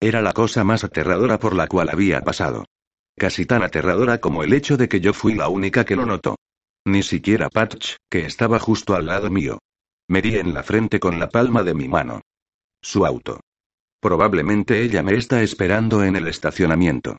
Era 0.00 0.22
la 0.22 0.32
cosa 0.32 0.64
más 0.64 0.82
aterradora 0.82 1.38
por 1.38 1.54
la 1.54 1.66
cual 1.66 1.90
había 1.90 2.22
pasado. 2.22 2.64
Casi 3.18 3.44
tan 3.44 3.62
aterradora 3.62 4.16
como 4.16 4.44
el 4.44 4.54
hecho 4.54 4.78
de 4.78 4.88
que 4.88 5.00
yo 5.00 5.12
fui 5.12 5.34
la 5.34 5.50
única 5.50 5.84
que 5.84 5.94
lo 5.94 6.06
notó. 6.06 6.36
Ni 6.86 7.02
siquiera 7.02 7.50
Patch, 7.50 7.96
que 8.10 8.24
estaba 8.24 8.58
justo 8.58 8.94
al 8.94 9.04
lado 9.04 9.28
mío. 9.28 9.58
Me 10.08 10.22
di 10.22 10.36
en 10.36 10.54
la 10.54 10.62
frente 10.62 10.98
con 10.98 11.20
la 11.20 11.28
palma 11.28 11.62
de 11.62 11.74
mi 11.74 11.86
mano. 11.86 12.22
Su 12.82 13.04
auto. 13.04 13.40
Probablemente 14.00 14.82
ella 14.82 15.02
me 15.02 15.14
está 15.14 15.42
esperando 15.42 16.04
en 16.04 16.16
el 16.16 16.28
estacionamiento. 16.28 17.16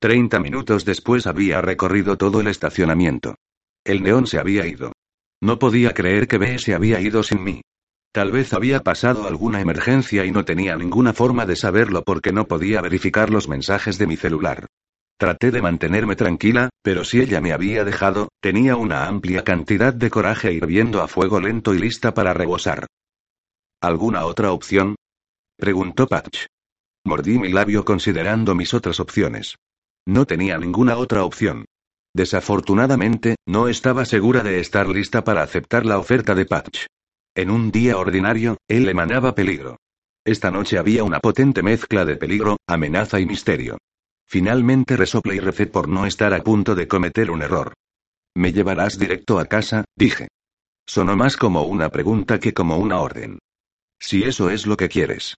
Treinta 0.00 0.40
minutos 0.40 0.84
después 0.84 1.26
había 1.26 1.60
recorrido 1.60 2.16
todo 2.16 2.40
el 2.40 2.48
estacionamiento. 2.48 3.36
El 3.84 4.02
neón 4.02 4.26
se 4.26 4.38
había 4.38 4.66
ido. 4.66 4.92
No 5.40 5.58
podía 5.58 5.94
creer 5.94 6.26
que 6.26 6.38
B 6.38 6.58
se 6.58 6.74
había 6.74 7.00
ido 7.00 7.22
sin 7.22 7.42
mí. 7.42 7.62
Tal 8.12 8.32
vez 8.32 8.52
había 8.52 8.80
pasado 8.80 9.28
alguna 9.28 9.60
emergencia 9.60 10.24
y 10.24 10.32
no 10.32 10.44
tenía 10.44 10.76
ninguna 10.76 11.12
forma 11.12 11.46
de 11.46 11.56
saberlo 11.56 12.02
porque 12.02 12.32
no 12.32 12.46
podía 12.46 12.80
verificar 12.80 13.30
los 13.30 13.48
mensajes 13.48 13.98
de 13.98 14.06
mi 14.06 14.16
celular. 14.16 14.66
Traté 15.18 15.50
de 15.50 15.62
mantenerme 15.62 16.16
tranquila, 16.16 16.70
pero 16.82 17.04
si 17.04 17.20
ella 17.20 17.40
me 17.40 17.52
había 17.52 17.84
dejado, 17.84 18.28
tenía 18.40 18.76
una 18.76 19.06
amplia 19.06 19.44
cantidad 19.44 19.92
de 19.92 20.10
coraje 20.10 20.52
hirviendo 20.52 21.02
a 21.02 21.08
fuego 21.08 21.40
lento 21.40 21.74
y 21.74 21.78
lista 21.78 22.14
para 22.14 22.34
rebosar. 22.34 22.86
¿Alguna 23.80 24.24
otra 24.24 24.50
opción? 24.50 24.96
Preguntó 25.56 26.08
Patch. 26.08 26.46
Mordí 27.04 27.38
mi 27.38 27.50
labio 27.50 27.84
considerando 27.84 28.56
mis 28.56 28.74
otras 28.74 28.98
opciones. 28.98 29.54
No 30.04 30.26
tenía 30.26 30.58
ninguna 30.58 30.96
otra 30.96 31.22
opción. 31.22 31.64
Desafortunadamente, 32.12 33.36
no 33.46 33.68
estaba 33.68 34.04
segura 34.04 34.42
de 34.42 34.58
estar 34.58 34.88
lista 34.88 35.22
para 35.22 35.44
aceptar 35.44 35.86
la 35.86 35.98
oferta 35.98 36.34
de 36.34 36.46
Patch. 36.46 36.86
En 37.36 37.50
un 37.52 37.70
día 37.70 37.98
ordinario, 37.98 38.56
él 38.66 38.88
emanaba 38.88 39.36
peligro. 39.36 39.76
Esta 40.24 40.50
noche 40.50 40.76
había 40.76 41.04
una 41.04 41.20
potente 41.20 41.62
mezcla 41.62 42.04
de 42.04 42.16
peligro, 42.16 42.56
amenaza 42.66 43.20
y 43.20 43.26
misterio. 43.26 43.78
Finalmente 44.26 44.96
resoplé 44.96 45.36
y 45.36 45.40
recé 45.40 45.68
por 45.68 45.88
no 45.88 46.04
estar 46.04 46.34
a 46.34 46.42
punto 46.42 46.74
de 46.74 46.88
cometer 46.88 47.30
un 47.30 47.42
error. 47.42 47.74
¿Me 48.34 48.52
llevarás 48.52 48.98
directo 48.98 49.38
a 49.38 49.44
casa? 49.44 49.84
dije. 49.96 50.26
Sonó 50.84 51.16
más 51.16 51.36
como 51.36 51.62
una 51.62 51.90
pregunta 51.90 52.40
que 52.40 52.52
como 52.52 52.76
una 52.78 52.98
orden. 52.98 53.38
Si 54.00 54.22
eso 54.22 54.50
es 54.50 54.66
lo 54.66 54.76
que 54.76 54.88
quieres. 54.88 55.36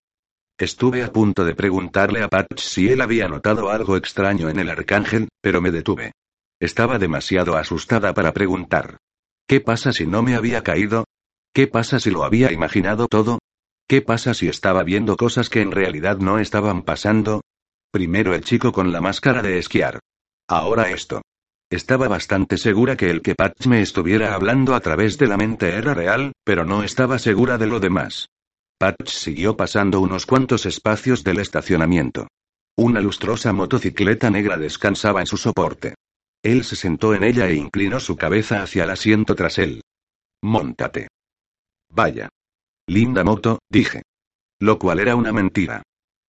Estuve 0.59 1.03
a 1.03 1.13
punto 1.13 1.45
de 1.45 1.55
preguntarle 1.55 2.23
a 2.23 2.29
Patch 2.29 2.59
si 2.59 2.91
él 2.91 3.01
había 3.01 3.29
notado 3.29 3.71
algo 3.71 3.97
extraño 3.97 4.51
en 4.51 4.59
el 4.59 4.69
arcángel, 4.69 5.29
pero 5.41 5.63
me 5.63 5.71
detuve. 5.71 6.13
Estaba 6.61 6.99
demasiado 6.99 7.57
asustada 7.57 8.13
para 8.13 8.35
preguntar. 8.35 8.99
¿Qué 9.47 9.61
pasa 9.61 9.93
si 9.93 10.07
no 10.07 10.23
me 10.23 10.35
había 10.35 10.63
caído? 10.63 11.05
¿Qué 11.55 11.67
pasa 11.67 11.99
si 11.99 12.11
lo 12.11 12.25
había 12.25 12.53
imaginado 12.53 13.09
todo? 13.09 13.39
¿Qué 13.89 14.03
pasa 14.03 14.35
si 14.35 14.49
estaba 14.49 14.83
viendo 14.85 15.17
cosas 15.17 15.49
que 15.49 15.63
en 15.63 15.73
realidad 15.73 16.19
no 16.19 16.39
estaban 16.39 16.83
pasando? 16.83 17.41
Primero 17.91 18.35
el 18.35 18.45
chico 18.45 18.71
con 18.71 18.93
la 18.93 19.01
máscara 19.01 19.43
de 19.43 19.59
esquiar. 19.59 19.99
Ahora 20.47 20.91
esto. 20.91 21.23
Estaba 21.71 22.07
bastante 22.07 22.59
segura 22.59 22.97
que 22.97 23.11
el 23.11 23.23
que 23.23 23.35
Patch 23.35 23.67
me 23.67 23.81
estuviera 23.81 24.35
hablando 24.35 24.75
a 24.75 24.81
través 24.81 25.17
de 25.19 25.27
la 25.27 25.37
mente 25.37 25.75
era 25.75 25.95
real, 25.95 26.33
pero 26.45 26.65
no 26.65 26.83
estaba 26.83 27.19
segura 27.19 27.59
de 27.59 27.67
lo 27.67 27.81
demás. 27.81 28.29
Patch 28.81 29.11
siguió 29.11 29.59
pasando 29.59 30.01
unos 30.01 30.25
cuantos 30.25 30.65
espacios 30.65 31.23
del 31.23 31.39
estacionamiento. 31.39 32.29
Una 32.79 33.03
lustrosa 33.03 33.53
motocicleta 33.53 34.31
negra 34.31 34.57
descansaba 34.57 35.21
en 35.21 35.27
su 35.27 35.37
soporte. 35.37 35.97
Él 36.43 36.65
se 36.65 36.77
sentó 36.77 37.15
en 37.15 37.23
ella 37.23 37.47
e 37.47 37.57
inclinó 37.57 38.01
su 38.01 38.17
cabeza 38.17 38.63
hacia 38.63 38.85
el 38.85 38.91
asiento 38.91 39.35
tras 39.35 39.59
él. 39.59 39.83
Móntate. 40.43 41.09
Vaya. 41.91 42.31
Linda 42.87 43.23
moto, 43.23 43.59
dije. 43.69 44.01
Lo 44.59 44.79
cual 44.79 45.01
era 45.01 45.15
una 45.15 45.35
mentira. 45.35 45.83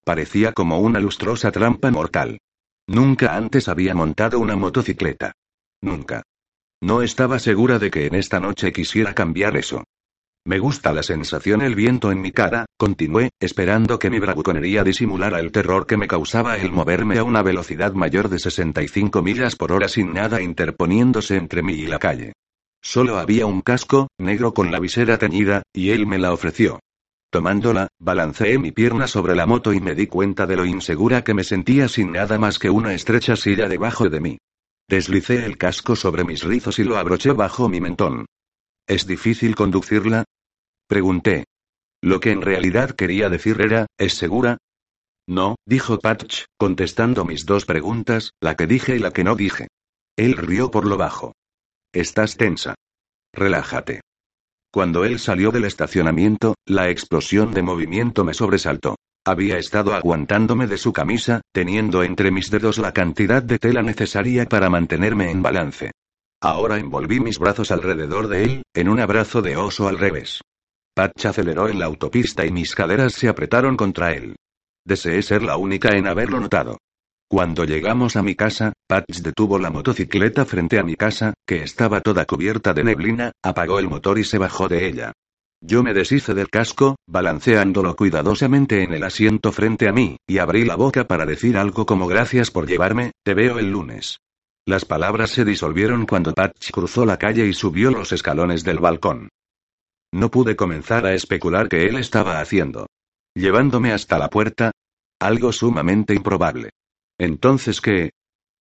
Parecía 0.03 0.51
como 0.51 0.81
una 0.81 0.99
lustrosa 0.99 1.53
trampa 1.53 1.89
mortal. 1.89 2.37
Nunca 2.85 3.37
antes 3.37 3.69
había 3.69 3.95
montado 3.95 4.39
una 4.39 4.57
motocicleta. 4.57 5.31
Nunca. 5.79 6.23
No 6.81 7.01
estaba 7.01 7.39
segura 7.39 7.79
de 7.79 7.89
que 7.91 8.07
en 8.07 8.15
esta 8.15 8.41
noche 8.41 8.73
quisiera 8.73 9.13
cambiar 9.13 9.55
eso. 9.55 9.85
Me 10.43 10.57
gusta 10.57 10.91
la 10.91 11.03
sensación 11.03 11.61
el 11.61 11.75
viento 11.75 12.11
en 12.11 12.19
mi 12.19 12.31
cara, 12.31 12.65
continué, 12.75 13.29
esperando 13.39 13.99
que 13.99 14.09
mi 14.09 14.17
bravuconería 14.17 14.83
disimulara 14.83 15.39
el 15.39 15.51
terror 15.51 15.85
que 15.85 15.97
me 15.97 16.07
causaba 16.07 16.57
el 16.57 16.71
moverme 16.71 17.19
a 17.19 17.23
una 17.23 17.43
velocidad 17.43 17.93
mayor 17.93 18.27
de 18.27 18.39
65 18.39 19.21
millas 19.21 19.55
por 19.55 19.71
hora 19.71 19.87
sin 19.87 20.13
nada 20.13 20.41
interponiéndose 20.41 21.37
entre 21.37 21.61
mí 21.61 21.73
y 21.73 21.85
la 21.85 21.99
calle. 21.99 22.33
Solo 22.81 23.19
había 23.19 23.45
un 23.45 23.61
casco, 23.61 24.07
negro 24.17 24.55
con 24.55 24.71
la 24.71 24.79
visera 24.79 25.19
teñida, 25.19 25.61
y 25.73 25.91
él 25.91 26.07
me 26.07 26.17
la 26.17 26.33
ofreció. 26.33 26.79
Tomándola, 27.29 27.89
balanceé 27.99 28.57
mi 28.57 28.71
pierna 28.71 29.05
sobre 29.05 29.35
la 29.35 29.45
moto 29.45 29.73
y 29.73 29.79
me 29.79 29.93
di 29.93 30.07
cuenta 30.07 30.47
de 30.47 30.55
lo 30.55 30.65
insegura 30.65 31.23
que 31.23 31.35
me 31.35 31.43
sentía 31.43 31.87
sin 31.87 32.13
nada 32.13 32.39
más 32.39 32.57
que 32.57 32.71
una 32.71 32.95
estrecha 32.95 33.35
silla 33.35 33.69
debajo 33.69 34.09
de 34.09 34.19
mí. 34.19 34.37
Deslicé 34.89 35.45
el 35.45 35.59
casco 35.59 35.95
sobre 35.95 36.23
mis 36.23 36.43
rizos 36.43 36.79
y 36.79 36.83
lo 36.83 36.97
abroché 36.97 37.31
bajo 37.31 37.69
mi 37.69 37.79
mentón. 37.79 38.25
¿Es 38.91 39.07
difícil 39.07 39.55
conducirla? 39.55 40.25
Pregunté. 40.85 41.45
Lo 42.01 42.19
que 42.19 42.31
en 42.31 42.41
realidad 42.41 42.91
quería 42.91 43.29
decir 43.29 43.61
era, 43.61 43.85
¿es 43.97 44.15
segura? 44.15 44.57
No, 45.25 45.55
dijo 45.65 45.99
Patch, 45.99 46.43
contestando 46.57 47.23
mis 47.23 47.45
dos 47.45 47.63
preguntas, 47.65 48.31
la 48.41 48.57
que 48.57 48.67
dije 48.67 48.97
y 48.97 48.99
la 48.99 49.11
que 49.11 49.23
no 49.23 49.37
dije. 49.37 49.69
Él 50.17 50.35
rió 50.35 50.71
por 50.71 50.85
lo 50.85 50.97
bajo. 50.97 51.31
Estás 51.93 52.35
tensa. 52.35 52.75
Relájate. 53.31 54.01
Cuando 54.73 55.05
él 55.05 55.19
salió 55.19 55.51
del 55.51 55.63
estacionamiento, 55.63 56.55
la 56.65 56.89
explosión 56.89 57.53
de 57.53 57.61
movimiento 57.61 58.25
me 58.25 58.33
sobresaltó. 58.33 58.97
Había 59.25 59.57
estado 59.57 59.93
aguantándome 59.93 60.67
de 60.67 60.77
su 60.77 60.91
camisa, 60.91 61.39
teniendo 61.53 62.03
entre 62.03 62.29
mis 62.29 62.51
dedos 62.51 62.77
la 62.77 62.91
cantidad 62.91 63.41
de 63.41 63.57
tela 63.57 63.83
necesaria 63.83 64.47
para 64.47 64.69
mantenerme 64.69 65.31
en 65.31 65.41
balance. 65.41 65.91
Ahora 66.43 66.79
envolví 66.79 67.19
mis 67.19 67.37
brazos 67.37 67.69
alrededor 67.69 68.27
de 68.27 68.43
él, 68.43 68.63
en 68.73 68.89
un 68.89 68.99
abrazo 68.99 69.43
de 69.43 69.57
oso 69.57 69.87
al 69.87 69.99
revés. 69.99 70.41
Patch 70.95 71.27
aceleró 71.27 71.69
en 71.69 71.77
la 71.77 71.85
autopista 71.85 72.43
y 72.45 72.51
mis 72.51 72.73
caderas 72.73 73.13
se 73.13 73.29
apretaron 73.29 73.77
contra 73.77 74.13
él. 74.13 74.35
Deseé 74.83 75.21
ser 75.21 75.43
la 75.43 75.57
única 75.57 75.95
en 75.95 76.07
haberlo 76.07 76.39
notado. 76.39 76.79
Cuando 77.29 77.63
llegamos 77.63 78.15
a 78.15 78.23
mi 78.23 78.33
casa, 78.33 78.73
Patch 78.87 79.19
detuvo 79.21 79.59
la 79.59 79.69
motocicleta 79.69 80.43
frente 80.45 80.79
a 80.79 80.83
mi 80.83 80.95
casa, 80.95 81.35
que 81.45 81.61
estaba 81.61 82.01
toda 82.01 82.25
cubierta 82.25 82.73
de 82.73 82.83
neblina, 82.85 83.31
apagó 83.43 83.77
el 83.77 83.87
motor 83.87 84.17
y 84.17 84.23
se 84.23 84.39
bajó 84.39 84.67
de 84.67 84.87
ella. 84.87 85.13
Yo 85.63 85.83
me 85.83 85.93
deshice 85.93 86.33
del 86.33 86.49
casco, 86.49 86.95
balanceándolo 87.07 87.95
cuidadosamente 87.95 88.81
en 88.81 88.93
el 88.93 89.03
asiento 89.03 89.51
frente 89.51 89.87
a 89.87 89.93
mí, 89.93 90.17
y 90.27 90.39
abrí 90.39 90.65
la 90.65 90.75
boca 90.75 91.05
para 91.05 91.27
decir 91.27 91.55
algo 91.55 91.85
como 91.85 92.07
gracias 92.07 92.49
por 92.49 92.67
llevarme, 92.67 93.11
te 93.23 93.35
veo 93.35 93.59
el 93.59 93.71
lunes. 93.71 94.17
Las 94.65 94.85
palabras 94.85 95.31
se 95.31 95.43
disolvieron 95.43 96.05
cuando 96.05 96.33
Patch 96.33 96.71
cruzó 96.71 97.05
la 97.05 97.17
calle 97.17 97.47
y 97.47 97.53
subió 97.53 97.89
los 97.89 98.11
escalones 98.11 98.63
del 98.63 98.79
balcón. 98.79 99.29
No 100.13 100.29
pude 100.29 100.55
comenzar 100.55 101.05
a 101.05 101.13
especular 101.13 101.67
qué 101.67 101.85
él 101.85 101.97
estaba 101.97 102.39
haciendo. 102.39 102.87
Llevándome 103.33 103.91
hasta 103.91 104.19
la 104.19 104.29
puerta. 104.29 104.71
Algo 105.19 105.51
sumamente 105.51 106.13
improbable. 106.13 106.71
Entonces 107.17 107.81
qué? 107.81 108.11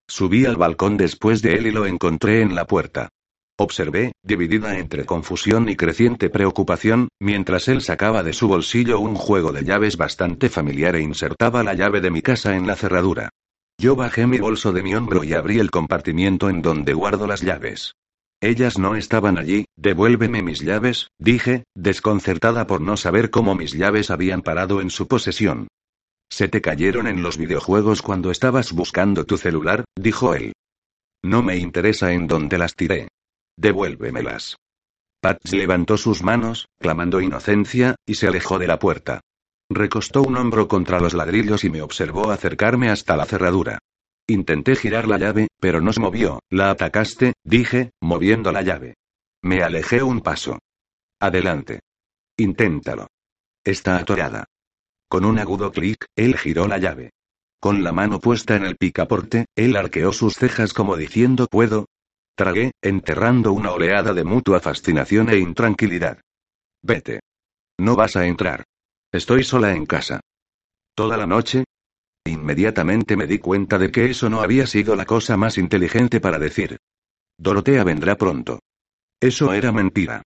Subí 0.07 0.45
al 0.45 0.55
balcón 0.55 0.97
después 0.97 1.41
de 1.41 1.53
él 1.53 1.67
y 1.67 1.71
lo 1.71 1.85
encontré 1.85 2.41
en 2.41 2.55
la 2.55 2.65
puerta. 2.65 3.09
Observé, 3.57 4.13
dividida 4.23 4.79
entre 4.79 5.05
confusión 5.05 5.69
y 5.69 5.75
creciente 5.75 6.29
preocupación, 6.29 7.09
mientras 7.19 7.67
él 7.67 7.81
sacaba 7.81 8.23
de 8.23 8.33
su 8.33 8.47
bolsillo 8.47 8.99
un 8.99 9.15
juego 9.15 9.51
de 9.51 9.63
llaves 9.63 9.97
bastante 9.97 10.49
familiar 10.49 10.95
e 10.95 11.01
insertaba 11.01 11.63
la 11.63 11.75
llave 11.75 12.01
de 12.01 12.09
mi 12.09 12.21
casa 12.21 12.55
en 12.55 12.65
la 12.65 12.75
cerradura. 12.75 13.29
Yo 13.81 13.95
bajé 13.95 14.27
mi 14.27 14.37
bolso 14.37 14.73
de 14.73 14.83
mi 14.83 14.93
hombro 14.93 15.23
y 15.23 15.33
abrí 15.33 15.57
el 15.57 15.71
compartimiento 15.71 16.51
en 16.51 16.61
donde 16.61 16.93
guardo 16.93 17.25
las 17.25 17.41
llaves. 17.41 17.95
Ellas 18.39 18.77
no 18.77 18.95
estaban 18.95 19.39
allí, 19.39 19.65
devuélveme 19.75 20.43
mis 20.43 20.59
llaves, 20.59 21.07
dije, 21.17 21.63
desconcertada 21.73 22.67
por 22.67 22.79
no 22.79 22.95
saber 22.95 23.31
cómo 23.31 23.55
mis 23.55 23.73
llaves 23.73 24.11
habían 24.11 24.43
parado 24.43 24.81
en 24.81 24.91
su 24.91 25.07
posesión. 25.07 25.67
Se 26.29 26.47
te 26.47 26.61
cayeron 26.61 27.07
en 27.07 27.23
los 27.23 27.39
videojuegos 27.39 28.03
cuando 28.03 28.29
estabas 28.29 28.71
buscando 28.71 29.25
tu 29.25 29.39
celular, 29.39 29.83
dijo 29.97 30.35
él. 30.35 30.53
No 31.23 31.41
me 31.41 31.57
interesa 31.57 32.13
en 32.13 32.27
dónde 32.27 32.59
las 32.59 32.75
tiré. 32.75 33.07
Devuélvemelas. 33.57 34.57
Patch 35.21 35.53
levantó 35.53 35.97
sus 35.97 36.21
manos, 36.21 36.67
clamando 36.79 37.19
inocencia, 37.19 37.95
y 38.05 38.13
se 38.13 38.27
alejó 38.27 38.59
de 38.59 38.67
la 38.67 38.77
puerta. 38.77 39.21
Recostó 39.73 40.21
un 40.23 40.35
hombro 40.35 40.67
contra 40.67 40.99
los 40.99 41.13
ladrillos 41.13 41.63
y 41.63 41.69
me 41.69 41.81
observó 41.81 42.29
acercarme 42.29 42.89
hasta 42.89 43.15
la 43.15 43.25
cerradura. 43.25 43.79
Intenté 44.27 44.75
girar 44.75 45.07
la 45.07 45.17
llave, 45.17 45.47
pero 45.61 45.79
no 45.79 45.93
se 45.93 46.01
movió. 46.01 46.41
La 46.49 46.71
atacaste, 46.71 47.35
dije, 47.45 47.91
moviendo 48.01 48.51
la 48.51 48.63
llave. 48.63 48.95
Me 49.41 49.63
alejé 49.63 50.03
un 50.03 50.19
paso. 50.19 50.59
Adelante. 51.21 51.79
Inténtalo. 52.35 53.07
Está 53.63 53.95
atorada. 53.95 54.43
Con 55.07 55.23
un 55.23 55.39
agudo 55.39 55.71
clic, 55.71 56.03
él 56.17 56.37
giró 56.37 56.67
la 56.67 56.77
llave. 56.77 57.11
Con 57.61 57.81
la 57.81 57.93
mano 57.93 58.19
puesta 58.19 58.57
en 58.57 58.65
el 58.65 58.75
picaporte, 58.75 59.45
él 59.55 59.77
arqueó 59.77 60.11
sus 60.11 60.35
cejas 60.35 60.73
como 60.73 60.97
diciendo 60.97 61.47
puedo. 61.49 61.85
Tragué, 62.35 62.71
enterrando 62.81 63.53
una 63.53 63.71
oleada 63.71 64.13
de 64.13 64.25
mutua 64.25 64.59
fascinación 64.59 65.29
e 65.29 65.37
intranquilidad. 65.37 66.19
Vete. 66.81 67.21
No 67.79 67.95
vas 67.95 68.17
a 68.17 68.25
entrar. 68.25 68.65
Estoy 69.11 69.43
sola 69.43 69.73
en 69.73 69.85
casa. 69.85 70.21
¿Toda 70.95 71.17
la 71.17 71.27
noche? 71.27 71.65
Inmediatamente 72.25 73.17
me 73.17 73.27
di 73.27 73.39
cuenta 73.39 73.77
de 73.77 73.91
que 73.91 74.05
eso 74.05 74.29
no 74.29 74.41
había 74.41 74.67
sido 74.67 74.95
la 74.95 75.05
cosa 75.05 75.35
más 75.35 75.57
inteligente 75.57 76.21
para 76.21 76.39
decir. 76.39 76.77
Dorotea 77.37 77.83
vendrá 77.83 78.15
pronto. 78.15 78.59
Eso 79.19 79.53
era 79.53 79.71
mentira. 79.71 80.21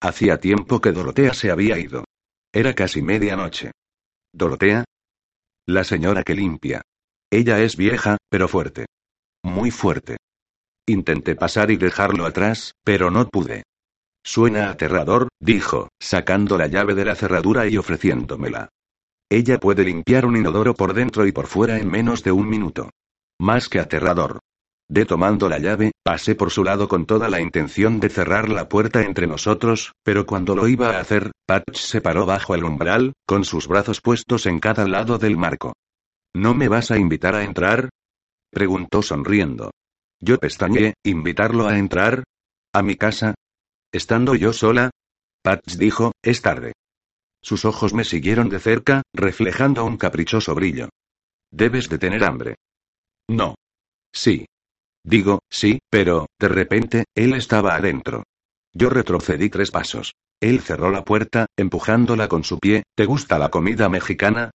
Hacía 0.00 0.38
tiempo 0.38 0.80
que 0.80 0.92
Dorotea 0.92 1.34
se 1.34 1.50
había 1.50 1.78
ido. 1.78 2.04
Era 2.52 2.74
casi 2.74 3.02
medianoche. 3.02 3.72
¿Dorotea? 4.32 4.84
La 5.66 5.84
señora 5.84 6.22
que 6.22 6.34
limpia. 6.34 6.80
Ella 7.30 7.60
es 7.60 7.76
vieja, 7.76 8.16
pero 8.30 8.48
fuerte. 8.48 8.86
Muy 9.42 9.70
fuerte. 9.70 10.16
Intenté 10.86 11.36
pasar 11.36 11.70
y 11.70 11.76
dejarlo 11.76 12.24
atrás, 12.24 12.72
pero 12.84 13.10
no 13.10 13.28
pude. 13.28 13.64
Suena 14.22 14.70
aterrador, 14.70 15.28
dijo, 15.40 15.88
sacando 15.98 16.58
la 16.58 16.66
llave 16.66 16.94
de 16.94 17.04
la 17.04 17.14
cerradura 17.14 17.66
y 17.66 17.76
ofreciéndomela. 17.76 18.68
Ella 19.30 19.58
puede 19.58 19.84
limpiar 19.84 20.26
un 20.26 20.36
inodoro 20.36 20.74
por 20.74 20.92
dentro 20.92 21.26
y 21.26 21.32
por 21.32 21.46
fuera 21.46 21.78
en 21.78 21.88
menos 21.88 22.22
de 22.22 22.32
un 22.32 22.48
minuto. 22.48 22.90
Más 23.38 23.68
que 23.68 23.78
aterrador. 23.78 24.40
De 24.88 25.06
tomando 25.06 25.48
la 25.48 25.58
llave, 25.58 25.92
pasé 26.02 26.34
por 26.34 26.50
su 26.50 26.64
lado 26.64 26.88
con 26.88 27.06
toda 27.06 27.30
la 27.30 27.40
intención 27.40 28.00
de 28.00 28.08
cerrar 28.08 28.48
la 28.48 28.68
puerta 28.68 29.02
entre 29.02 29.28
nosotros, 29.28 29.92
pero 30.02 30.26
cuando 30.26 30.56
lo 30.56 30.66
iba 30.66 30.96
a 30.96 31.00
hacer, 31.00 31.30
Patch 31.46 31.76
se 31.76 32.00
paró 32.00 32.26
bajo 32.26 32.56
el 32.56 32.64
umbral, 32.64 33.12
con 33.24 33.44
sus 33.44 33.68
brazos 33.68 34.00
puestos 34.00 34.46
en 34.46 34.58
cada 34.58 34.88
lado 34.88 35.16
del 35.18 35.36
marco. 35.36 35.74
¿No 36.34 36.54
me 36.54 36.66
vas 36.66 36.90
a 36.90 36.98
invitar 36.98 37.36
a 37.36 37.44
entrar? 37.44 37.88
preguntó 38.50 39.00
sonriendo. 39.00 39.70
Yo 40.20 40.38
pestañeé, 40.38 40.94
¿invitarlo 41.04 41.68
a 41.68 41.78
entrar? 41.78 42.24
¿A 42.72 42.82
mi 42.82 42.96
casa? 42.96 43.34
¿Estando 43.92 44.34
yo 44.34 44.52
sola? 44.52 44.90
Patch 45.42 45.76
dijo, 45.76 46.12
es 46.22 46.42
tarde. 46.42 46.72
Sus 47.42 47.64
ojos 47.64 47.92
me 47.94 48.04
siguieron 48.04 48.48
de 48.48 48.60
cerca, 48.60 49.02
reflejando 49.12 49.84
un 49.84 49.96
caprichoso 49.96 50.54
brillo. 50.54 50.90
Debes 51.50 51.88
de 51.88 51.98
tener 51.98 52.22
hambre. 52.24 52.56
No. 53.28 53.56
Sí. 54.12 54.46
Digo, 55.02 55.40
sí, 55.50 55.78
pero, 55.90 56.26
de 56.38 56.48
repente, 56.48 57.04
él 57.14 57.34
estaba 57.34 57.74
adentro. 57.74 58.24
Yo 58.72 58.90
retrocedí 58.90 59.48
tres 59.48 59.70
pasos. 59.70 60.12
Él 60.40 60.60
cerró 60.60 60.90
la 60.90 61.04
puerta, 61.04 61.46
empujándola 61.56 62.28
con 62.28 62.44
su 62.44 62.58
pie. 62.58 62.84
¿Te 62.94 63.06
gusta 63.06 63.38
la 63.38 63.50
comida 63.50 63.88
mexicana? 63.88 64.50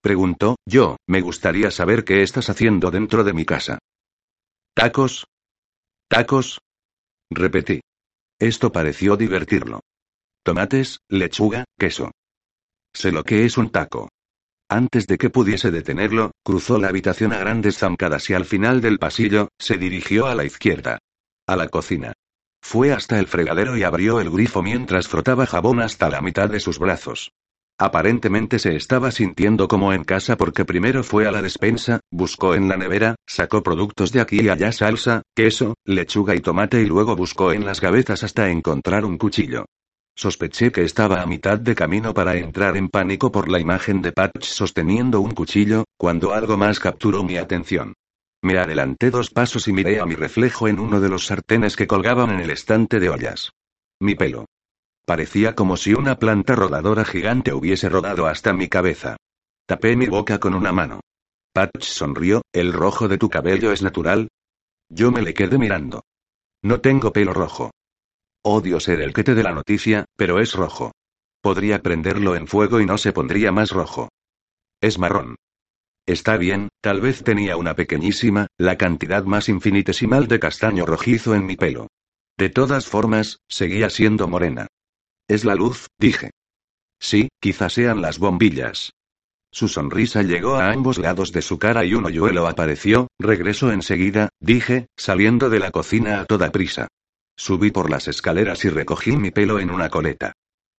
Preguntó, 0.00 0.56
yo, 0.66 0.96
me 1.08 1.20
gustaría 1.20 1.70
saber 1.70 2.04
qué 2.04 2.22
estás 2.22 2.50
haciendo 2.50 2.90
dentro 2.90 3.24
de 3.24 3.32
mi 3.32 3.44
casa. 3.44 3.78
¿Tacos? 4.74 5.26
¿Tacos? 6.08 6.60
Repetí. 7.30 7.80
Esto 8.38 8.70
pareció 8.70 9.16
divertirlo. 9.16 9.80
Tomates, 10.44 11.00
lechuga, 11.08 11.64
queso. 11.76 12.12
Sé 12.94 13.10
lo 13.10 13.24
que 13.24 13.44
es 13.44 13.58
un 13.58 13.70
taco. 13.70 14.08
Antes 14.70 15.06
de 15.06 15.18
que 15.18 15.30
pudiese 15.30 15.70
detenerlo, 15.70 16.30
cruzó 16.44 16.78
la 16.78 16.88
habitación 16.88 17.32
a 17.32 17.38
grandes 17.38 17.78
zancadas 17.78 18.30
y 18.30 18.34
al 18.34 18.44
final 18.44 18.80
del 18.80 18.98
pasillo, 18.98 19.48
se 19.58 19.76
dirigió 19.76 20.26
a 20.26 20.34
la 20.34 20.44
izquierda. 20.44 20.98
A 21.46 21.56
la 21.56 21.68
cocina. 21.68 22.12
Fue 22.62 22.92
hasta 22.92 23.18
el 23.18 23.26
fregadero 23.26 23.76
y 23.76 23.82
abrió 23.82 24.20
el 24.20 24.30
grifo 24.30 24.62
mientras 24.62 25.08
frotaba 25.08 25.46
jabón 25.46 25.80
hasta 25.80 26.08
la 26.10 26.20
mitad 26.20 26.48
de 26.48 26.60
sus 26.60 26.78
brazos. 26.78 27.32
Aparentemente 27.80 28.58
se 28.58 28.74
estaba 28.74 29.12
sintiendo 29.12 29.68
como 29.68 29.92
en 29.92 30.02
casa 30.02 30.36
porque 30.36 30.64
primero 30.64 31.04
fue 31.04 31.28
a 31.28 31.30
la 31.30 31.42
despensa, 31.42 32.00
buscó 32.10 32.56
en 32.56 32.68
la 32.68 32.76
nevera, 32.76 33.14
sacó 33.24 33.62
productos 33.62 34.10
de 34.10 34.20
aquí 34.20 34.40
y 34.40 34.48
allá 34.48 34.72
salsa, 34.72 35.22
queso, 35.32 35.74
lechuga 35.84 36.34
y 36.34 36.40
tomate 36.40 36.82
y 36.82 36.86
luego 36.86 37.14
buscó 37.14 37.52
en 37.52 37.64
las 37.64 37.80
gavetas 37.80 38.24
hasta 38.24 38.50
encontrar 38.50 39.04
un 39.04 39.16
cuchillo. 39.16 39.66
Sospeché 40.16 40.72
que 40.72 40.82
estaba 40.82 41.22
a 41.22 41.26
mitad 41.26 41.60
de 41.60 41.76
camino 41.76 42.12
para 42.12 42.36
entrar 42.36 42.76
en 42.76 42.88
pánico 42.88 43.30
por 43.30 43.48
la 43.48 43.60
imagen 43.60 44.02
de 44.02 44.10
Patch 44.10 44.42
sosteniendo 44.42 45.20
un 45.20 45.30
cuchillo, 45.30 45.84
cuando 45.96 46.34
algo 46.34 46.56
más 46.56 46.80
capturó 46.80 47.22
mi 47.22 47.36
atención. 47.36 47.94
Me 48.42 48.58
adelanté 48.58 49.12
dos 49.12 49.30
pasos 49.30 49.68
y 49.68 49.72
miré 49.72 50.00
a 50.00 50.06
mi 50.06 50.16
reflejo 50.16 50.66
en 50.66 50.80
uno 50.80 51.00
de 51.00 51.08
los 51.08 51.26
sartenes 51.26 51.76
que 51.76 51.86
colgaban 51.86 52.30
en 52.30 52.40
el 52.40 52.50
estante 52.50 52.98
de 52.98 53.10
ollas. 53.10 53.52
Mi 54.00 54.16
pelo. 54.16 54.46
Parecía 55.08 55.54
como 55.54 55.78
si 55.78 55.94
una 55.94 56.18
planta 56.18 56.54
rodadora 56.54 57.02
gigante 57.02 57.54
hubiese 57.54 57.88
rodado 57.88 58.26
hasta 58.26 58.52
mi 58.52 58.68
cabeza. 58.68 59.16
Tapé 59.64 59.96
mi 59.96 60.06
boca 60.06 60.38
con 60.38 60.52
una 60.52 60.70
mano. 60.70 61.00
Patch 61.54 61.82
sonrió, 61.84 62.42
¿el 62.52 62.74
rojo 62.74 63.08
de 63.08 63.16
tu 63.16 63.30
cabello 63.30 63.72
es 63.72 63.80
natural? 63.80 64.28
Yo 64.90 65.10
me 65.10 65.22
le 65.22 65.32
quedé 65.32 65.56
mirando. 65.56 66.02
No 66.62 66.82
tengo 66.82 67.10
pelo 67.10 67.32
rojo. 67.32 67.70
Odio 68.44 68.80
ser 68.80 69.00
el 69.00 69.14
que 69.14 69.24
te 69.24 69.34
dé 69.34 69.42
la 69.42 69.54
noticia, 69.54 70.04
pero 70.14 70.40
es 70.40 70.52
rojo. 70.52 70.92
Podría 71.40 71.80
prenderlo 71.82 72.36
en 72.36 72.46
fuego 72.46 72.78
y 72.78 72.84
no 72.84 72.98
se 72.98 73.14
pondría 73.14 73.50
más 73.50 73.70
rojo. 73.70 74.10
Es 74.82 74.98
marrón. 74.98 75.36
Está 76.04 76.36
bien, 76.36 76.68
tal 76.82 77.00
vez 77.00 77.24
tenía 77.24 77.56
una 77.56 77.74
pequeñísima, 77.74 78.48
la 78.58 78.76
cantidad 78.76 79.24
más 79.24 79.48
infinitesimal 79.48 80.28
de 80.28 80.38
castaño 80.38 80.84
rojizo 80.84 81.34
en 81.34 81.46
mi 81.46 81.56
pelo. 81.56 81.86
De 82.36 82.50
todas 82.50 82.86
formas, 82.86 83.38
seguía 83.48 83.88
siendo 83.88 84.28
morena. 84.28 84.66
Es 85.28 85.44
la 85.44 85.54
luz, 85.54 85.88
dije. 85.98 86.30
Sí, 86.98 87.28
quizás 87.38 87.74
sean 87.74 88.00
las 88.00 88.18
bombillas. 88.18 88.92
Su 89.52 89.68
sonrisa 89.68 90.22
llegó 90.22 90.56
a 90.56 90.70
ambos 90.70 90.98
lados 90.98 91.32
de 91.32 91.42
su 91.42 91.58
cara 91.58 91.84
y 91.84 91.94
un 91.94 92.06
hoyuelo 92.06 92.46
apareció, 92.46 93.08
regresó 93.18 93.70
enseguida, 93.70 94.30
dije, 94.40 94.86
saliendo 94.96 95.50
de 95.50 95.58
la 95.58 95.70
cocina 95.70 96.20
a 96.20 96.24
toda 96.24 96.50
prisa. 96.50 96.88
Subí 97.36 97.70
por 97.70 97.90
las 97.90 98.08
escaleras 98.08 98.64
y 98.64 98.70
recogí 98.70 99.16
mi 99.16 99.30
pelo 99.30 99.60
en 99.60 99.70
una 99.70 99.90
coleta. 99.90 100.32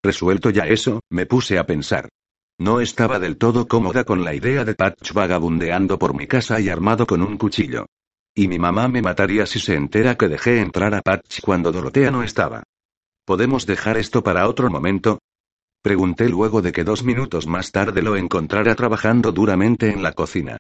Resuelto 0.04 0.50
ya 0.50 0.66
eso, 0.66 1.02
me 1.10 1.26
puse 1.26 1.58
a 1.60 1.66
pensar. 1.66 2.10
No 2.58 2.82
estaba 2.82 3.20
del 3.20 3.38
todo 3.38 3.68
cómoda 3.68 4.04
con 4.04 4.24
la 4.24 4.34
idea 4.34 4.66
de 4.66 4.76
Patch 4.76 5.14
vagabundeando 5.14 5.98
por 5.98 6.16
mi 6.16 6.28
casa 6.28 6.60
y 6.60 6.70
armado 6.70 7.06
con 7.06 7.22
un 7.22 7.38
cuchillo. 7.38 7.86
Y 8.36 8.48
mi 8.48 8.60
mamá 8.60 8.88
me 8.88 9.02
mataría 9.02 9.46
si 9.46 9.60
se 9.60 9.76
entera 9.76 10.16
que 10.16 10.28
dejé 10.28 10.60
entrar 10.60 10.94
a 10.96 11.02
Patch 11.02 11.40
cuando 11.42 11.72
Dorotea 11.72 12.12
no 12.12 12.24
estaba. 12.24 12.64
¿Podemos 13.30 13.68
dejar 13.68 14.00
esto 14.00 14.24
para 14.24 14.48
otro 14.48 14.72
momento? 14.72 15.20
Pregunté 15.84 16.30
luego 16.30 16.64
de 16.64 16.72
que 16.72 16.84
dos 16.84 17.04
minutos 17.04 17.46
más 17.46 17.72
tarde 17.72 18.02
lo 18.02 18.16
encontrara 18.16 18.74
trabajando 18.74 19.32
duramente 19.32 19.92
en 19.92 20.02
la 20.02 20.14
cocina. 20.14 20.58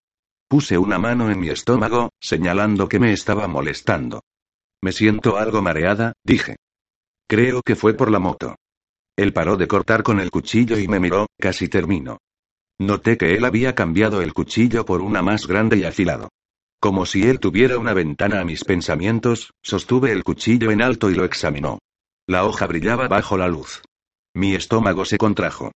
Puse 0.47 0.77
una 0.77 0.99
mano 0.99 1.31
en 1.31 1.39
mi 1.39 1.49
estómago, 1.49 2.11
señalando 2.19 2.87
que 2.87 2.99
me 2.99 3.11
estaba 3.11 3.47
molestando. 3.47 4.21
Me 4.83 4.91
siento 4.91 5.37
algo 5.37 5.63
mareada, 5.63 6.13
dije. 6.23 6.57
Creo 7.27 7.63
que 7.63 7.75
fue 7.75 7.95
por 7.95 8.11
la 8.11 8.19
moto. 8.19 8.55
Él 9.17 9.33
paró 9.33 9.57
de 9.57 9.67
cortar 9.67 10.03
con 10.03 10.19
el 10.19 10.29
cuchillo 10.29 10.77
y 10.77 10.87
me 10.87 10.99
miró, 10.99 11.25
casi 11.39 11.69
termino. 11.69 12.19
Noté 12.77 13.17
que 13.17 13.33
él 13.33 13.45
había 13.45 13.73
cambiado 13.73 14.21
el 14.21 14.35
cuchillo 14.35 14.85
por 14.85 15.01
una 15.01 15.23
más 15.23 15.47
grande 15.47 15.77
y 15.77 15.85
afilado. 15.85 16.29
Como 16.79 17.07
si 17.07 17.23
él 17.23 17.39
tuviera 17.39 17.79
una 17.79 17.95
ventana 17.95 18.39
a 18.39 18.45
mis 18.45 18.63
pensamientos, 18.63 19.53
sostuve 19.63 20.11
el 20.11 20.23
cuchillo 20.23 20.69
en 20.69 20.83
alto 20.83 21.09
y 21.09 21.15
lo 21.15 21.25
examinó. 21.25 21.79
La 22.29 22.45
hoja 22.45 22.67
brillaba 22.67 23.07
bajo 23.07 23.39
la 23.39 23.47
luz. 23.47 23.81
Mi 24.35 24.53
estómago 24.53 25.03
se 25.03 25.17
contrajo. 25.17 25.71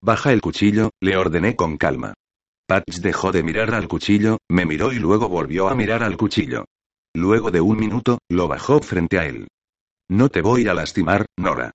Baja 0.00 0.32
el 0.32 0.40
cuchillo, 0.40 0.90
le 1.00 1.16
ordené 1.16 1.56
con 1.56 1.76
calma. 1.76 2.14
Patch 2.68 2.98
dejó 3.00 3.32
de 3.32 3.42
mirar 3.42 3.74
al 3.74 3.88
cuchillo, 3.88 4.38
me 4.48 4.64
miró 4.64 4.92
y 4.92 5.00
luego 5.00 5.28
volvió 5.28 5.68
a 5.68 5.74
mirar 5.74 6.04
al 6.04 6.16
cuchillo. 6.16 6.66
Luego 7.16 7.50
de 7.50 7.60
un 7.60 7.80
minuto, 7.80 8.20
lo 8.28 8.46
bajó 8.46 8.80
frente 8.80 9.18
a 9.18 9.26
él. 9.26 9.48
No 10.08 10.28
te 10.28 10.40
voy 10.40 10.68
a 10.68 10.74
lastimar, 10.74 11.26
Nora. 11.36 11.72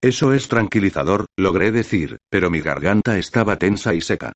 Eso 0.00 0.32
es 0.32 0.48
tranquilizador, 0.48 1.26
logré 1.36 1.70
decir, 1.70 2.18
pero 2.28 2.50
mi 2.50 2.60
garganta 2.60 3.16
estaba 3.16 3.58
tensa 3.58 3.94
y 3.94 4.00
seca. 4.00 4.32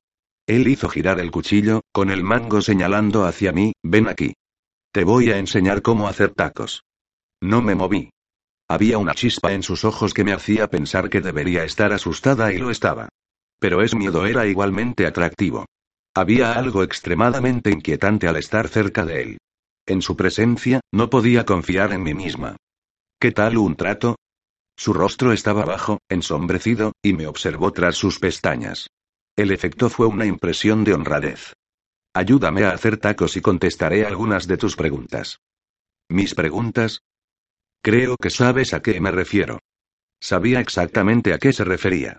Él 0.47 0.69
hizo 0.69 0.87
girar 0.87 1.19
el 1.19 1.31
cuchillo, 1.31 1.81
con 1.91 2.11
el 2.11 2.23
mango 2.23 2.61
señalando 2.61 3.25
hacia 3.25 3.51
mí, 3.51 3.73
ven 3.83 4.07
aquí. 4.07 4.35
Te 4.93 5.03
voy 5.03 5.31
a 5.31 5.37
enseñar 5.37 5.81
cómo 5.81 6.07
hacer 6.07 6.33
tacos. 6.33 6.85
No 7.41 7.61
me 7.61 7.75
moví. 7.75 8.09
Había 8.71 8.99
una 8.99 9.13
chispa 9.13 9.51
en 9.51 9.63
sus 9.63 9.83
ojos 9.83 10.13
que 10.13 10.23
me 10.23 10.31
hacía 10.31 10.69
pensar 10.69 11.09
que 11.09 11.19
debería 11.19 11.65
estar 11.65 11.91
asustada 11.91 12.53
y 12.53 12.57
lo 12.57 12.71
estaba. 12.71 13.09
Pero 13.59 13.81
ese 13.81 13.97
miedo 13.97 14.25
era 14.25 14.47
igualmente 14.47 15.05
atractivo. 15.05 15.65
Había 16.15 16.53
algo 16.53 16.81
extremadamente 16.81 17.69
inquietante 17.69 18.29
al 18.29 18.37
estar 18.37 18.69
cerca 18.69 19.05
de 19.05 19.23
él. 19.23 19.37
En 19.85 20.01
su 20.01 20.15
presencia, 20.15 20.79
no 20.89 21.09
podía 21.09 21.45
confiar 21.45 21.91
en 21.91 22.03
mí 22.03 22.13
misma. 22.13 22.55
¿Qué 23.19 23.33
tal 23.33 23.57
un 23.57 23.75
trato? 23.75 24.15
Su 24.77 24.93
rostro 24.93 25.33
estaba 25.33 25.65
bajo, 25.65 25.99
ensombrecido, 26.07 26.93
y 27.03 27.11
me 27.11 27.27
observó 27.27 27.73
tras 27.73 27.97
sus 27.97 28.19
pestañas. 28.19 28.87
El 29.35 29.51
efecto 29.51 29.89
fue 29.89 30.07
una 30.07 30.25
impresión 30.25 30.85
de 30.85 30.93
honradez. 30.93 31.51
Ayúdame 32.13 32.63
a 32.63 32.71
hacer 32.71 32.95
tacos 32.95 33.35
y 33.35 33.41
contestaré 33.41 34.05
algunas 34.05 34.47
de 34.47 34.55
tus 34.55 34.77
preguntas. 34.77 35.39
¿Mis 36.07 36.33
preguntas? 36.35 37.01
Creo 37.83 38.15
que 38.17 38.29
sabes 38.29 38.73
a 38.73 38.81
qué 38.81 38.99
me 38.99 39.11
refiero. 39.11 39.59
Sabía 40.19 40.59
exactamente 40.59 41.33
a 41.33 41.39
qué 41.39 41.51
se 41.51 41.63
refería. 41.63 42.17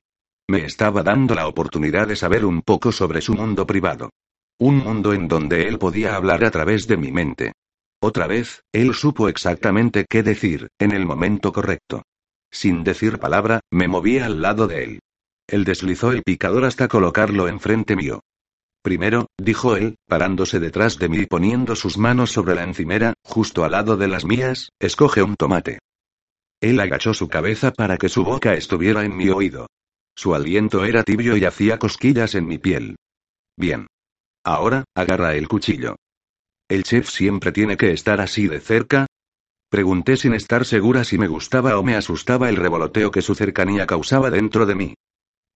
Me 0.48 0.64
estaba 0.64 1.04
dando 1.04 1.36
la 1.36 1.46
oportunidad 1.46 2.08
de 2.08 2.16
saber 2.16 2.44
un 2.44 2.62
poco 2.62 2.90
sobre 2.90 3.20
su 3.20 3.34
mundo 3.34 3.64
privado. 3.64 4.10
Un 4.58 4.78
mundo 4.78 5.12
en 5.12 5.28
donde 5.28 5.68
él 5.68 5.78
podía 5.78 6.16
hablar 6.16 6.44
a 6.44 6.50
través 6.50 6.88
de 6.88 6.96
mi 6.96 7.12
mente. 7.12 7.52
Otra 8.00 8.26
vez, 8.26 8.64
él 8.72 8.94
supo 8.94 9.28
exactamente 9.28 10.04
qué 10.08 10.24
decir, 10.24 10.68
en 10.80 10.90
el 10.90 11.06
momento 11.06 11.52
correcto. 11.52 12.02
Sin 12.50 12.82
decir 12.82 13.18
palabra, 13.18 13.60
me 13.70 13.86
moví 13.86 14.18
al 14.18 14.42
lado 14.42 14.66
de 14.66 14.82
él. 14.82 15.00
Él 15.46 15.64
deslizó 15.64 16.10
el 16.10 16.22
picador 16.22 16.64
hasta 16.64 16.88
colocarlo 16.88 17.46
enfrente 17.46 17.94
mío. 17.94 18.20
Primero, 18.82 19.28
dijo 19.38 19.76
él, 19.76 19.96
parándose 20.08 20.58
detrás 20.58 20.98
de 20.98 21.08
mí 21.08 21.18
y 21.18 21.26
poniendo 21.26 21.76
sus 21.76 21.98
manos 21.98 22.32
sobre 22.32 22.56
la 22.56 22.64
encimera, 22.64 23.14
justo 23.22 23.64
al 23.64 23.72
lado 23.72 23.96
de 23.96 24.08
las 24.08 24.24
mías, 24.24 24.70
escoge 24.80 25.22
un 25.22 25.36
tomate. 25.36 25.78
Él 26.60 26.80
agachó 26.80 27.14
su 27.14 27.28
cabeza 27.28 27.72
para 27.72 27.96
que 27.96 28.08
su 28.08 28.24
boca 28.24 28.54
estuviera 28.54 29.04
en 29.04 29.16
mi 29.16 29.28
oído. 29.28 29.68
Su 30.16 30.34
aliento 30.34 30.84
era 30.84 31.04
tibio 31.04 31.36
y 31.36 31.44
hacía 31.44 31.78
cosquillas 31.78 32.34
en 32.34 32.46
mi 32.46 32.58
piel. 32.58 32.96
Bien. 33.56 33.86
Ahora, 34.44 34.84
agarra 34.94 35.34
el 35.36 35.48
cuchillo. 35.48 35.96
¿El 36.68 36.82
chef 36.82 37.08
siempre 37.08 37.52
tiene 37.52 37.76
que 37.76 37.92
estar 37.92 38.20
así 38.20 38.48
de 38.48 38.60
cerca? 38.60 39.06
Pregunté 39.70 40.16
sin 40.16 40.34
estar 40.34 40.64
segura 40.64 41.04
si 41.04 41.18
me 41.18 41.28
gustaba 41.28 41.78
o 41.78 41.82
me 41.82 41.94
asustaba 41.94 42.48
el 42.48 42.56
revoloteo 42.56 43.10
que 43.10 43.22
su 43.22 43.34
cercanía 43.34 43.86
causaba 43.86 44.30
dentro 44.30 44.66
de 44.66 44.74
mí. 44.74 44.94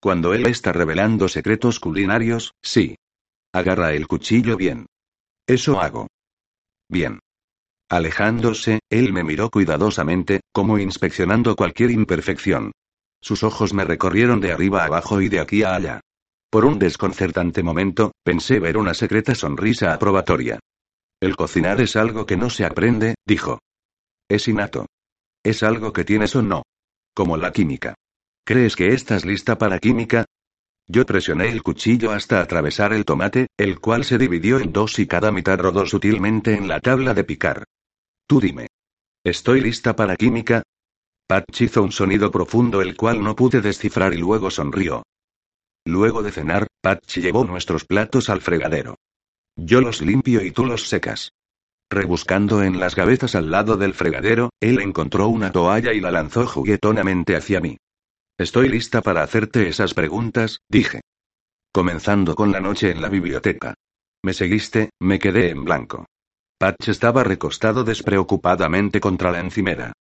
Cuando 0.00 0.34
él 0.34 0.46
está 0.46 0.72
revelando 0.72 1.28
secretos 1.28 1.80
culinarios, 1.80 2.52
sí. 2.62 2.96
Agarra 3.52 3.92
el 3.92 4.06
cuchillo 4.06 4.56
bien. 4.56 4.86
Eso 5.46 5.80
hago. 5.80 6.08
Bien. 6.88 7.20
Alejándose, 7.88 8.80
él 8.90 9.12
me 9.12 9.22
miró 9.22 9.48
cuidadosamente, 9.50 10.40
como 10.52 10.78
inspeccionando 10.78 11.54
cualquier 11.54 11.90
imperfección. 11.90 12.72
Sus 13.20 13.42
ojos 13.42 13.72
me 13.72 13.84
recorrieron 13.84 14.40
de 14.40 14.52
arriba 14.52 14.82
a 14.82 14.86
abajo 14.86 15.20
y 15.20 15.28
de 15.28 15.40
aquí 15.40 15.62
a 15.62 15.74
allá. 15.74 16.00
Por 16.50 16.64
un 16.64 16.78
desconcertante 16.78 17.62
momento, 17.62 18.12
pensé 18.24 18.60
ver 18.60 18.76
una 18.76 18.94
secreta 18.94 19.34
sonrisa 19.34 19.92
aprobatoria. 19.92 20.58
El 21.20 21.36
cocinar 21.36 21.80
es 21.80 21.96
algo 21.96 22.26
que 22.26 22.36
no 22.36 22.50
se 22.50 22.64
aprende, 22.64 23.14
dijo. 23.26 23.60
Es 24.28 24.48
innato. 24.48 24.86
Es 25.44 25.62
algo 25.62 25.92
que 25.92 26.04
tienes 26.04 26.34
o 26.36 26.42
no. 26.42 26.62
Como 27.14 27.36
la 27.36 27.52
química. 27.52 27.94
¿Crees 28.44 28.76
que 28.76 28.88
estás 28.88 29.24
lista 29.24 29.58
para 29.58 29.78
química? 29.78 30.24
Yo 30.88 31.04
presioné 31.04 31.48
el 31.50 31.62
cuchillo 31.62 32.12
hasta 32.12 32.40
atravesar 32.40 32.92
el 32.92 33.04
tomate, 33.04 33.48
el 33.56 33.80
cual 33.80 34.04
se 34.04 34.18
dividió 34.18 34.60
en 34.60 34.72
dos 34.72 34.98
y 34.98 35.06
cada 35.06 35.32
mitad 35.32 35.58
rodó 35.58 35.84
sutilmente 35.84 36.54
en 36.54 36.68
la 36.68 36.80
tabla 36.80 37.12
de 37.12 37.24
picar. 37.24 37.64
Tú 38.26 38.40
dime. 38.40 38.68
¿Estoy 39.24 39.60
lista 39.60 39.96
para 39.96 40.16
química? 40.16 40.62
Patch 41.26 41.62
hizo 41.62 41.82
un 41.82 41.90
sonido 41.90 42.30
profundo 42.30 42.80
el 42.82 42.96
cual 42.96 43.22
no 43.22 43.34
pude 43.34 43.60
descifrar 43.60 44.14
y 44.14 44.18
luego 44.18 44.48
sonrió. 44.50 45.02
Luego 45.84 46.22
de 46.22 46.30
cenar, 46.30 46.68
Patch 46.80 47.18
llevó 47.18 47.44
nuestros 47.44 47.84
platos 47.84 48.30
al 48.30 48.40
fregadero. 48.40 48.96
Yo 49.56 49.80
los 49.80 50.02
limpio 50.02 50.44
y 50.44 50.52
tú 50.52 50.66
los 50.66 50.88
secas. 50.88 51.32
Rebuscando 51.90 52.62
en 52.62 52.78
las 52.78 52.94
gavetas 52.94 53.34
al 53.34 53.50
lado 53.50 53.76
del 53.76 53.94
fregadero, 53.94 54.50
él 54.60 54.80
encontró 54.80 55.28
una 55.28 55.50
toalla 55.50 55.92
y 55.92 56.00
la 56.00 56.12
lanzó 56.12 56.46
juguetonamente 56.46 57.34
hacia 57.34 57.60
mí. 57.60 57.76
Estoy 58.38 58.68
lista 58.68 59.00
para 59.00 59.22
hacerte 59.22 59.66
esas 59.66 59.94
preguntas, 59.94 60.60
dije. 60.68 61.00
Comenzando 61.72 62.34
con 62.34 62.52
la 62.52 62.60
noche 62.60 62.90
en 62.90 63.00
la 63.00 63.08
biblioteca. 63.08 63.74
Me 64.22 64.34
seguiste, 64.34 64.90
me 65.00 65.18
quedé 65.18 65.50
en 65.50 65.64
blanco. 65.64 66.04
Patch 66.58 66.88
estaba 66.88 67.24
recostado 67.24 67.82
despreocupadamente 67.82 69.00
contra 69.00 69.30
la 69.30 69.40
encimera. 69.40 69.92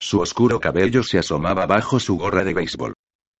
Su 0.00 0.20
oscuro 0.20 0.58
cabello 0.58 1.04
se 1.04 1.18
asomaba 1.18 1.66
bajo 1.66 2.00
su 2.00 2.16
gorra 2.16 2.42
de 2.42 2.54
béisbol. 2.54 2.94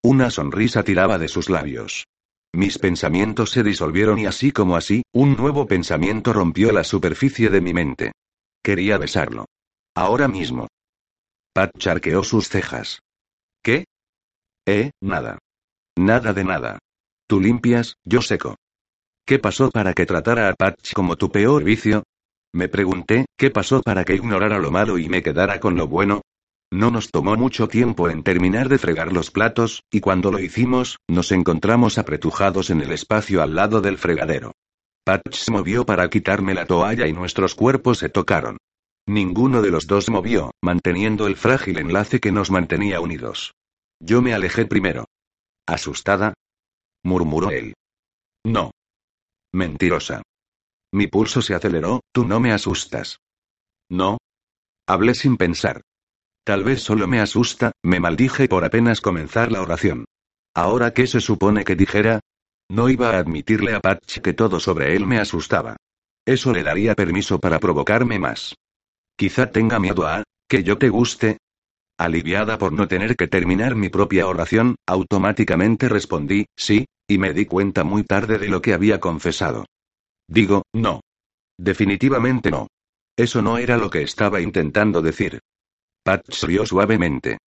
Una 0.04 0.30
sonrisa 0.30 0.84
tiraba 0.84 1.18
de 1.18 1.28
sus 1.28 1.50
labios. 1.50 2.04
Mis 2.52 2.78
pensamientos 2.78 3.50
se 3.50 3.64
disolvieron 3.64 4.20
y 4.20 4.26
así 4.26 4.52
como 4.52 4.76
así, 4.76 5.02
un 5.12 5.36
nuevo 5.36 5.66
pensamiento 5.66 6.32
rompió 6.32 6.70
la 6.70 6.84
superficie 6.84 7.50
de 7.50 7.60
mi 7.60 7.74
mente. 7.74 8.12
Quería 8.62 8.98
besarlo. 8.98 9.46
Ahora 9.96 10.28
mismo. 10.28 10.68
Pat 11.52 11.70
charqueó 11.76 12.22
sus 12.22 12.48
cejas. 12.48 13.00
¿Qué? 13.62 13.84
Eh, 14.66 14.92
nada. 15.02 15.38
Nada 15.96 16.32
de 16.32 16.44
nada. 16.44 16.78
Tú 17.28 17.40
limpias, 17.40 17.96
yo 18.04 18.22
seco. 18.22 18.56
¿Qué 19.26 19.38
pasó 19.38 19.70
para 19.70 19.92
que 19.92 20.06
tratara 20.06 20.48
a 20.48 20.54
Patch 20.54 20.92
como 20.92 21.16
tu 21.16 21.30
peor 21.30 21.64
vicio? 21.64 22.02
Me 22.54 22.68
pregunté, 22.68 23.26
¿qué 23.36 23.50
pasó 23.50 23.82
para 23.82 24.04
que 24.04 24.14
ignorara 24.14 24.58
lo 24.58 24.70
malo 24.70 24.98
y 24.98 25.08
me 25.08 25.22
quedara 25.22 25.60
con 25.60 25.76
lo 25.76 25.86
bueno? 25.88 26.22
No 26.72 26.90
nos 26.90 27.10
tomó 27.10 27.36
mucho 27.36 27.68
tiempo 27.68 28.08
en 28.08 28.22
terminar 28.22 28.68
de 28.68 28.78
fregar 28.78 29.12
los 29.12 29.30
platos, 29.30 29.82
y 29.90 30.00
cuando 30.00 30.30
lo 30.30 30.38
hicimos, 30.38 30.98
nos 31.08 31.30
encontramos 31.32 31.98
apretujados 31.98 32.70
en 32.70 32.80
el 32.80 32.92
espacio 32.92 33.42
al 33.42 33.54
lado 33.54 33.80
del 33.80 33.98
fregadero. 33.98 34.52
Patch 35.04 35.34
se 35.34 35.50
movió 35.50 35.84
para 35.84 36.08
quitarme 36.08 36.54
la 36.54 36.66
toalla 36.66 37.06
y 37.06 37.12
nuestros 37.12 37.54
cuerpos 37.54 37.98
se 37.98 38.08
tocaron. 38.08 38.56
Ninguno 39.06 39.60
de 39.60 39.70
los 39.70 39.86
dos 39.86 40.08
movió, 40.08 40.50
manteniendo 40.62 41.26
el 41.26 41.36
frágil 41.36 41.78
enlace 41.78 42.20
que 42.20 42.32
nos 42.32 42.50
mantenía 42.50 43.00
unidos. 43.00 43.52
Yo 44.06 44.20
me 44.20 44.34
alejé 44.34 44.66
primero. 44.66 45.06
¿Asustada? 45.66 46.34
murmuró 47.02 47.50
él. 47.50 47.72
No. 48.44 48.70
Mentirosa. 49.50 50.22
Mi 50.92 51.06
pulso 51.06 51.40
se 51.40 51.54
aceleró, 51.54 52.00
tú 52.12 52.26
no 52.26 52.38
me 52.38 52.52
asustas. 52.52 53.18
No. 53.88 54.18
Hablé 54.86 55.14
sin 55.14 55.38
pensar. 55.38 55.80
Tal 56.44 56.64
vez 56.64 56.82
solo 56.82 57.08
me 57.08 57.20
asusta, 57.20 57.72
me 57.82 57.98
maldije 57.98 58.46
por 58.46 58.66
apenas 58.66 59.00
comenzar 59.00 59.50
la 59.50 59.62
oración. 59.62 60.04
¿Ahora 60.54 60.92
qué 60.92 61.06
se 61.06 61.20
supone 61.20 61.64
que 61.64 61.74
dijera? 61.74 62.20
No 62.68 62.90
iba 62.90 63.10
a 63.10 63.18
admitirle 63.18 63.74
a 63.74 63.80
Patch 63.80 64.18
que 64.18 64.34
todo 64.34 64.60
sobre 64.60 64.94
él 64.94 65.06
me 65.06 65.18
asustaba. 65.18 65.76
Eso 66.26 66.52
le 66.52 66.62
daría 66.62 66.94
permiso 66.94 67.38
para 67.40 67.58
provocarme 67.58 68.18
más. 68.18 68.54
Quizá 69.16 69.50
tenga 69.50 69.78
miedo 69.78 70.06
a, 70.06 70.24
que 70.46 70.62
yo 70.62 70.76
te 70.76 70.90
guste, 70.90 71.38
Aliviada 71.98 72.58
por 72.58 72.72
no 72.72 72.88
tener 72.88 73.16
que 73.16 73.28
terminar 73.28 73.76
mi 73.76 73.88
propia 73.88 74.26
oración, 74.26 74.74
automáticamente 74.86 75.88
respondí, 75.88 76.46
sí, 76.56 76.86
y 77.06 77.18
me 77.18 77.32
di 77.32 77.46
cuenta 77.46 77.84
muy 77.84 78.02
tarde 78.02 78.38
de 78.38 78.48
lo 78.48 78.60
que 78.60 78.74
había 78.74 78.98
confesado. 78.98 79.66
Digo, 80.28 80.62
no. 80.72 81.00
Definitivamente 81.56 82.50
no. 82.50 82.66
Eso 83.16 83.42
no 83.42 83.58
era 83.58 83.76
lo 83.76 83.90
que 83.90 84.02
estaba 84.02 84.40
intentando 84.40 85.02
decir. 85.02 85.40
Patch 86.02 86.42
rió 86.42 86.66
suavemente. 86.66 87.38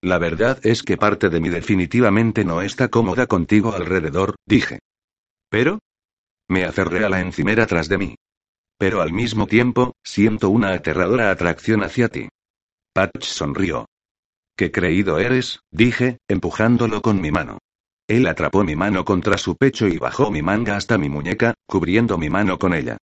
La 0.00 0.18
verdad 0.18 0.64
es 0.64 0.84
que 0.84 0.96
parte 0.96 1.28
de 1.28 1.40
mí 1.40 1.48
definitivamente 1.48 2.44
no 2.44 2.62
está 2.62 2.88
cómoda 2.88 3.26
contigo 3.26 3.74
alrededor, 3.74 4.36
dije. 4.46 4.78
¿Pero? 5.50 5.80
Me 6.48 6.64
aferré 6.64 7.04
a 7.04 7.08
la 7.08 7.20
encimera 7.20 7.66
tras 7.66 7.88
de 7.88 7.98
mí. 7.98 8.14
Pero 8.78 9.02
al 9.02 9.12
mismo 9.12 9.48
tiempo, 9.48 9.96
siento 10.04 10.50
una 10.50 10.72
aterradora 10.72 11.32
atracción 11.32 11.82
hacia 11.82 12.08
ti. 12.08 12.28
Patch 12.92 13.24
sonrió. 13.24 13.86
Qué 14.56 14.72
creído 14.72 15.18
eres, 15.18 15.60
dije, 15.70 16.18
empujándolo 16.28 17.00
con 17.00 17.20
mi 17.20 17.30
mano. 17.30 17.58
Él 18.08 18.26
atrapó 18.26 18.64
mi 18.64 18.74
mano 18.74 19.04
contra 19.04 19.38
su 19.38 19.56
pecho 19.56 19.86
y 19.86 19.98
bajó 19.98 20.30
mi 20.30 20.42
manga 20.42 20.76
hasta 20.76 20.98
mi 20.98 21.08
muñeca, 21.08 21.54
cubriendo 21.66 22.18
mi 22.18 22.30
mano 22.30 22.58
con 22.58 22.74
ella. 22.74 22.96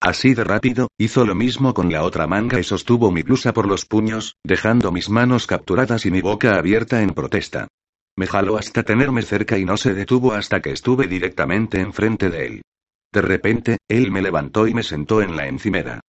Así 0.00 0.34
de 0.34 0.44
rápido, 0.44 0.88
hizo 0.98 1.24
lo 1.24 1.34
mismo 1.34 1.74
con 1.74 1.92
la 1.92 2.02
otra 2.02 2.26
manga 2.26 2.58
y 2.58 2.64
sostuvo 2.64 3.10
mi 3.10 3.22
blusa 3.22 3.52
por 3.52 3.68
los 3.68 3.86
puños, 3.86 4.36
dejando 4.44 4.90
mis 4.90 5.10
manos 5.10 5.46
capturadas 5.46 6.06
y 6.06 6.10
mi 6.10 6.20
boca 6.20 6.56
abierta 6.56 7.02
en 7.02 7.10
protesta. 7.10 7.68
Me 8.16 8.26
jaló 8.26 8.56
hasta 8.56 8.82
tenerme 8.82 9.22
cerca 9.22 9.58
y 9.58 9.64
no 9.64 9.76
se 9.76 9.94
detuvo 9.94 10.32
hasta 10.32 10.60
que 10.60 10.70
estuve 10.70 11.06
directamente 11.06 11.80
enfrente 11.80 12.30
de 12.30 12.46
él. 12.46 12.62
De 13.12 13.22
repente, 13.22 13.78
él 13.88 14.10
me 14.10 14.22
levantó 14.22 14.66
y 14.66 14.74
me 14.74 14.82
sentó 14.82 15.22
en 15.22 15.36
la 15.36 15.46
encimera. 15.46 16.00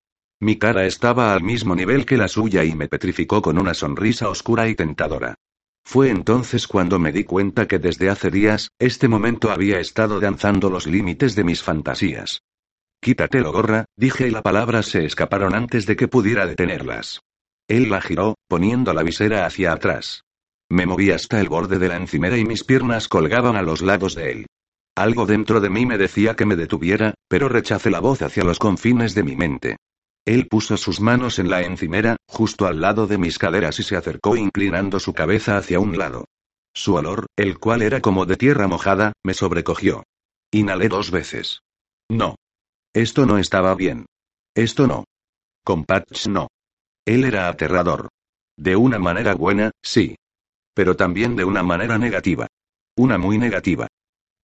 Mi 0.43 0.57
cara 0.57 0.86
estaba 0.86 1.34
al 1.34 1.45
mismo 1.45 1.76
nivel 1.76 2.05
que 2.05 2.16
la 2.16 2.26
suya 2.26 2.64
y 2.64 2.74
me 2.74 2.88
petrificó 2.88 3.40
con 3.40 3.61
una 3.61 3.74
sonrisa 3.74 4.28
oscura 4.28 4.68
y 4.68 4.74
tentadora. 4.74 5.36
Fue 5.84 6.11
entonces 6.11 6.66
cuando 6.66 6.99
me 6.99 7.12
di 7.12 7.22
cuenta 7.22 7.68
que 7.68 7.78
desde 7.78 8.11
hace 8.11 8.28
días, 8.28 8.68
este 8.80 9.07
momento 9.07 9.53
había 9.53 9.78
estado 9.78 10.18
danzando 10.18 10.68
los 10.68 10.88
límites 10.88 11.36
de 11.36 11.45
mis 11.45 11.62
fantasías. 11.62 12.43
Quítatelo 13.01 13.53
gorra, 13.53 13.84
dije 13.97 14.26
y 14.26 14.30
las 14.32 14.43
palabras 14.43 14.86
se 14.86 15.05
escaparon 15.05 15.55
antes 15.55 15.86
de 15.86 15.95
que 15.95 16.09
pudiera 16.09 16.45
detenerlas. 16.45 17.20
Él 17.68 17.88
la 17.88 18.01
giró, 18.01 18.34
poniendo 18.49 18.93
la 18.95 19.05
visera 19.05 19.47
hacia 19.47 19.72
atrás. 19.72 20.24
Me 20.68 20.86
moví 20.86 21.12
hasta 21.12 21.40
el 21.40 21.49
borde 21.49 21.78
de 21.78 21.86
la 21.86 21.99
encimera 21.99 22.36
y 22.36 22.45
mis 22.45 22.64
piernas 22.64 23.07
colgaban 23.07 23.55
a 23.55 23.62
los 23.62 23.80
lados 23.80 24.16
de 24.16 24.32
él. 24.32 24.47
Algo 24.97 25.24
dentro 25.24 25.61
de 25.61 25.70
mí 25.70 25.86
me 25.86 25.99
decía 25.99 26.34
que 26.34 26.47
me 26.47 26.57
detuviera, 26.57 27.14
pero 27.28 27.49
rechacé 27.49 27.90
la 27.90 28.01
voz 28.01 28.22
hacia 28.22 28.43
los 28.43 28.59
confines 28.59 29.14
de 29.14 29.22
mi 29.22 29.36
mente. 29.36 29.76
Él 30.25 30.47
puso 30.47 30.77
sus 30.77 31.01
manos 31.01 31.39
en 31.39 31.51
la 31.51 31.62
encimera, 31.62 32.16
justo 32.29 32.66
al 32.66 32.81
lado 32.81 33.07
de 33.07 33.18
mis 33.18 33.39
caderas 33.39 33.81
y 33.81 33.83
se 33.83 33.97
acercó 33.97 34.37
inclinando 34.37 35.01
su 35.01 35.12
cabeza 35.12 35.57
hacia 35.57 35.81
un 35.81 35.99
lado. 35.99 36.27
Su 36.75 36.95
olor, 36.95 37.27
el 37.37 37.59
cual 37.59 37.83
era 37.83 38.01
como 38.01 38.25
de 38.25 38.37
tierra 38.37 38.68
mojada, 38.68 39.12
me 39.25 39.35
sobrecogió. 39.35 40.05
Inhalé 40.53 40.89
dos 40.89 41.11
veces. 41.11 41.61
No. 42.09 42.37
Esto 42.95 43.27
no 43.27 43.39
estaba 43.39 43.75
bien. 43.75 44.07
Esto 44.55 44.87
no. 44.87 45.05
Con 45.64 45.85
Patch 45.85 46.29
no. 46.29 46.49
Él 47.05 47.25
era 47.25 47.49
aterrador. 47.49 48.09
De 48.57 48.77
una 48.77 48.99
manera 48.99 49.35
buena, 49.35 49.73
sí. 49.83 50.16
Pero 50.75 50.97
también 50.97 51.37
de 51.37 51.45
una 51.45 51.62
manera 51.62 51.99
negativa. 51.99 52.47
Una 52.97 53.18
muy 53.18 53.39
negativa. 53.39 53.89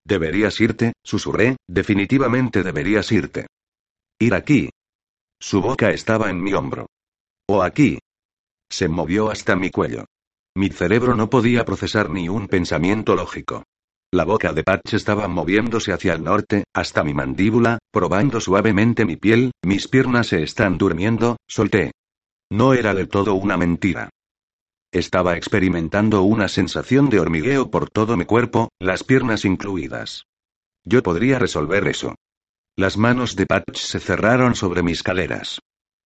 Deberías 0.05 0.61
irte, 0.61 0.95
susurré, 1.05 1.57
definitivamente 1.69 2.63
deberías 2.63 3.13
irte. 3.13 3.47
Ir 4.19 4.35
aquí, 4.35 4.71
su 5.41 5.61
boca 5.61 5.91
estaba 5.91 6.31
en 6.31 6.43
mi 6.43 6.53
hombro. 6.53 6.87
O 7.49 7.63
aquí. 7.63 7.99
Se 8.71 8.89
movió 8.89 9.31
hasta 9.31 9.57
mi 9.57 9.71
cuello. 9.71 10.05
Mi 10.55 10.69
cerebro 10.69 11.15
no 11.15 11.31
podía 11.31 11.65
procesar 11.65 12.11
ni 12.11 12.29
un 12.29 12.49
pensamiento 12.49 13.15
lógico. 13.15 13.65
La 14.13 14.25
boca 14.25 14.53
de 14.53 14.65
Patch 14.65 14.95
estaba 14.95 15.29
moviéndose 15.29 15.93
hacia 15.93 16.15
el 16.15 16.25
norte, 16.25 16.65
hasta 16.75 17.05
mi 17.05 17.15
mandíbula, 17.15 17.79
probando 17.93 18.41
suavemente 18.41 19.05
mi 19.05 19.17
piel, 19.17 19.53
mis 19.63 19.87
piernas 19.87 20.29
se 20.29 20.43
están 20.43 20.79
durmiendo, 20.79 21.37
solté. 21.47 21.93
No 22.51 22.73
era 22.73 22.95
del 22.95 23.09
todo 23.09 23.35
una 23.35 23.57
mentira. 23.57 24.11
Estaba 24.91 25.37
experimentando 25.37 26.23
una 26.23 26.49
sensación 26.49 27.11
de 27.11 27.21
hormigueo 27.21 27.71
por 27.71 27.91
todo 27.91 28.17
mi 28.17 28.25
cuerpo, 28.25 28.71
las 28.79 29.05
piernas 29.05 29.45
incluidas. 29.45 30.25
Yo 30.85 31.03
podría 31.03 31.39
resolver 31.39 31.87
eso. 31.87 32.15
Las 32.79 32.97
manos 32.97 33.35
de 33.35 33.45
Patch 33.45 33.77
se 33.77 33.99
cerraron 33.99 34.55
sobre 34.55 34.85
mis 34.85 35.03
caderas. 35.03 35.61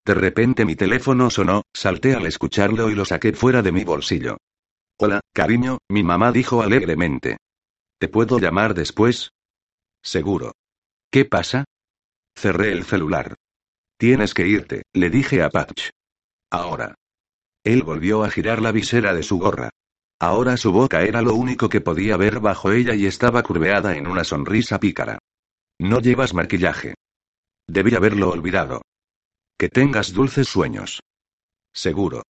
De 0.06 0.14
repente 0.14 0.64
mi 0.64 0.74
teléfono 0.74 1.28
sonó, 1.28 1.64
salté 1.74 2.14
al 2.14 2.24
escucharlo 2.24 2.88
y 2.88 2.94
lo 2.94 3.04
saqué 3.04 3.34
fuera 3.34 3.60
de 3.60 3.72
mi 3.72 3.84
bolsillo. 3.84 4.38
Hola, 4.98 5.20
cariño, 5.34 5.76
mi 5.90 6.02
mamá 6.02 6.32
dijo 6.32 6.62
alegremente. 6.62 7.36
¿Te 8.00 8.08
puedo 8.08 8.38
llamar 8.38 8.72
después? 8.72 9.32
Seguro. 10.02 10.52
¿Qué 11.10 11.26
pasa? 11.26 11.66
Cerré 12.34 12.72
el 12.72 12.84
celular. 12.84 13.34
Tienes 13.98 14.32
que 14.32 14.46
irte, 14.46 14.84
le 14.94 15.10
dije 15.10 15.42
a 15.42 15.50
Patch. 15.50 15.90
Ahora. 16.50 16.94
Él 17.64 17.82
volvió 17.82 18.24
a 18.24 18.30
girar 18.30 18.62
la 18.62 18.72
visera 18.72 19.12
de 19.12 19.22
su 19.22 19.38
gorra. 19.38 19.68
Ahora 20.18 20.56
su 20.56 20.72
boca 20.72 21.02
era 21.02 21.20
lo 21.20 21.34
único 21.34 21.68
que 21.68 21.82
podía 21.82 22.16
ver 22.16 22.40
bajo 22.40 22.72
ella 22.72 22.94
y 22.94 23.04
estaba 23.04 23.42
curveada 23.42 23.94
en 23.94 24.06
una 24.06 24.24
sonrisa 24.24 24.80
pícara. 24.80 25.18
No 25.82 25.98
llevas 25.98 26.32
maquillaje. 26.32 26.94
Debí 27.66 27.96
haberlo 27.96 28.30
olvidado. 28.30 28.82
Que 29.58 29.68
tengas 29.68 30.12
dulces 30.12 30.46
sueños. 30.46 31.00
Seguro. 31.74 32.22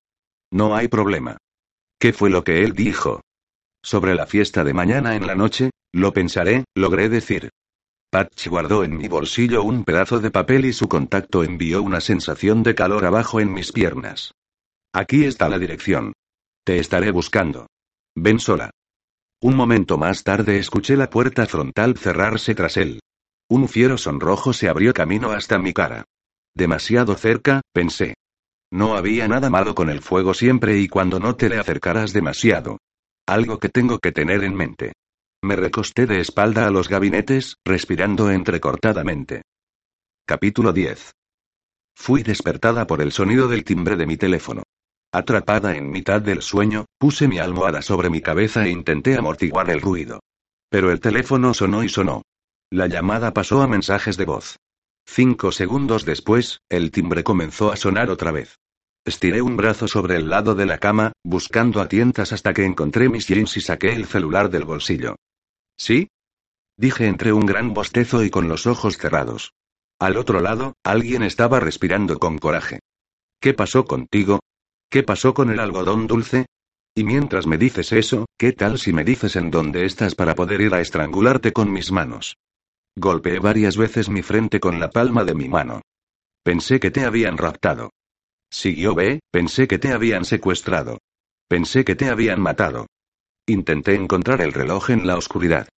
No 0.51 0.75
hay 0.75 0.89
problema. 0.89 1.37
¿Qué 2.01 2.15
fue 2.15 2.31
lo 2.31 2.45
que 2.45 2.65
él 2.65 2.73
dijo? 2.73 3.21
Sobre 3.85 4.15
la 4.15 4.27
fiesta 4.27 4.65
de 4.65 4.73
mañana 4.73 5.17
en 5.17 5.27
la 5.27 5.35
noche, 5.35 5.71
lo 5.93 6.15
pensaré, 6.15 6.65
logré 6.75 7.11
decir. 7.11 7.51
Patch 8.11 8.49
guardó 8.49 8.85
en 8.85 8.97
mi 8.97 9.07
bolsillo 9.07 9.63
un 9.65 9.85
pedazo 9.85 10.19
de 10.19 10.31
papel 10.31 10.65
y 10.65 10.73
su 10.73 10.89
contacto 10.89 11.45
envió 11.45 11.83
una 11.83 12.01
sensación 12.01 12.63
de 12.63 12.75
calor 12.75 13.05
abajo 13.05 13.39
en 13.39 13.53
mis 13.53 13.71
piernas. 13.71 14.33
Aquí 14.95 15.27
está 15.27 15.51
la 15.51 15.59
dirección. 15.59 16.15
Te 16.65 16.79
estaré 16.79 17.11
buscando. 17.11 17.67
Ven 18.15 18.39
sola. 18.39 18.71
Un 19.43 19.57
momento 19.57 19.99
más 19.99 20.25
tarde 20.25 20.59
escuché 20.59 20.97
la 20.97 21.11
puerta 21.11 21.45
frontal 21.45 21.99
cerrarse 21.99 22.55
tras 22.55 22.79
él. 22.79 23.01
Un 23.49 23.69
fiero 23.69 23.99
sonrojo 23.99 24.53
se 24.53 24.69
abrió 24.69 24.95
camino 24.95 25.31
hasta 25.33 25.59
mi 25.59 25.73
cara. 25.73 26.05
Demasiado 26.55 27.15
cerca, 27.17 27.61
pensé. 27.73 28.15
No 28.71 28.97
había 28.97 29.29
nada 29.29 29.51
malo 29.51 29.75
con 29.75 29.91
el 29.91 30.01
fuego 30.01 30.33
siempre 30.33 30.79
y 30.79 30.89
cuando 30.89 31.21
no 31.21 31.37
te 31.37 31.49
le 31.49 31.59
acercaras 31.59 32.13
demasiado. 32.13 32.79
Algo 33.27 33.59
que 33.59 33.69
tengo 33.69 33.99
que 33.99 34.13
tener 34.13 34.45
en 34.45 34.55
mente. 34.55 34.93
Me 35.43 35.57
recosté 35.57 36.07
de 36.07 36.21
espalda 36.21 36.67
a 36.67 36.71
los 36.71 36.89
gabinetes, 36.89 37.57
respirando 37.65 38.31
entrecortadamente. 38.31 39.43
Capítulo 40.27 40.73
10. 40.73 41.13
Fui 41.95 42.23
despertada 42.23 42.87
por 42.87 43.03
el 43.03 43.13
sonido 43.13 43.49
del 43.49 43.65
timbre 43.65 43.97
de 43.97 44.07
mi 44.07 44.17
teléfono. 44.17 44.63
Atrapada 45.13 45.77
en 45.77 45.91
mitad 45.91 46.23
del 46.23 46.41
sueño, 46.41 46.87
puse 46.99 47.29
mi 47.29 47.39
almohada 47.39 47.83
sobre 47.83 48.09
mi 48.09 48.23
cabeza 48.23 48.65
e 48.65 48.71
intenté 48.71 49.17
amortiguar 49.17 49.69
el 49.69 49.81
ruido. 49.81 50.21
Pero 50.71 50.91
el 50.91 51.01
teléfono 51.01 51.53
sonó 51.53 51.85
y 51.85 51.91
sonó. 51.91 52.23
La 52.73 52.87
llamada 52.87 53.35
pasó 53.35 53.61
a 53.61 53.67
mensajes 53.67 54.17
de 54.17 54.25
voz. 54.25 54.57
Cinco 55.05 55.53
segundos 55.53 56.07
después, 56.07 56.63
el 56.71 56.91
timbre 56.91 57.23
comenzó 57.23 57.71
a 57.71 57.77
sonar 57.77 58.09
otra 58.09 58.33
vez. 58.33 58.61
Estiré 59.05 59.43
un 59.43 59.59
brazo 59.59 59.89
sobre 59.89 60.17
el 60.17 60.31
lado 60.31 60.55
de 60.55 60.65
la 60.65 60.79
cama, 60.79 61.13
buscando 61.23 61.83
a 61.83 61.89
tientas 61.89 62.33
hasta 62.33 62.55
que 62.55 62.65
encontré 62.65 63.11
mis 63.11 63.29
jeans 63.29 63.59
y 63.59 63.61
saqué 63.61 63.93
el 63.93 64.07
celular 64.07 64.49
del 64.49 64.65
bolsillo. 64.65 65.17
¿Sí? 65.77 66.09
Dije 66.79 67.09
entre 67.09 67.35
un 67.35 67.45
gran 67.45 67.75
bostezo 67.75 68.25
y 68.25 68.31
con 68.31 68.49
los 68.49 68.67
ojos 68.67 68.97
cerrados. 68.97 69.53
Al 69.99 70.17
otro 70.17 70.41
lado, 70.41 70.73
alguien 70.83 71.25
estaba 71.25 71.61
respirando 71.61 72.19
con 72.19 72.39
coraje. 72.39 72.79
¿Qué 73.39 73.53
pasó 73.53 73.85
contigo? 73.85 74.41
¿Qué 74.89 75.03
pasó 75.03 75.35
con 75.35 75.51
el 75.51 75.61
algodón 75.61 76.07
dulce? 76.07 76.47
Y 76.95 77.05
mientras 77.05 77.47
me 77.47 77.59
dices 77.59 77.93
eso, 77.93 78.25
¿qué 78.39 78.53
tal 78.53 78.79
si 78.79 78.95
me 78.95 79.05
dices 79.05 79.37
en 79.37 79.51
dónde 79.51 79.85
estás 79.85 80.15
para 80.15 80.35
poder 80.35 80.63
ir 80.63 80.73
a 80.73 80.81
estrangularte 80.81 81.53
con 81.53 81.71
mis 81.71 81.93
manos? 81.93 82.39
Golpeé 82.97 83.39
varias 83.39 83.77
veces 83.77 84.09
mi 84.09 84.23
frente 84.23 84.61
con 84.61 84.79
la 84.79 84.91
palma 84.91 85.25
de 85.25 85.35
mi 85.35 85.49
mano. 85.49 85.81
Pensé 86.45 86.79
que 86.79 86.91
te 86.91 87.05
habían 87.05 87.39
raptado. 87.39 87.91
Siguió 88.51 88.95
B, 88.95 89.21
pensé 89.31 89.67
que 89.67 89.79
te 89.79 89.93
habían 89.93 90.25
secuestrado. 90.25 90.99
Pensé 91.49 91.85
que 91.85 91.97
te 91.97 92.11
habían 92.11 92.41
matado. 92.41 92.87
Intenté 93.47 93.95
encontrar 93.95 94.43
el 94.43 94.53
reloj 94.53 94.91
en 94.91 95.07
la 95.07 95.17
oscuridad. 95.17 95.69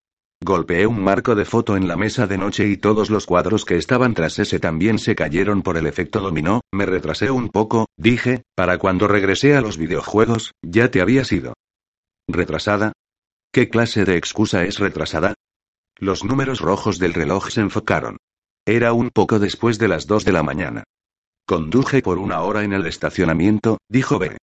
Golpeé 0.45 0.87
un 0.87 1.03
marco 1.03 1.35
de 1.35 1.45
foto 1.45 1.77
en 1.77 1.89
la 1.89 1.97
mesa 1.97 2.27
de 2.27 2.37
noche 2.37 2.67
y 2.69 2.77
todos 2.77 3.09
los 3.09 3.27
cuadros 3.27 3.65
que 3.65 3.77
estaban 3.77 4.12
tras 4.12 4.39
ese 4.39 4.59
también 4.59 4.99
se 4.99 5.15
cayeron 5.15 5.62
por 5.62 5.77
el 5.77 5.87
efecto 5.87 6.21
dominó, 6.21 6.61
me 6.73 6.85
retrasé 6.85 7.31
un 7.31 7.49
poco, 7.49 7.87
dije, 7.97 8.43
para 8.55 8.79
cuando 8.79 9.09
regresé 9.09 9.57
a 9.57 9.61
los 9.61 9.79
videojuegos, 9.79 10.53
ya 10.62 10.91
te 10.91 11.01
había 11.01 11.25
sido. 11.25 11.55
¿Retrasada? 12.29 12.93
¿Qué 13.53 13.69
clase 13.69 14.05
de 14.05 14.17
excusa 14.17 14.65
es 14.65 14.79
retrasada? 14.81 15.35
Los 15.99 16.24
números 16.24 16.61
rojos 16.61 16.99
del 16.99 17.14
reloj 17.14 17.51
se 17.51 17.61
enfocaron. 17.61 18.16
Era 18.66 18.92
un 18.92 19.11
poco 19.11 19.38
después 19.38 19.78
de 19.78 19.88
las 19.88 20.07
dos 20.07 20.24
de 20.24 20.32
la 20.32 20.42
mañana. 20.42 20.84
Conduje 21.47 22.03
por 22.03 22.18
una 22.18 22.40
hora 22.40 22.64
en 22.64 22.72
el 22.72 22.86
estacionamiento, 22.86 23.78
dijo 23.88 24.18
B. 24.18 24.36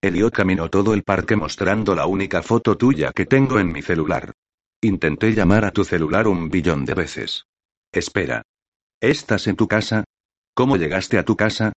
Elliot 0.00 0.32
caminó 0.32 0.70
todo 0.70 0.94
el 0.94 1.02
parque 1.02 1.34
mostrando 1.34 1.94
la 1.94 2.06
única 2.06 2.42
foto 2.42 2.76
tuya 2.76 3.12
que 3.12 3.26
tengo 3.26 3.58
en 3.58 3.72
mi 3.72 3.82
celular. 3.82 4.32
Intenté 4.80 5.34
llamar 5.34 5.64
a 5.64 5.72
tu 5.72 5.84
celular 5.84 6.28
un 6.28 6.48
billón 6.48 6.84
de 6.84 6.94
veces. 6.94 7.44
Espera. 7.92 8.42
¿Estás 9.00 9.48
en 9.48 9.56
tu 9.56 9.66
casa? 9.66 10.04
¿Cómo 10.54 10.76
llegaste 10.76 11.18
a 11.18 11.24
tu 11.24 11.36
casa? 11.36 11.72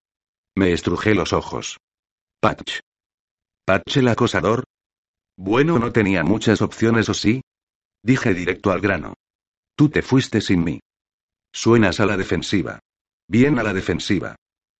Me 0.54 0.72
estrujé 0.72 1.14
los 1.14 1.32
ojos. 1.32 1.78
Patch. 2.40 2.80
¿Patch 3.64 3.96
el 3.96 4.08
acosador? 4.08 4.64
Bueno, 5.38 5.78
no 5.78 5.92
tenía 5.92 6.22
muchas 6.22 6.60
opciones, 6.60 7.08
¿o 7.08 7.14
sí? 7.14 7.40
Dije 8.02 8.34
directo 8.34 8.70
al 8.70 8.80
grano. 8.80 9.14
Tú 9.76 9.88
te 9.88 10.02
fuiste 10.02 10.40
sin 10.40 10.64
mí. 10.64 10.80
Suenas 11.52 12.00
a 12.00 12.06
la 12.06 12.16
defensiva. 12.16 12.80
Bien 13.28 13.58
a 13.58 13.62
la 13.62 13.72
defensiva. 13.72 14.36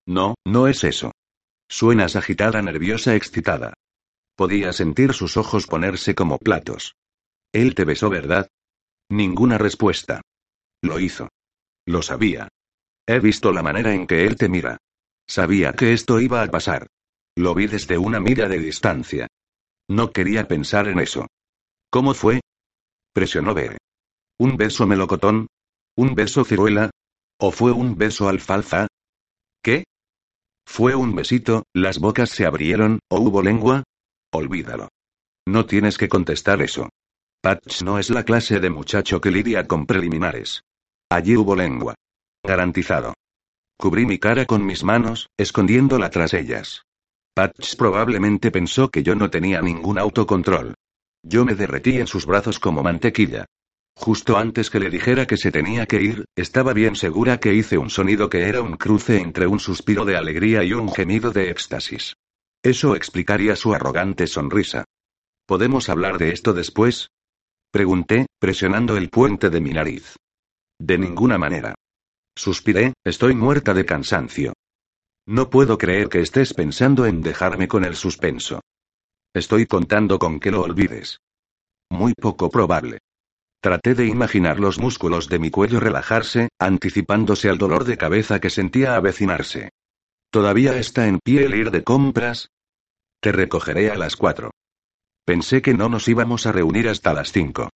No, 0.07 0.35
no 0.45 0.67
es 0.67 0.83
eso. 0.83 1.11
Suenas 1.69 2.15
agitada, 2.15 2.61
nerviosa, 2.61 3.15
excitada. 3.15 3.73
Podía 4.35 4.73
sentir 4.73 5.13
sus 5.13 5.37
ojos 5.37 5.67
ponerse 5.67 6.15
como 6.15 6.37
platos. 6.37 6.95
Él 7.53 7.75
te 7.75 7.85
besó, 7.85 8.09
¿verdad? 8.09 8.47
Ninguna 9.09 9.57
respuesta. 9.57 10.21
Lo 10.81 10.99
hizo. 10.99 11.29
Lo 11.85 12.01
sabía. 12.01 12.49
He 13.07 13.19
visto 13.19 13.51
la 13.51 13.63
manera 13.63 13.93
en 13.93 14.07
que 14.07 14.25
él 14.25 14.35
te 14.35 14.49
mira. 14.49 14.77
Sabía 15.27 15.73
que 15.73 15.93
esto 15.93 16.19
iba 16.19 16.41
a 16.41 16.47
pasar. 16.47 16.87
Lo 17.35 17.53
vi 17.55 17.67
desde 17.67 17.97
una 17.97 18.19
milla 18.19 18.47
de 18.47 18.59
distancia. 18.59 19.27
No 19.89 20.11
quería 20.11 20.47
pensar 20.47 20.87
en 20.87 20.99
eso. 20.99 21.27
¿Cómo 21.89 22.13
fue? 22.13 22.41
Presionó 23.13 23.53
B. 23.53 23.77
¿Un 24.39 24.57
beso 24.57 24.87
melocotón? 24.87 25.47
¿Un 25.97 26.15
beso 26.15 26.45
ciruela? 26.45 26.89
¿O 27.39 27.51
fue 27.51 27.71
un 27.71 27.97
beso 27.97 28.29
alfalfa? 28.29 28.87
¿Qué? 29.61 29.83
Fue 30.65 30.95
un 30.95 31.13
besito, 31.15 31.63
las 31.73 31.99
bocas 31.99 32.29
se 32.29 32.45
abrieron, 32.45 32.99
¿o 33.09 33.19
hubo 33.19 33.41
lengua? 33.41 33.83
Olvídalo. 34.31 34.87
No 35.47 35.65
tienes 35.65 35.97
que 35.97 36.07
contestar 36.07 36.61
eso. 36.61 36.89
Patch 37.41 37.81
no 37.81 37.99
es 37.99 38.09
la 38.09 38.23
clase 38.23 38.59
de 38.59 38.69
muchacho 38.69 39.19
que 39.19 39.31
lidia 39.31 39.67
con 39.67 39.85
preliminares. 39.85 40.61
Allí 41.09 41.35
hubo 41.35 41.55
lengua. 41.55 41.95
Garantizado. 42.43 43.13
Cubrí 43.77 44.05
mi 44.05 44.19
cara 44.19 44.45
con 44.45 44.65
mis 44.65 44.83
manos, 44.83 45.27
escondiéndola 45.37 46.09
tras 46.09 46.33
ellas. 46.33 46.83
Patch 47.33 47.75
probablemente 47.75 48.51
pensó 48.51 48.89
que 48.89 49.03
yo 49.03 49.15
no 49.15 49.29
tenía 49.29 49.61
ningún 49.61 49.97
autocontrol. 49.97 50.75
Yo 51.23 51.45
me 51.45 51.55
derretí 51.55 51.97
en 51.97 52.07
sus 52.07 52.25
brazos 52.25 52.59
como 52.59 52.83
mantequilla. 52.83 53.45
Justo 53.95 54.37
antes 54.37 54.69
que 54.69 54.79
le 54.79 54.89
dijera 54.89 55.27
que 55.27 55.37
se 55.37 55.51
tenía 55.51 55.85
que 55.85 56.01
ir, 56.01 56.25
estaba 56.35 56.73
bien 56.73 56.95
segura 56.95 57.39
que 57.39 57.53
hice 57.53 57.77
un 57.77 57.89
sonido 57.89 58.29
que 58.29 58.47
era 58.47 58.61
un 58.61 58.77
cruce 58.77 59.19
entre 59.19 59.47
un 59.47 59.59
suspiro 59.59 60.05
de 60.05 60.17
alegría 60.17 60.63
y 60.63 60.73
un 60.73 60.91
gemido 60.91 61.31
de 61.31 61.49
éxtasis. 61.49 62.15
Eso 62.63 62.95
explicaría 62.95 63.55
su 63.55 63.73
arrogante 63.73 64.27
sonrisa. 64.27 64.85
¿Podemos 65.45 65.89
hablar 65.89 66.17
de 66.17 66.31
esto 66.31 66.53
después? 66.53 67.09
Pregunté, 67.71 68.27
presionando 68.39 68.97
el 68.97 69.09
puente 69.09 69.49
de 69.49 69.61
mi 69.61 69.71
nariz. 69.71 70.15
De 70.79 70.97
ninguna 70.97 71.37
manera. 71.37 71.75
Suspiré, 72.35 72.93
estoy 73.03 73.35
muerta 73.35 73.73
de 73.73 73.85
cansancio. 73.85 74.53
No 75.27 75.49
puedo 75.49 75.77
creer 75.77 76.09
que 76.09 76.21
estés 76.21 76.53
pensando 76.53 77.05
en 77.05 77.21
dejarme 77.21 77.67
con 77.67 77.85
el 77.85 77.95
suspenso. 77.95 78.61
Estoy 79.33 79.65
contando 79.65 80.19
con 80.19 80.41
que 80.41 80.51
lo 80.51 80.61
olvides. 80.61 81.21
Muy 81.89 82.13
poco 82.13 82.49
probable. 82.49 82.99
Traté 83.61 83.95
de 83.95 84.05
imaginar 84.05 84.59
los 84.59 84.77
músculos 84.77 85.29
de 85.29 85.39
mi 85.39 85.51
cuello 85.51 85.79
relajarse, 85.79 86.49
anticipándose 86.59 87.47
al 87.47 87.57
dolor 87.57 87.85
de 87.85 87.97
cabeza 87.97 88.41
que 88.41 88.49
sentía 88.49 88.95
avecinarse. 88.95 89.69
¿Todavía 90.31 90.77
está 90.77 91.07
en 91.07 91.19
pie 91.19 91.45
el 91.45 91.55
ir 91.55 91.71
de 91.71 91.83
compras? 91.83 92.49
Te 93.21 93.31
recogeré 93.31 93.89
a 93.89 93.95
las 93.95 94.17
cuatro. 94.17 94.51
Pensé 95.25 95.61
que 95.61 95.75
no 95.75 95.87
nos 95.87 96.09
íbamos 96.09 96.45
a 96.45 96.51
reunir 96.51 96.89
hasta 96.89 97.13
las 97.13 97.31
cinco. 97.31 97.69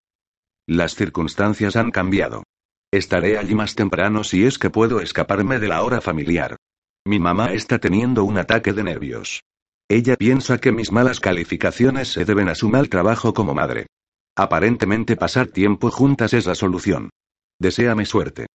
Las 0.68 0.96
circunstancias 0.96 1.78
han 1.78 1.92
cambiado. 1.92 2.44
Estaré 2.92 3.38
allí 3.38 3.56
más 3.56 3.76
temprano 3.76 4.26
si 4.26 4.46
es 4.46 4.58
que 4.58 4.70
puedo 4.70 5.00
escaparme 5.00 5.60
de 5.60 5.70
la 5.70 5.84
hora 5.84 6.02
familiar. 6.02 6.58
Mi 7.06 7.20
mamá 7.20 7.54
está 7.54 7.80
teniendo 7.80 8.26
un 8.26 8.40
ataque 8.40 8.74
de 8.74 8.84
nervios. 8.84 9.42
Ella 9.88 10.16
piensa 10.16 10.58
que 10.58 10.72
mis 10.72 10.92
malas 10.92 11.20
calificaciones 11.20 12.08
se 12.08 12.26
deben 12.26 12.50
a 12.50 12.56
su 12.56 12.70
mal 12.70 12.90
trabajo 12.90 13.34
como 13.34 13.54
madre. 13.54 13.88
Aparentemente 14.36 15.16
pasar 15.16 15.48
tiempo 15.48 15.92
juntas 15.92 16.34
es 16.34 16.48
la 16.48 16.56
solución. 16.56 17.12
Deseame 17.60 18.06
suerte. 18.06 18.48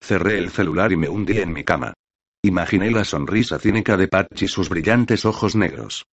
Cerré 0.00 0.38
el 0.38 0.50
celular 0.50 0.92
y 0.92 0.96
me 0.96 1.08
hundí 1.08 1.38
en 1.38 1.52
mi 1.52 1.64
cama. 1.64 1.94
Imaginé 2.42 2.92
la 2.92 3.04
sonrisa 3.04 3.58
cínica 3.58 3.96
de 3.96 4.06
Patch 4.06 4.42
y 4.42 4.48
sus 4.48 4.68
brillantes 4.68 5.24
ojos 5.24 5.56
negros. 5.56 6.04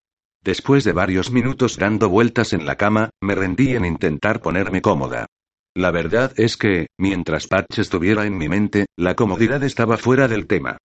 Después 0.44 0.84
de 0.84 0.94
varios 0.94 1.32
minutos 1.32 1.78
dando 1.78 2.10
vueltas 2.10 2.54
en 2.54 2.66
la 2.66 2.76
cama, 2.76 3.12
me 3.22 3.36
rendí 3.36 3.76
en 3.76 3.86
intentar 3.86 4.42
ponerme 4.42 4.82
cómoda. 4.82 5.28
La 5.76 5.92
verdad 5.92 6.34
es 6.38 6.58
que, 6.58 6.88
mientras 6.98 7.48
Patch 7.48 7.80
estuviera 7.80 8.26
en 8.26 8.38
mi 8.38 8.50
mente, 8.50 8.86
la 8.98 9.16
comodidad 9.16 9.64
estaba 9.64 9.98
fuera 9.98 10.28
del 10.28 10.48
tema. 10.48 10.78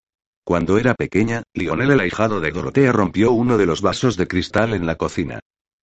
Cuando 0.51 0.79
era 0.79 0.95
pequeña, 0.95 1.45
Lionel 1.55 1.93
el 1.93 2.01
ahijado 2.01 2.41
de 2.41 2.51
Dorotea 2.51 2.91
rompió 2.91 3.31
uno 3.31 3.57
de 3.57 3.67
los 3.67 3.83
vasos 3.83 4.17
de 4.17 4.27
cristal 4.27 4.75
en 4.75 4.85
la 4.85 4.97
cocina. 4.97 5.39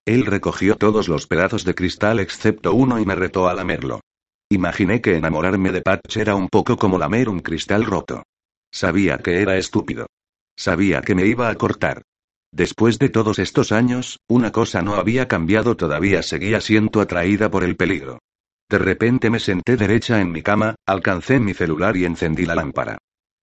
Él 0.05 0.25
recogió 0.25 0.75
todos 0.75 1.07
los 1.07 1.25
pedazos 1.25 1.63
de 1.63 1.73
cristal 1.73 2.19
excepto 2.19 2.73
uno 2.73 2.99
y 2.99 3.05
me 3.05 3.15
retó 3.15 3.47
a 3.47 3.53
lamerlo. 3.53 4.01
Imaginé 4.49 4.99
que 4.99 5.15
enamorarme 5.15 5.71
de 5.71 5.81
Patch 5.81 6.17
era 6.17 6.35
un 6.35 6.49
poco 6.49 6.75
como 6.75 6.97
lamer 6.97 7.29
un 7.29 7.39
cristal 7.39 7.85
roto. 7.85 8.23
Sabía 8.69 9.19
que 9.19 9.41
era 9.41 9.55
estúpido. 9.55 10.07
Sabía 10.57 10.99
que 10.99 11.15
me 11.15 11.25
iba 11.25 11.47
a 11.47 11.55
cortar. 11.55 12.01
Después 12.51 12.99
de 12.99 13.07
todos 13.07 13.39
estos 13.39 13.71
años, 13.71 14.19
una 14.27 14.51
cosa 14.51 14.81
no 14.81 14.95
había 14.95 15.29
cambiado 15.29 15.77
todavía 15.77 16.21
seguía 16.23 16.59
siendo 16.59 16.99
atraída 16.99 17.49
por 17.49 17.63
el 17.63 17.77
peligro. 17.77 18.19
De 18.69 18.79
repente 18.79 19.29
me 19.29 19.39
senté 19.39 19.77
derecha 19.77 20.19
en 20.19 20.33
mi 20.33 20.41
cama, 20.41 20.75
alcancé 20.85 21.39
mi 21.39 21.53
celular 21.53 21.95
y 21.95 22.03
encendí 22.03 22.45
la 22.45 22.55
lámpara. 22.55 22.97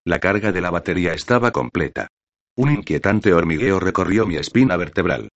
La 0.05 0.19
carga 0.19 0.51
de 0.51 0.61
la 0.61 0.69
batería 0.69 1.13
estaba 1.13 1.51
completa. 1.51 2.09
Un 2.55 2.71
inquietante 2.71 3.33
hormigueo 3.33 3.79
recorrió 3.79 4.27
mi 4.27 4.35
espina 4.35 4.77
vertebral. 4.77 5.29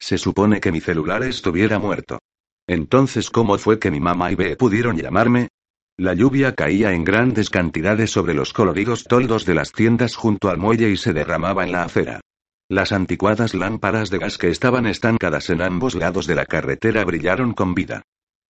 Se 0.00 0.18
supone 0.18 0.60
que 0.60 0.72
mi 0.72 0.80
celular 0.80 1.22
estuviera 1.22 1.78
muerto. 1.78 2.18
Entonces, 2.66 3.30
¿cómo 3.30 3.56
fue 3.56 3.78
que 3.78 3.92
mi 3.92 4.00
mamá 4.00 4.32
y 4.32 4.34
B 4.34 4.56
pudieron 4.56 4.96
llamarme? 4.96 5.48
La 5.96 6.12
lluvia 6.12 6.56
caía 6.56 6.92
en 6.92 7.04
grandes 7.04 7.50
cantidades 7.50 8.10
sobre 8.10 8.34
los 8.34 8.52
coloridos 8.52 9.04
toldos 9.04 9.46
de 9.46 9.54
las 9.54 9.70
tiendas 9.70 10.16
junto 10.16 10.50
al 10.50 10.58
muelle 10.58 10.90
y 10.90 10.96
se 10.96 11.12
derramaba 11.12 11.64
en 11.64 11.70
la 11.70 11.84
acera. 11.84 12.20
Las 12.68 12.90
anticuadas 12.90 13.54
lámparas 13.54 14.10
de 14.10 14.18
gas 14.18 14.38
que 14.38 14.48
estaban 14.48 14.86
estancadas 14.86 15.50
en 15.50 15.62
ambos 15.62 15.94
lados 15.94 16.26
de 16.26 16.34
la 16.34 16.46
carretera 16.46 17.04
brillaron 17.04 17.54
con 17.54 17.74
vida. 17.74 18.02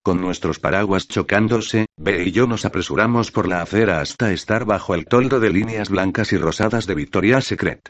Con 0.06 0.20
nuestros 0.20 0.60
paraguas 0.60 1.08
chocándose, 1.08 1.86
B 1.96 2.22
y 2.22 2.30
yo 2.30 2.46
nos 2.46 2.64
apresuramos 2.64 3.32
por 3.32 3.48
la 3.48 3.60
acera 3.60 4.00
hasta 4.00 4.32
estar 4.32 4.64
bajo 4.64 4.94
el 4.94 5.04
toldo 5.04 5.40
de 5.40 5.50
líneas 5.50 5.88
blancas 5.88 6.32
y 6.32 6.36
rosadas 6.36 6.86
de 6.86 6.94
Victoria's 6.94 7.46
Secret. 7.46 7.88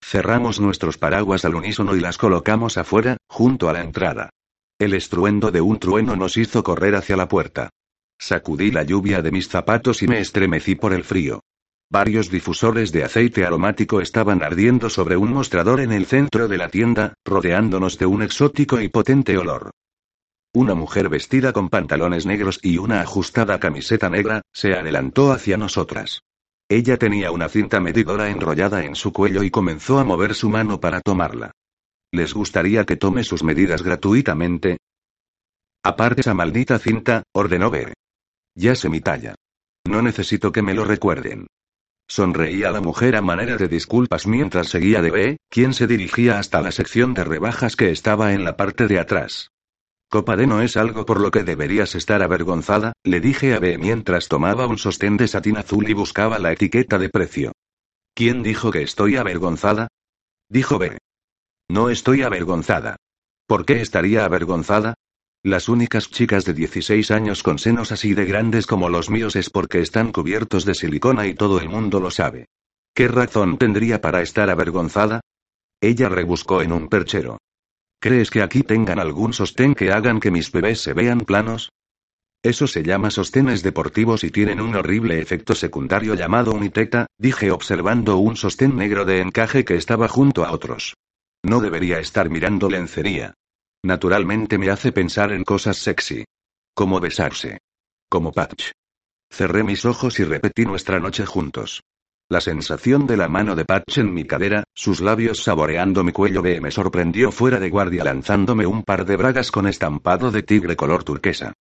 Cerramos 0.00 0.58
nuestros 0.58 0.96
paraguas 0.96 1.44
al 1.44 1.54
unísono 1.54 1.94
y 1.96 2.00
las 2.00 2.16
colocamos 2.16 2.78
afuera, 2.78 3.18
junto 3.28 3.68
a 3.68 3.74
la 3.74 3.82
entrada. 3.82 4.30
El 4.78 4.94
estruendo 4.94 5.50
de 5.50 5.60
un 5.60 5.78
trueno 5.78 6.16
nos 6.16 6.38
hizo 6.38 6.62
correr 6.62 6.94
hacia 6.94 7.18
la 7.18 7.28
puerta. 7.28 7.68
Sacudí 8.18 8.70
la 8.70 8.82
lluvia 8.82 9.20
de 9.20 9.30
mis 9.30 9.46
zapatos 9.46 10.02
y 10.02 10.08
me 10.08 10.18
estremecí 10.18 10.76
por 10.76 10.94
el 10.94 11.04
frío. 11.04 11.42
Varios 11.90 12.30
difusores 12.30 12.90
de 12.90 13.04
aceite 13.04 13.44
aromático 13.44 14.00
estaban 14.00 14.42
ardiendo 14.42 14.88
sobre 14.88 15.18
un 15.18 15.34
mostrador 15.34 15.80
en 15.80 15.92
el 15.92 16.06
centro 16.06 16.48
de 16.48 16.56
la 16.56 16.70
tienda, 16.70 17.12
rodeándonos 17.22 17.98
de 17.98 18.06
un 18.06 18.22
exótico 18.22 18.80
y 18.80 18.88
potente 18.88 19.36
olor. 19.36 19.72
Una 20.52 20.74
mujer 20.74 21.08
vestida 21.08 21.52
con 21.52 21.68
pantalones 21.68 22.26
negros 22.26 22.58
y 22.60 22.78
una 22.78 23.02
ajustada 23.02 23.60
camiseta 23.60 24.10
negra, 24.10 24.42
se 24.52 24.74
adelantó 24.74 25.30
hacia 25.30 25.56
nosotras. 25.56 26.22
Ella 26.68 26.96
tenía 26.96 27.30
una 27.30 27.48
cinta 27.48 27.78
medidora 27.78 28.30
enrollada 28.30 28.84
en 28.84 28.96
su 28.96 29.12
cuello 29.12 29.44
y 29.44 29.50
comenzó 29.50 30.00
a 30.00 30.04
mover 30.04 30.34
su 30.34 30.48
mano 30.48 30.80
para 30.80 31.00
tomarla. 31.00 31.52
¿Les 32.12 32.34
gustaría 32.34 32.84
que 32.84 32.96
tome 32.96 33.22
sus 33.22 33.44
medidas 33.44 33.82
gratuitamente? 33.82 34.78
Aparte 35.84 36.22
esa 36.22 36.34
maldita 36.34 36.80
cinta, 36.80 37.22
ordenó 37.32 37.70
B. 37.70 37.94
Ya 38.56 38.74
sé 38.74 38.88
mi 38.88 39.00
talla. 39.00 39.36
No 39.86 40.02
necesito 40.02 40.50
que 40.50 40.62
me 40.62 40.74
lo 40.74 40.84
recuerden. 40.84 41.46
Sonreía 42.08 42.72
la 42.72 42.80
mujer 42.80 43.14
a 43.14 43.22
manera 43.22 43.56
de 43.56 43.68
disculpas 43.68 44.26
mientras 44.26 44.68
seguía 44.68 45.00
de 45.00 45.10
B, 45.12 45.36
quien 45.48 45.74
se 45.74 45.86
dirigía 45.86 46.40
hasta 46.40 46.60
la 46.60 46.72
sección 46.72 47.14
de 47.14 47.22
rebajas 47.22 47.76
que 47.76 47.90
estaba 47.90 48.32
en 48.32 48.42
la 48.42 48.56
parte 48.56 48.88
de 48.88 48.98
atrás. 48.98 49.50
Copa 50.10 50.36
de 50.36 50.48
no 50.48 50.60
es 50.60 50.76
algo 50.76 51.06
por 51.06 51.20
lo 51.20 51.30
que 51.30 51.44
deberías 51.44 51.94
estar 51.94 52.20
avergonzada, 52.20 52.94
le 53.04 53.20
dije 53.20 53.54
a 53.54 53.60
B 53.60 53.78
mientras 53.78 54.26
tomaba 54.26 54.66
un 54.66 54.76
sostén 54.76 55.16
de 55.16 55.28
satín 55.28 55.56
azul 55.56 55.88
y 55.88 55.92
buscaba 55.92 56.40
la 56.40 56.50
etiqueta 56.50 56.98
de 56.98 57.10
precio. 57.10 57.52
¿Quién 58.12 58.42
dijo 58.42 58.72
que 58.72 58.82
estoy 58.82 59.14
avergonzada? 59.14 59.86
Dijo 60.48 60.80
B. 60.80 60.98
No 61.68 61.90
estoy 61.90 62.22
avergonzada. 62.22 62.96
¿Por 63.46 63.64
qué 63.64 63.80
estaría 63.80 64.24
avergonzada? 64.24 64.94
Las 65.44 65.68
únicas 65.68 66.10
chicas 66.10 66.44
de 66.44 66.54
16 66.54 67.12
años 67.12 67.44
con 67.44 67.60
senos 67.60 67.92
así 67.92 68.12
de 68.12 68.24
grandes 68.24 68.66
como 68.66 68.88
los 68.88 69.10
míos 69.10 69.36
es 69.36 69.48
porque 69.48 69.80
están 69.80 70.10
cubiertos 70.10 70.64
de 70.64 70.74
silicona 70.74 71.28
y 71.28 71.34
todo 71.34 71.60
el 71.60 71.68
mundo 71.68 72.00
lo 72.00 72.10
sabe. 72.10 72.46
¿Qué 72.94 73.06
razón 73.06 73.58
tendría 73.58 74.00
para 74.00 74.22
estar 74.22 74.50
avergonzada? 74.50 75.20
Ella 75.80 76.08
rebuscó 76.08 76.62
en 76.62 76.72
un 76.72 76.88
perchero. 76.88 77.38
¿Crees 78.00 78.30
que 78.30 78.40
aquí 78.40 78.62
tengan 78.62 78.98
algún 78.98 79.34
sostén 79.34 79.74
que 79.74 79.92
hagan 79.92 80.20
que 80.20 80.30
mis 80.30 80.50
bebés 80.50 80.80
se 80.80 80.94
vean 80.94 81.20
planos? 81.20 81.70
Eso 82.42 82.66
se 82.66 82.82
llama 82.82 83.10
sostenes 83.10 83.62
deportivos 83.62 84.24
y 84.24 84.30
tienen 84.30 84.62
un 84.62 84.74
horrible 84.74 85.20
efecto 85.20 85.54
secundario 85.54 86.14
llamado 86.14 86.52
unitecta, 86.52 87.06
dije 87.18 87.50
observando 87.50 88.16
un 88.16 88.36
sostén 88.36 88.74
negro 88.76 89.04
de 89.04 89.20
encaje 89.20 89.66
que 89.66 89.76
estaba 89.76 90.08
junto 90.08 90.46
a 90.46 90.52
otros. 90.52 90.94
No 91.42 91.60
debería 91.60 91.98
estar 91.98 92.30
mirando 92.30 92.70
lencería. 92.70 93.34
Naturalmente 93.82 94.56
me 94.56 94.70
hace 94.70 94.92
pensar 94.92 95.32
en 95.32 95.44
cosas 95.44 95.76
sexy. 95.76 96.24
Como 96.74 97.00
besarse. 97.00 97.58
Como 98.08 98.32
patch. 98.32 98.70
Cerré 99.30 99.62
mis 99.62 99.84
ojos 99.84 100.18
y 100.20 100.24
repetí 100.24 100.64
nuestra 100.64 101.00
noche 101.00 101.26
juntos. 101.26 101.82
La 102.30 102.40
sensación 102.40 103.08
de 103.08 103.16
la 103.16 103.28
mano 103.28 103.56
de 103.56 103.64
Patch 103.64 103.98
en 103.98 104.14
mi 104.14 104.24
cadera, 104.24 104.62
sus 104.72 105.00
labios 105.00 105.42
saboreando 105.42 106.04
mi 106.04 106.12
cuello 106.12 106.42
B 106.42 106.60
me 106.60 106.70
sorprendió 106.70 107.32
fuera 107.32 107.58
de 107.58 107.70
guardia 107.70 108.04
lanzándome 108.04 108.66
un 108.66 108.84
par 108.84 109.04
de 109.04 109.16
bragas 109.16 109.50
con 109.50 109.66
estampado 109.66 110.30
de 110.30 110.44
tigre 110.44 110.76
color 110.76 111.02
turquesa. 111.02 111.54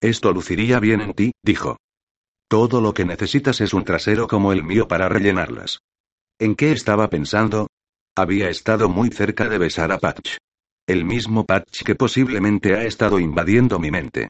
Esto 0.00 0.32
luciría 0.32 0.80
bien 0.80 1.02
en 1.02 1.12
ti, 1.12 1.32
dijo. 1.42 1.76
Todo 2.48 2.80
lo 2.80 2.94
que 2.94 3.04
necesitas 3.04 3.60
es 3.60 3.74
un 3.74 3.84
trasero 3.84 4.26
como 4.26 4.52
el 4.52 4.64
mío 4.64 4.88
para 4.88 5.10
rellenarlas. 5.10 5.80
¿En 6.38 6.54
qué 6.54 6.72
estaba 6.72 7.10
pensando? 7.10 7.66
Había 8.16 8.48
estado 8.48 8.88
muy 8.88 9.10
cerca 9.10 9.50
de 9.50 9.58
besar 9.58 9.92
a 9.92 9.98
Patch. 9.98 10.38
El 10.86 11.04
mismo 11.04 11.44
Patch 11.44 11.82
que 11.84 11.94
posiblemente 11.94 12.74
ha 12.74 12.84
estado 12.84 13.20
invadiendo 13.20 13.78
mi 13.78 13.90
mente. 13.90 14.28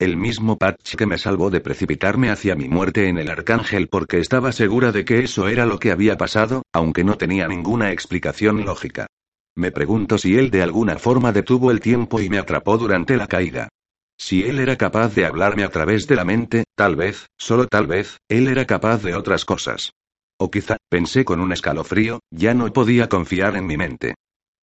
El 0.00 0.16
mismo 0.16 0.56
Patch 0.58 0.94
que 0.94 1.06
me 1.06 1.18
salvó 1.18 1.50
de 1.50 1.60
precipitarme 1.60 2.30
hacia 2.30 2.54
mi 2.54 2.68
muerte 2.68 3.08
en 3.08 3.18
el 3.18 3.28
Arcángel 3.28 3.88
porque 3.88 4.20
estaba 4.20 4.52
segura 4.52 4.92
de 4.92 5.04
que 5.04 5.24
eso 5.24 5.48
era 5.48 5.66
lo 5.66 5.80
que 5.80 5.90
había 5.90 6.16
pasado, 6.16 6.62
aunque 6.72 7.02
no 7.02 7.18
tenía 7.18 7.48
ninguna 7.48 7.90
explicación 7.90 8.64
lógica. 8.64 9.08
Me 9.56 9.72
pregunto 9.72 10.16
si 10.16 10.38
él 10.38 10.50
de 10.50 10.62
alguna 10.62 11.00
forma 11.00 11.32
detuvo 11.32 11.72
el 11.72 11.80
tiempo 11.80 12.20
y 12.20 12.28
me 12.28 12.38
atrapó 12.38 12.78
durante 12.78 13.16
la 13.16 13.26
caída. 13.26 13.70
Si 14.16 14.44
él 14.44 14.60
era 14.60 14.76
capaz 14.76 15.16
de 15.16 15.26
hablarme 15.26 15.64
a 15.64 15.68
través 15.68 16.06
de 16.06 16.14
la 16.14 16.24
mente, 16.24 16.62
tal 16.76 16.94
vez, 16.94 17.26
solo 17.36 17.66
tal 17.66 17.88
vez, 17.88 18.18
él 18.28 18.46
era 18.46 18.66
capaz 18.66 19.02
de 19.02 19.16
otras 19.16 19.44
cosas. 19.44 19.90
O 20.38 20.48
quizá, 20.48 20.76
pensé 20.88 21.24
con 21.24 21.40
un 21.40 21.50
escalofrío, 21.50 22.20
ya 22.30 22.54
no 22.54 22.72
podía 22.72 23.08
confiar 23.08 23.56
en 23.56 23.66
mi 23.66 23.76
mente. 23.76 24.14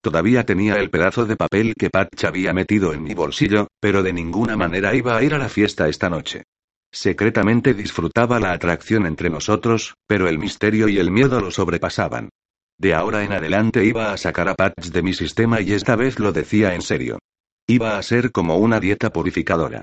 Todavía 0.06 0.46
tenía 0.46 0.76
el 0.76 0.92
pedazo 0.92 1.26
de 1.26 1.36
papel 1.36 1.74
que 1.74 1.90
Patch 1.90 2.26
había 2.26 2.54
metido 2.54 2.94
en 2.94 3.02
mi 3.02 3.16
bolsillo, 3.16 3.70
pero 3.80 4.04
de 4.04 4.14
ninguna 4.14 4.56
manera 4.56 4.94
iba 4.94 5.18
a 5.18 5.24
ir 5.24 5.34
a 5.34 5.40
la 5.40 5.50
fiesta 5.50 5.90
esta 5.90 6.12
noche. 6.12 6.44
Secretamente 6.92 7.74
disfrutaba 7.74 8.40
la 8.40 8.52
atracción 8.52 9.08
entre 9.08 9.32
nosotros, 9.32 9.96
pero 10.06 10.28
el 10.30 10.38
misterio 10.38 10.88
y 10.90 11.00
el 11.00 11.10
miedo 11.10 11.42
lo 11.42 11.50
sobrepasaban. 11.50 12.30
De 12.78 12.94
ahora 12.94 13.24
en 13.24 13.34
adelante 13.34 13.84
iba 13.84 14.14
a 14.14 14.18
sacar 14.18 14.48
a 14.48 14.54
Patch 14.54 14.90
de 14.90 15.02
mi 15.02 15.16
sistema 15.16 15.60
y 15.60 15.74
esta 15.74 15.96
vez 15.96 16.20
lo 16.20 16.32
decía 16.32 16.76
en 16.76 16.84
serio. 16.84 17.18
Iba 17.66 17.98
a 17.98 18.04
ser 18.04 18.32
como 18.32 18.58
una 18.58 18.80
dieta 18.80 19.12
purificadora. 19.12 19.82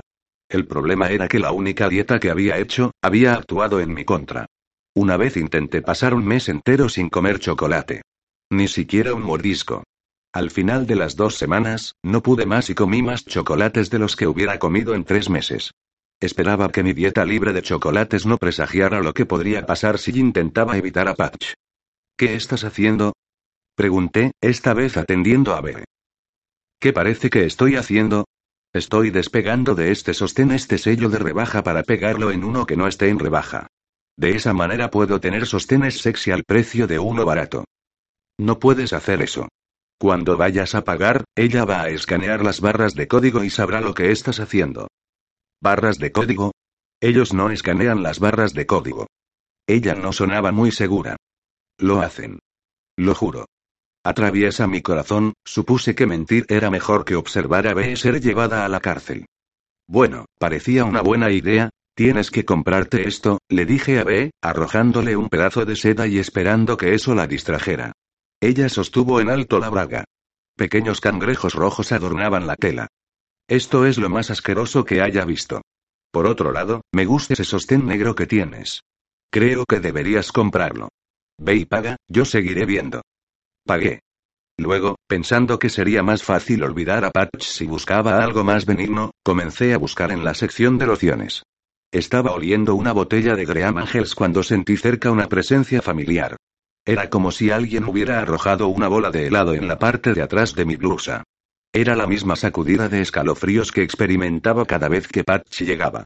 El 0.49 0.69
problema 0.69 1.11
era 1.11 1.27
que 1.27 1.41
la 1.41 1.51
única 1.51 1.89
dieta 1.89 2.21
que 2.21 2.31
había 2.31 2.59
hecho, 2.59 2.93
había 3.03 3.35
actuado 3.35 3.81
en 3.81 3.93
mi 3.93 4.05
contra. 4.05 4.47
Una 4.95 5.17
vez 5.17 5.37
intenté 5.37 5.83
pasar 5.83 6.15
un 6.15 6.25
mes 6.25 6.49
entero 6.49 6.89
sin 6.89 7.09
comer 7.09 7.41
chocolate. 7.41 8.03
Ni 8.53 8.69
siquiera 8.69 9.15
un 9.15 9.23
mordisco. 9.23 9.83
Al 10.33 10.51
final 10.51 10.87
de 10.87 10.97
las 10.97 11.15
dos 11.17 11.37
semanas, 11.37 11.95
no 12.03 12.23
pude 12.23 12.47
más 12.47 12.71
y 12.71 12.75
comí 12.75 13.03
más 13.03 13.27
chocolates 13.27 13.91
de 13.91 13.99
los 13.99 14.17
que 14.17 14.27
hubiera 14.27 14.59
comido 14.59 14.95
en 14.95 15.05
tres 15.05 15.29
meses. 15.29 15.73
Esperaba 16.21 16.71
que 16.71 16.83
mi 16.83 16.95
dieta 16.95 17.27
libre 17.27 17.53
de 17.53 17.61
chocolates 17.61 18.25
no 18.25 18.39
presagiara 18.39 19.03
lo 19.03 19.13
que 19.13 19.27
podría 19.27 19.67
pasar 19.67 19.99
si 19.99 20.19
intentaba 20.19 20.79
evitar 20.79 21.07
a 21.07 21.15
Patch. 21.15 21.53
¿Qué 22.17 22.35
estás 22.35 22.65
haciendo? 22.65 23.13
Pregunté, 23.75 24.33
esta 24.41 24.73
vez 24.73 24.97
atendiendo 24.97 25.55
a 25.55 25.61
B. 25.61 25.85
¿Qué 26.81 26.95
parece 26.95 27.29
que 27.29 27.45
estoy 27.45 27.77
haciendo? 27.77 28.25
Estoy 28.73 29.11
despegando 29.11 29.75
de 29.75 29.91
este 29.93 30.15
sostén 30.15 30.51
este 30.51 30.79
sello 30.79 31.11
de 31.11 31.19
rebaja 31.19 31.63
para 31.63 31.83
pegarlo 31.83 32.31
en 32.31 32.43
uno 32.43 32.65
que 32.65 32.77
no 32.77 32.87
esté 32.87 33.11
en 33.11 33.19
rebaja. 33.19 33.67
De 34.17 34.31
esa 34.31 34.55
manera 34.55 34.91
puedo 34.91 35.21
tener 35.21 35.47
sostenes 35.47 35.99
sexy 35.99 36.31
al 36.31 36.45
precio 36.45 36.87
de 36.87 36.99
uno 36.99 37.27
barato. 37.27 37.65
No 38.39 38.59
puedes 38.59 38.95
hacer 38.95 39.21
eso. 39.21 39.49
Cuando 39.99 40.37
vayas 40.37 40.75
a 40.75 40.85
pagar, 40.85 41.25
ella 41.37 41.65
va 41.65 41.83
a 41.83 41.89
escanear 41.89 42.45
las 42.45 42.61
barras 42.61 42.95
de 42.95 43.09
código 43.09 43.45
y 43.45 43.51
sabrá 43.51 43.81
lo 43.81 43.95
que 43.95 44.11
estás 44.11 44.41
haciendo. 44.41 44.89
¿Barras 45.61 45.99
de 45.99 46.11
código? 46.11 46.53
Ellos 47.01 47.33
no 47.33 47.51
escanean 47.51 48.03
las 48.03 48.19
barras 48.19 48.53
de 48.53 48.67
código. 48.67 49.07
Ella 49.67 49.95
no 49.95 50.13
sonaba 50.13 50.53
muy 50.53 50.73
segura. 50.73 51.17
Lo 51.79 52.01
hacen. 52.01 52.41
Lo 52.97 53.15
juro. 53.15 53.47
Atraviesa 54.05 54.67
mi 54.67 54.83
corazón, 54.83 55.35
supuse 55.45 55.95
que 55.95 56.07
mentir 56.07 56.45
era 56.49 56.71
mejor 56.71 57.05
que 57.05 57.15
observar 57.15 57.69
a 57.69 57.75
B 57.75 57.95
ser 57.97 58.21
llevada 58.21 58.65
a 58.65 58.69
la 58.69 58.81
cárcel. 58.81 59.27
Bueno, 59.89 60.27
parecía 60.39 60.85
una 60.85 61.03
buena 61.03 61.31
idea, 61.31 61.71
tienes 61.95 62.31
que 62.31 62.45
comprarte 62.45 63.07
esto, 63.07 63.39
le 63.49 63.67
dije 63.67 64.01
a 64.01 64.05
B, 64.05 64.31
arrojándole 64.43 65.17
un 65.17 65.29
pedazo 65.29 65.65
de 65.65 65.77
seda 65.77 66.07
y 66.09 66.19
esperando 66.19 66.77
que 66.77 66.95
eso 66.95 67.15
la 67.15 67.27
distrajera. 67.27 67.93
Ella 68.43 68.69
sostuvo 68.69 69.21
en 69.21 69.31
alto 69.31 69.61
la 69.61 69.71
braga. 69.71 70.03
Pequeños 70.57 71.01
cangrejos 71.01 71.55
rojos 71.55 71.93
adornaban 71.93 72.49
la 72.49 72.57
tela. 72.57 72.89
Esto 73.47 73.87
es 73.87 73.99
lo 73.99 74.11
más 74.11 74.33
asqueroso 74.33 74.85
que 74.85 75.01
haya 75.01 75.25
visto. 75.25 75.63
Por 76.11 76.27
otro 76.27 76.51
lado, 76.51 76.81
me 76.93 77.07
gusta 77.07 77.35
ese 77.35 77.45
sostén 77.45 77.87
negro 77.87 78.17
que 78.17 78.27
tienes. 78.27 78.81
Creo 79.31 79.65
que 79.65 79.79
deberías 79.79 80.33
comprarlo. 80.33 80.89
Ve 81.39 81.55
y 81.55 81.67
paga, 81.67 81.99
yo 82.09 82.25
seguiré 82.25 82.67
viendo. 82.67 83.03
Pagué. 83.65 84.01
Luego, 84.59 84.97
pensando 85.07 85.61
que 85.61 85.69
sería 85.69 86.03
más 86.03 86.25
fácil 86.25 86.65
olvidar 86.65 87.05
a 87.05 87.13
Patch 87.13 87.45
si 87.45 87.67
buscaba 87.67 88.25
algo 88.25 88.43
más 88.43 88.67
benigno, 88.67 89.13
comencé 89.23 89.73
a 89.73 89.79
buscar 89.79 90.11
en 90.11 90.25
la 90.25 90.35
sección 90.35 90.79
de 90.79 90.87
lociones. 90.87 91.45
Estaba 91.93 92.33
oliendo 92.33 92.75
una 92.75 92.93
botella 92.93 93.37
de 93.37 93.45
Graham 93.45 93.79
Angels 93.79 94.17
cuando 94.17 94.43
sentí 94.43 94.77
cerca 94.77 95.13
una 95.13 95.29
presencia 95.29 95.81
familiar. 95.81 96.37
Era 96.85 97.11
como 97.11 97.31
si 97.31 97.51
alguien 97.51 97.85
hubiera 97.85 98.21
arrojado 98.21 98.67
una 98.67 98.89
bola 98.89 99.11
de 99.11 99.29
helado 99.29 99.55
en 99.55 99.69
la 99.69 99.79
parte 99.79 100.15
de 100.15 100.23
atrás 100.23 100.55
de 100.55 100.65
mi 100.65 100.77
blusa. 100.77 101.23
Era 101.73 101.95
la 101.95 102.09
misma 102.09 102.35
sacudida 102.35 102.89
de 102.89 103.01
escalofríos 103.01 103.71
que 103.71 103.83
experimentaba 103.83 104.67
cada 104.67 104.89
vez 104.89 105.07
que 105.07 105.23
Patch 105.23 105.63
llegaba. 105.63 106.05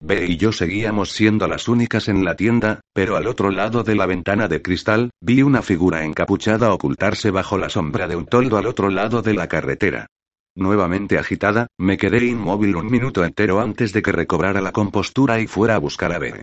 B 0.00 0.26
y 0.26 0.36
yo 0.36 0.52
seguíamos 0.52 1.10
siendo 1.10 1.48
las 1.48 1.66
únicas 1.66 2.08
en 2.08 2.24
la 2.24 2.36
tienda, 2.36 2.80
pero 2.92 3.16
al 3.16 3.26
otro 3.26 3.50
lado 3.50 3.82
de 3.82 3.96
la 3.96 4.06
ventana 4.06 4.46
de 4.46 4.62
cristal, 4.62 5.10
vi 5.20 5.42
una 5.42 5.62
figura 5.62 6.04
encapuchada 6.04 6.72
ocultarse 6.72 7.30
bajo 7.30 7.58
la 7.58 7.68
sombra 7.68 8.06
de 8.06 8.14
un 8.14 8.26
toldo 8.26 8.58
al 8.58 8.66
otro 8.66 8.90
lado 8.90 9.22
de 9.22 9.34
la 9.34 9.48
carretera. 9.48 10.06
Nuevamente 10.54 11.18
agitada, 11.18 11.68
me 11.78 11.96
quedé 11.96 12.24
inmóvil 12.26 12.76
un 12.76 12.90
minuto 12.90 13.24
entero 13.24 13.60
antes 13.60 13.92
de 13.92 14.02
que 14.02 14.12
recobrara 14.12 14.60
la 14.60 14.72
compostura 14.72 15.40
y 15.40 15.46
fuera 15.46 15.76
a 15.76 15.78
buscar 15.78 16.12
a 16.12 16.18
B. 16.18 16.42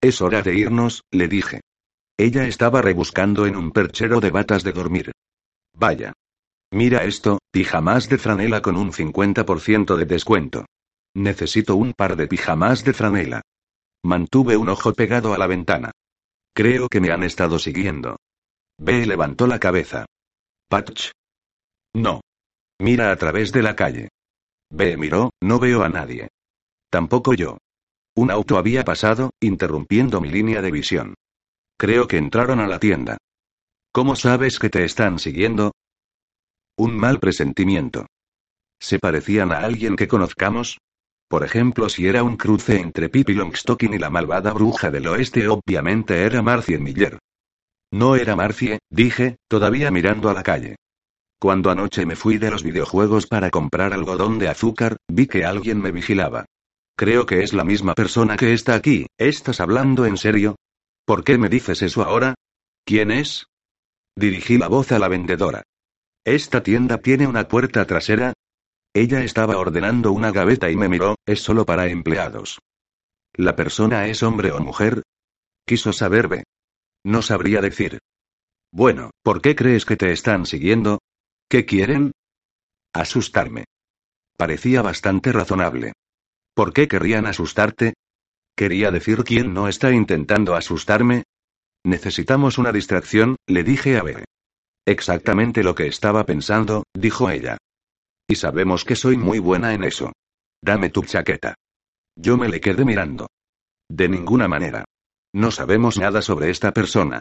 Es 0.00 0.22
hora 0.22 0.42
de 0.42 0.54
irnos, 0.54 1.02
le 1.10 1.28
dije. 1.28 1.60
Ella 2.18 2.46
estaba 2.46 2.80
rebuscando 2.80 3.46
en 3.46 3.56
un 3.56 3.72
perchero 3.72 4.20
de 4.20 4.30
batas 4.30 4.64
de 4.64 4.72
dormir. 4.72 5.12
Vaya. 5.74 6.14
Mira 6.70 7.04
esto, 7.04 7.38
pijamas 7.50 8.08
de 8.08 8.18
franela 8.18 8.62
con 8.62 8.76
un 8.76 8.92
50% 8.92 9.96
de 9.96 10.04
descuento. 10.06 10.66
Necesito 11.14 11.76
un 11.76 11.92
par 11.92 12.16
de 12.16 12.26
pijamas 12.26 12.84
de 12.84 12.92
franela. 12.94 13.42
Mantuve 14.02 14.56
un 14.56 14.68
ojo 14.68 14.94
pegado 14.94 15.34
a 15.34 15.38
la 15.38 15.46
ventana. 15.46 15.90
Creo 16.54 16.88
que 16.88 17.00
me 17.00 17.10
han 17.10 17.22
estado 17.22 17.58
siguiendo. 17.58 18.16
B 18.78 19.04
levantó 19.04 19.46
la 19.46 19.58
cabeza. 19.58 20.06
Patch. 20.68 21.10
No. 21.94 22.22
Mira 22.78 23.10
a 23.10 23.16
través 23.16 23.52
de 23.52 23.62
la 23.62 23.76
calle. 23.76 24.08
B 24.70 24.96
miró, 24.96 25.30
no 25.42 25.58
veo 25.58 25.82
a 25.82 25.88
nadie. 25.88 26.28
Tampoco 26.90 27.34
yo. 27.34 27.58
Un 28.14 28.30
auto 28.30 28.56
había 28.56 28.84
pasado, 28.84 29.30
interrumpiendo 29.40 30.20
mi 30.20 30.30
línea 30.30 30.62
de 30.62 30.70
visión. 30.70 31.14
Creo 31.78 32.08
que 32.08 32.16
entraron 32.16 32.60
a 32.60 32.66
la 32.66 32.78
tienda. 32.78 33.18
¿Cómo 33.92 34.16
sabes 34.16 34.58
que 34.58 34.70
te 34.70 34.84
están 34.84 35.18
siguiendo? 35.18 35.72
Un 36.78 36.96
mal 36.96 37.20
presentimiento. 37.20 38.06
¿Se 38.80 38.98
parecían 38.98 39.52
a 39.52 39.58
alguien 39.58 39.96
que 39.96 40.08
conozcamos? 40.08 40.78
Por 41.28 41.44
ejemplo, 41.44 41.88
si 41.88 42.06
era 42.06 42.22
un 42.22 42.36
cruce 42.36 42.80
entre 42.80 43.10
Pippi 43.10 43.34
Longstocking 43.34 43.94
y 43.94 43.98
la 43.98 44.10
malvada 44.10 44.52
bruja 44.52 44.90
del 44.90 45.06
oeste, 45.08 45.48
obviamente 45.48 46.22
era 46.22 46.40
Marcie 46.40 46.78
Miller. 46.78 47.18
No 47.92 48.16
era 48.16 48.36
Marcie, 48.36 48.78
dije, 48.90 49.36
todavía 49.48 49.90
mirando 49.90 50.30
a 50.30 50.34
la 50.34 50.42
calle. 50.42 50.76
Cuando 51.38 51.70
anoche 51.70 52.06
me 52.06 52.16
fui 52.16 52.38
de 52.38 52.50
los 52.50 52.62
videojuegos 52.62 53.26
para 53.26 53.50
comprar 53.50 53.92
algodón 53.92 54.38
de 54.38 54.48
azúcar, 54.48 54.96
vi 55.08 55.26
que 55.26 55.44
alguien 55.44 55.82
me 55.82 55.92
vigilaba. 55.92 56.46
Creo 56.96 57.26
que 57.26 57.42
es 57.42 57.52
la 57.52 57.64
misma 57.64 57.94
persona 57.94 58.36
que 58.36 58.54
está 58.54 58.74
aquí, 58.74 59.06
¿estás 59.18 59.60
hablando 59.60 60.06
en 60.06 60.16
serio? 60.16 60.56
¿Por 61.06 61.22
qué 61.22 61.38
me 61.38 61.48
dices 61.48 61.82
eso 61.82 62.02
ahora? 62.02 62.34
¿Quién 62.84 63.12
es? 63.12 63.46
Dirigí 64.16 64.58
la 64.58 64.66
voz 64.66 64.90
a 64.90 64.98
la 64.98 65.08
vendedora. 65.08 65.62
¿Esta 66.24 66.64
tienda 66.64 66.98
tiene 66.98 67.28
una 67.28 67.46
puerta 67.46 67.86
trasera? 67.86 68.32
Ella 68.92 69.22
estaba 69.22 69.56
ordenando 69.56 70.10
una 70.10 70.32
gaveta 70.32 70.68
y 70.68 70.74
me 70.74 70.88
miró, 70.88 71.14
es 71.24 71.40
solo 71.40 71.64
para 71.64 71.86
empleados. 71.86 72.58
¿La 73.34 73.54
persona 73.54 74.08
es 74.08 74.24
hombre 74.24 74.50
o 74.50 74.58
mujer? 74.58 75.02
Quiso 75.64 75.92
saberme. 75.92 76.42
No 77.04 77.22
sabría 77.22 77.60
decir. 77.60 78.00
Bueno, 78.72 79.10
¿por 79.22 79.40
qué 79.40 79.54
crees 79.54 79.84
que 79.84 79.96
te 79.96 80.10
están 80.10 80.44
siguiendo? 80.44 80.98
¿Qué 81.48 81.64
quieren? 81.66 82.12
Asustarme. 82.92 83.66
Parecía 84.36 84.82
bastante 84.82 85.30
razonable. 85.30 85.92
¿Por 86.52 86.72
qué 86.72 86.88
querrían 86.88 87.26
asustarte? 87.26 87.94
¿Quería 88.56 88.90
decir 88.90 89.22
quién 89.22 89.52
no 89.52 89.68
está 89.68 89.92
intentando 89.92 90.54
asustarme? 90.54 91.24
Necesitamos 91.84 92.56
una 92.56 92.72
distracción, 92.72 93.36
le 93.46 93.62
dije 93.64 93.98
a 93.98 94.02
B. 94.02 94.24
Exactamente 94.86 95.62
lo 95.62 95.74
que 95.74 95.86
estaba 95.86 96.24
pensando, 96.24 96.84
dijo 96.94 97.28
ella. 97.28 97.58
Y 98.26 98.36
sabemos 98.36 98.84
que 98.84 98.96
soy 98.96 99.18
muy 99.18 99.40
buena 99.40 99.74
en 99.74 99.84
eso. 99.84 100.12
Dame 100.62 100.88
tu 100.88 101.02
chaqueta. 101.02 101.54
Yo 102.16 102.38
me 102.38 102.48
le 102.48 102.60
quedé 102.60 102.84
mirando. 102.84 103.28
De 103.90 104.08
ninguna 104.08 104.48
manera. 104.48 104.86
No 105.34 105.50
sabemos 105.50 105.98
nada 105.98 106.22
sobre 106.22 106.48
esta 106.50 106.72
persona. 106.72 107.20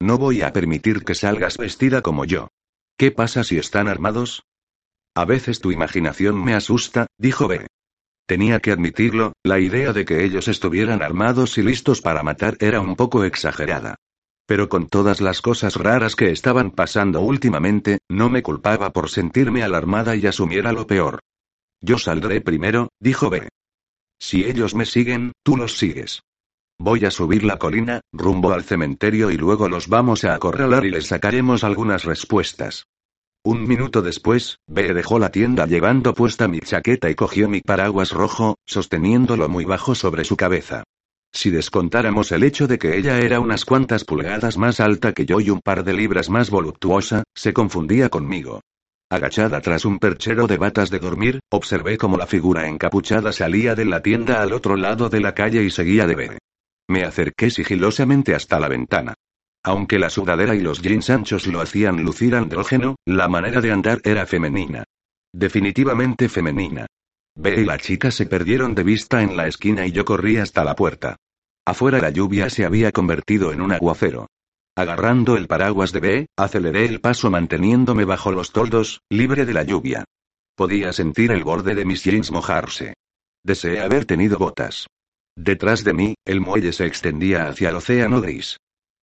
No 0.00 0.18
voy 0.18 0.42
a 0.42 0.52
permitir 0.52 1.04
que 1.04 1.16
salgas 1.16 1.56
vestida 1.56 2.00
como 2.00 2.24
yo. 2.24 2.48
¿Qué 2.96 3.10
pasa 3.10 3.42
si 3.42 3.58
están 3.58 3.88
armados? 3.88 4.44
A 5.16 5.24
veces 5.24 5.58
tu 5.60 5.72
imaginación 5.72 6.42
me 6.42 6.54
asusta, 6.54 7.06
dijo 7.18 7.48
B. 7.48 7.66
Tenía 8.26 8.58
que 8.58 8.72
admitirlo, 8.72 9.32
la 9.44 9.60
idea 9.60 9.92
de 9.92 10.04
que 10.04 10.24
ellos 10.24 10.48
estuvieran 10.48 11.00
armados 11.00 11.58
y 11.58 11.62
listos 11.62 12.00
para 12.02 12.24
matar 12.24 12.56
era 12.58 12.80
un 12.80 12.96
poco 12.96 13.22
exagerada. 13.22 13.94
Pero 14.46 14.68
con 14.68 14.88
todas 14.88 15.20
las 15.20 15.40
cosas 15.40 15.76
raras 15.76 16.16
que 16.16 16.30
estaban 16.30 16.72
pasando 16.72 17.20
últimamente, 17.20 17.98
no 18.08 18.28
me 18.28 18.42
culpaba 18.42 18.92
por 18.92 19.10
sentirme 19.10 19.62
alarmada 19.62 20.16
y 20.16 20.26
asumiera 20.26 20.72
lo 20.72 20.86
peor. 20.86 21.20
Yo 21.80 21.98
saldré 21.98 22.40
primero, 22.40 22.88
dijo 23.00 23.30
B. 23.30 23.48
Si 24.18 24.44
ellos 24.44 24.74
me 24.74 24.86
siguen, 24.86 25.32
tú 25.44 25.56
los 25.56 25.78
sigues. 25.78 26.22
Voy 26.78 27.04
a 27.04 27.10
subir 27.10 27.44
la 27.44 27.58
colina, 27.58 28.00
rumbo 28.12 28.52
al 28.52 28.64
cementerio 28.64 29.30
y 29.30 29.36
luego 29.36 29.68
los 29.68 29.88
vamos 29.88 30.24
a 30.24 30.34
acorralar 30.34 30.84
y 30.84 30.90
les 30.90 31.06
sacaremos 31.06 31.64
algunas 31.64 32.04
respuestas. 32.04 32.86
Un 33.46 33.62
minuto 33.62 34.02
después, 34.02 34.58
B 34.66 34.92
dejó 34.92 35.20
la 35.20 35.30
tienda 35.30 35.66
llevando 35.66 36.14
puesta 36.14 36.48
mi 36.48 36.58
chaqueta 36.58 37.08
y 37.10 37.14
cogió 37.14 37.48
mi 37.48 37.60
paraguas 37.60 38.10
rojo, 38.10 38.56
sosteniéndolo 38.66 39.48
muy 39.48 39.64
bajo 39.64 39.94
sobre 39.94 40.24
su 40.24 40.36
cabeza. 40.36 40.82
Si 41.32 41.50
descontáramos 41.50 42.32
el 42.32 42.42
hecho 42.42 42.66
de 42.66 42.76
que 42.76 42.98
ella 42.98 43.20
era 43.20 43.38
unas 43.38 43.64
cuantas 43.64 44.02
pulgadas 44.02 44.58
más 44.58 44.80
alta 44.80 45.12
que 45.12 45.26
yo 45.26 45.38
y 45.38 45.50
un 45.50 45.60
par 45.60 45.84
de 45.84 45.92
libras 45.92 46.28
más 46.28 46.50
voluptuosa, 46.50 47.22
se 47.36 47.52
confundía 47.52 48.08
conmigo. 48.08 48.62
Agachada 49.10 49.60
tras 49.60 49.84
un 49.84 50.00
perchero 50.00 50.48
de 50.48 50.56
batas 50.56 50.90
de 50.90 50.98
dormir, 50.98 51.38
observé 51.48 51.98
cómo 51.98 52.16
la 52.16 52.26
figura 52.26 52.66
encapuchada 52.66 53.32
salía 53.32 53.76
de 53.76 53.84
la 53.84 54.02
tienda 54.02 54.42
al 54.42 54.52
otro 54.54 54.74
lado 54.74 55.08
de 55.08 55.20
la 55.20 55.34
calle 55.34 55.62
y 55.62 55.70
seguía 55.70 56.08
de 56.08 56.16
B. 56.16 56.38
Me 56.88 57.04
acerqué 57.04 57.50
sigilosamente 57.50 58.34
hasta 58.34 58.58
la 58.58 58.66
ventana. 58.66 59.14
Aunque 59.66 59.98
la 59.98 60.10
sudadera 60.10 60.54
y 60.54 60.60
los 60.60 60.80
jeans 60.80 61.10
anchos 61.10 61.48
lo 61.48 61.60
hacían 61.60 62.04
lucir 62.04 62.36
andrógeno, 62.36 62.94
la 63.04 63.26
manera 63.26 63.60
de 63.60 63.72
andar 63.72 64.00
era 64.04 64.24
femenina. 64.24 64.84
Definitivamente 65.34 66.28
femenina. 66.28 66.86
B 67.34 67.62
y 67.62 67.64
la 67.64 67.76
chica 67.76 68.12
se 68.12 68.26
perdieron 68.26 68.76
de 68.76 68.84
vista 68.84 69.22
en 69.22 69.36
la 69.36 69.48
esquina 69.48 69.84
y 69.84 69.90
yo 69.90 70.04
corrí 70.04 70.36
hasta 70.36 70.62
la 70.62 70.76
puerta. 70.76 71.16
Afuera 71.66 71.98
la 71.98 72.10
lluvia 72.10 72.48
se 72.48 72.64
había 72.64 72.92
convertido 72.92 73.52
en 73.52 73.60
un 73.60 73.72
aguacero. 73.72 74.28
Agarrando 74.76 75.36
el 75.36 75.48
paraguas 75.48 75.90
de 75.90 75.98
B, 75.98 76.26
aceleré 76.36 76.84
el 76.84 77.00
paso 77.00 77.28
manteniéndome 77.28 78.04
bajo 78.04 78.30
los 78.30 78.52
toldos, 78.52 79.00
libre 79.10 79.46
de 79.46 79.52
la 79.52 79.64
lluvia. 79.64 80.04
Podía 80.54 80.92
sentir 80.92 81.32
el 81.32 81.42
borde 81.42 81.74
de 81.74 81.84
mis 81.84 82.04
jeans 82.04 82.30
mojarse. 82.30 82.94
Deseé 83.42 83.80
haber 83.80 84.04
tenido 84.04 84.38
botas. 84.38 84.86
Detrás 85.34 85.82
de 85.82 85.92
mí, 85.92 86.14
el 86.24 86.40
muelle 86.40 86.72
se 86.72 86.86
extendía 86.86 87.48
hacia 87.48 87.70
el 87.70 87.74
océano 87.74 88.20
gris. 88.20 88.58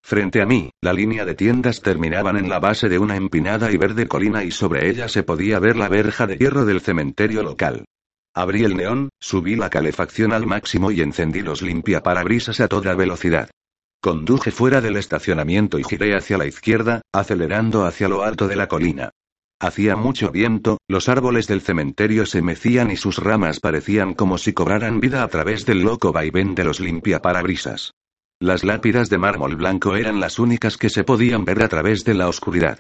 Frente 0.06 0.42
a 0.42 0.46
mí, 0.46 0.70
la 0.82 0.92
línea 0.92 1.24
de 1.24 1.34
tiendas 1.34 1.82
terminaban 1.82 2.36
en 2.36 2.50
la 2.50 2.60
base 2.60 2.90
de 2.90 3.00
una 3.00 3.16
empinada 3.16 3.72
y 3.72 3.78
verde 3.78 4.06
colina 4.06 4.44
y 4.44 4.52
sobre 4.52 4.90
ella 4.90 5.08
se 5.08 5.24
podía 5.24 5.60
ver 5.60 5.78
la 5.78 5.88
verja 5.88 6.28
de 6.28 6.38
hierro 6.38 6.66
del 6.66 6.82
cementerio 6.82 7.42
local. 7.42 7.86
Abrí 8.36 8.66
el 8.66 8.76
neón, 8.76 9.10
subí 9.22 9.56
la 9.56 9.70
calefacción 9.70 10.34
al 10.34 10.46
máximo 10.46 10.92
y 10.92 11.00
encendí 11.00 11.42
los 11.42 11.62
limpiaparabrisas 11.62 12.60
a 12.60 12.68
toda 12.68 12.96
velocidad. 12.96 13.50
Conduje 14.02 14.52
fuera 14.52 14.82
del 14.82 14.98
estacionamiento 14.98 15.80
y 15.80 15.86
giré 15.86 16.18
hacia 16.18 16.38
la 16.38 16.48
izquierda, 16.48 17.02
acelerando 17.14 17.86
hacia 17.86 18.10
lo 18.10 18.24
alto 18.24 18.50
de 18.50 18.58
la 18.58 18.68
colina. 18.68 19.12
Hacía 19.58 19.96
mucho 19.96 20.32
viento, 20.32 20.80
los 20.90 21.08
árboles 21.08 21.48
del 21.48 21.62
cementerio 21.62 22.26
se 22.26 22.42
mecían 22.42 22.92
y 22.92 22.98
sus 22.98 23.20
ramas 23.20 23.62
parecían 23.62 24.14
como 24.14 24.38
si 24.38 24.52
cobraran 24.52 25.00
vida 25.00 25.24
a 25.24 25.30
través 25.30 25.66
del 25.66 25.84
loco 25.84 26.12
vaivén 26.12 26.56
de 26.56 26.66
los 26.66 26.82
limpiaparabrisas. 26.82 27.94
Las 28.44 28.66
lápidas 28.66 29.10
de 29.10 29.18
mármol 29.18 29.56
blanco 29.56 29.96
eran 29.96 30.20
las 30.20 30.38
únicas 30.38 30.76
que 30.76 30.90
se 30.90 31.06
podían 31.06 31.46
ver 31.46 31.64
a 31.64 31.70
través 31.70 32.04
de 32.04 32.14
la 32.14 32.28
oscuridad. 32.28 32.78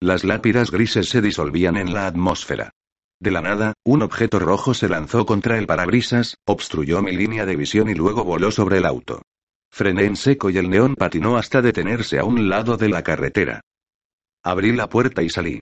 Las 0.00 0.24
lápidas 0.24 0.72
grises 0.72 1.08
se 1.08 1.22
disolvían 1.22 1.76
en 1.76 1.94
la 1.94 2.08
atmósfera. 2.08 2.72
De 3.20 3.30
la 3.30 3.40
nada, 3.40 3.74
un 3.84 4.02
objeto 4.02 4.40
rojo 4.40 4.74
se 4.74 4.88
lanzó 4.88 5.24
contra 5.24 5.56
el 5.56 5.68
parabrisas, 5.68 6.38
obstruyó 6.44 7.00
mi 7.00 7.12
línea 7.12 7.46
de 7.46 7.54
visión 7.54 7.88
y 7.88 7.94
luego 7.94 8.24
voló 8.24 8.50
sobre 8.50 8.78
el 8.78 8.86
auto. 8.86 9.22
Frené 9.70 10.06
en 10.06 10.16
seco 10.16 10.50
y 10.50 10.58
el 10.58 10.68
neón 10.68 10.96
patinó 10.96 11.36
hasta 11.36 11.62
detenerse 11.62 12.18
a 12.18 12.24
un 12.24 12.48
lado 12.48 12.76
de 12.76 12.88
la 12.88 13.04
carretera. 13.04 13.60
Abrí 14.42 14.72
la 14.72 14.88
puerta 14.88 15.22
y 15.22 15.30
salí. 15.30 15.60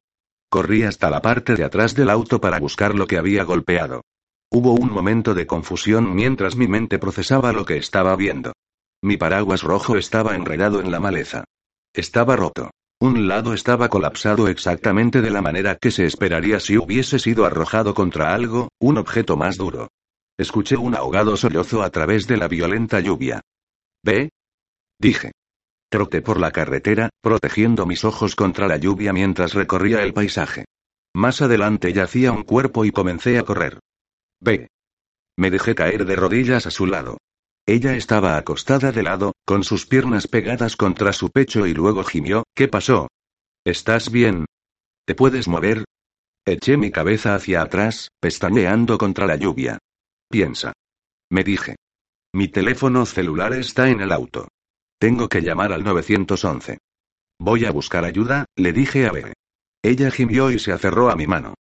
Corrí 0.49 0.85
hasta 0.85 1.11
la 1.11 1.21
parte 1.21 1.57
de 1.57 1.65
atrás 1.65 1.95
del 1.95 2.09
auto 2.09 2.41
para 2.41 2.59
buscar 2.59 2.95
lo 2.95 3.07
que 3.07 3.19
había 3.19 3.45
golpeado. 3.45 4.01
Hubo 4.51 4.73
un 4.73 4.91
momento 4.91 5.35
de 5.35 5.47
confusión 5.47 6.15
mientras 6.15 6.57
mi 6.57 6.69
mente 6.69 6.99
procesaba 6.99 7.53
lo 7.53 7.67
que 7.67 7.77
estaba 7.77 8.17
viendo. 8.17 8.55
Mi 9.05 9.17
paraguas 9.17 9.63
rojo 9.63 9.97
estaba 9.97 10.37
enredado 10.37 10.81
en 10.81 10.93
la 10.93 11.01
maleza. 11.01 11.45
Estaba 11.93 12.37
roto. 12.37 12.71
Un 13.01 13.27
lado 13.27 13.53
estaba 13.53 13.89
colapsado 13.89 14.47
exactamente 14.47 15.21
de 15.21 15.31
la 15.31 15.43
manera 15.43 15.75
que 15.75 15.91
se 15.91 16.05
esperaría 16.05 16.61
si 16.61 16.79
hubiese 16.79 17.19
sido 17.19 17.45
arrojado 17.45 17.95
contra 17.95 18.33
algo, 18.33 18.69
un 18.81 18.99
objeto 18.99 19.37
más 19.37 19.57
duro. 19.57 19.89
Escuché 20.39 20.77
un 20.77 20.95
ahogado 20.95 21.37
sollozo 21.37 21.83
a 21.83 21.91
través 21.91 22.29
de 22.29 22.37
la 22.37 22.47
violenta 22.47 23.01
lluvia. 23.01 23.41
¿Ve? 24.05 24.31
Dije. 25.01 25.33
Troté 25.91 26.23
por 26.23 26.39
la 26.39 26.53
carretera, 26.53 27.11
protegiendo 27.21 27.87
mis 27.87 28.05
ojos 28.05 28.37
contra 28.37 28.69
la 28.69 28.77
lluvia 28.77 29.13
mientras 29.13 29.53
recorría 29.53 30.05
el 30.05 30.15
paisaje. 30.15 30.65
Más 31.13 31.43
adelante 31.43 31.93
yacía 31.93 32.31
un 32.31 32.45
cuerpo 32.45 32.85
y 32.85 32.93
comencé 32.93 33.37
a 33.37 33.43
correr. 33.43 33.81
Ve. 34.41 34.69
Me 35.37 35.51
dejé 35.51 35.75
caer 35.75 36.07
de 36.07 36.15
rodillas 36.15 36.67
a 36.67 36.71
su 36.71 36.87
lado. 36.87 37.19
Ella 37.67 37.95
estaba 37.95 38.37
acostada 38.37 38.91
de 38.91 39.03
lado, 39.05 39.33
con 39.45 39.63
sus 39.63 39.87
piernas 39.87 40.27
pegadas 40.27 40.77
contra 40.77 41.13
su 41.13 41.31
pecho 41.31 41.67
y 41.67 41.75
luego 41.75 42.03
gimió, 42.03 42.43
¿qué 42.55 42.67
pasó? 42.67 43.09
¿Estás 43.65 44.11
bien? 44.11 44.47
¿Te 45.07 45.15
puedes 45.15 45.47
mover? 45.47 45.85
Eché 46.45 46.77
mi 46.77 46.91
cabeza 46.91 47.37
hacia 47.37 47.63
atrás, 47.63 48.09
pestañeando 48.21 48.99
contra 48.99 49.27
la 49.27 49.37
lluvia. 49.37 49.79
Piensa. 50.29 50.73
Me 51.31 51.45
dije. 51.45 51.77
Mi 52.35 52.49
teléfono 52.49 53.07
celular 53.07 53.53
está 53.53 53.89
en 53.89 54.01
el 54.01 54.11
auto. 54.11 54.49
Tengo 54.99 55.29
que 55.29 55.43
llamar 55.43 55.73
al 55.73 55.85
911. 55.85 56.79
Voy 57.39 57.65
a 57.65 57.71
buscar 57.71 58.05
ayuda, 58.05 58.47
le 58.57 58.73
dije 58.73 59.07
a 59.07 59.13
B. 59.13 59.33
Ella 59.83 60.11
gimió 60.11 60.51
y 60.51 60.59
se 60.59 60.73
aferró 60.73 61.11
a 61.11 61.17
mi 61.17 61.27
mano. 61.27 61.55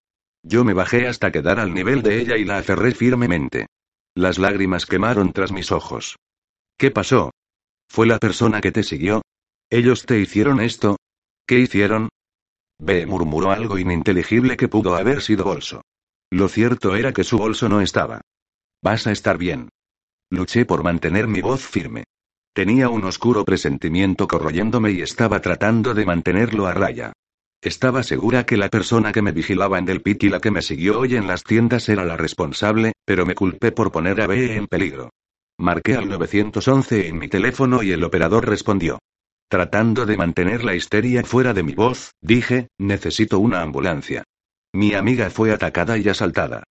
Yo 0.43 0.63
me 0.63 0.73
bajé 0.73 1.07
hasta 1.07 1.31
quedar 1.31 1.59
al 1.59 1.73
nivel 1.73 2.01
de 2.01 2.19
ella 2.19 2.37
y 2.37 2.45
la 2.45 2.57
aferré 2.57 2.91
firmemente. 2.93 3.67
Las 4.15 4.39
lágrimas 4.39 4.85
quemaron 4.85 5.31
tras 5.31 5.51
mis 5.51 5.71
ojos. 5.71 6.17
¿Qué 6.77 6.91
pasó? 6.91 7.31
¿Fue 7.89 8.05
la 8.07 8.17
persona 8.17 8.59
que 8.59 8.71
te 8.71 8.83
siguió? 8.83 9.21
¿Ellos 9.69 10.05
te 10.05 10.19
hicieron 10.19 10.59
esto? 10.59 10.97
¿Qué 11.47 11.59
hicieron? 11.59 12.09
B 12.77 13.05
murmuró 13.05 13.51
algo 13.51 13.77
ininteligible 13.77 14.57
que 14.57 14.67
pudo 14.67 14.95
haber 14.95 15.21
sido 15.21 15.45
bolso. 15.45 15.81
Lo 16.29 16.49
cierto 16.49 16.95
era 16.95 17.13
que 17.13 17.23
su 17.23 17.37
bolso 17.37 17.69
no 17.69 17.79
estaba. 17.79 18.21
Vas 18.83 19.07
a 19.07 19.11
estar 19.11 19.37
bien. 19.37 19.69
Luché 20.29 20.65
por 20.65 20.83
mantener 20.83 21.27
mi 21.27 21.41
voz 21.41 21.61
firme. 21.61 22.03
Tenía 22.53 22.89
un 22.89 23.05
oscuro 23.05 23.45
presentimiento 23.45 24.27
corroyéndome 24.27 24.91
y 24.91 25.01
estaba 25.01 25.39
tratando 25.39 25.93
de 25.93 26.05
mantenerlo 26.05 26.67
a 26.67 26.73
raya. 26.73 27.13
Estaba 27.63 28.01
segura 28.01 28.43
que 28.43 28.57
la 28.57 28.69
persona 28.69 29.11
que 29.11 29.21
me 29.21 29.31
vigilaba 29.31 29.77
en 29.77 29.85
Del 29.85 30.01
Pit 30.01 30.23
y 30.23 30.29
la 30.29 30.39
que 30.39 30.49
me 30.49 30.63
siguió 30.63 30.99
hoy 30.99 31.15
en 31.15 31.27
las 31.27 31.43
tiendas 31.43 31.89
era 31.89 32.03
la 32.03 32.17
responsable, 32.17 32.93
pero 33.05 33.23
me 33.27 33.35
culpé 33.35 33.71
por 33.71 33.91
poner 33.91 34.19
a 34.21 34.25
B 34.25 34.55
en 34.55 34.65
peligro. 34.65 35.11
Marqué 35.59 35.95
al 35.95 36.09
911 36.09 37.07
en 37.07 37.19
mi 37.19 37.27
teléfono 37.27 37.83
y 37.83 37.91
el 37.91 38.03
operador 38.03 38.49
respondió. 38.49 38.97
Tratando 39.47 40.07
de 40.07 40.17
mantener 40.17 40.63
la 40.63 40.73
histeria 40.73 41.23
fuera 41.23 41.53
de 41.53 41.61
mi 41.61 41.73
voz, 41.73 42.13
dije, 42.19 42.69
necesito 42.79 43.37
una 43.37 43.61
ambulancia. 43.61 44.23
Mi 44.73 44.95
amiga 44.95 45.29
fue 45.29 45.51
atacada 45.51 45.99
y 45.99 46.09
asaltada. 46.09 46.63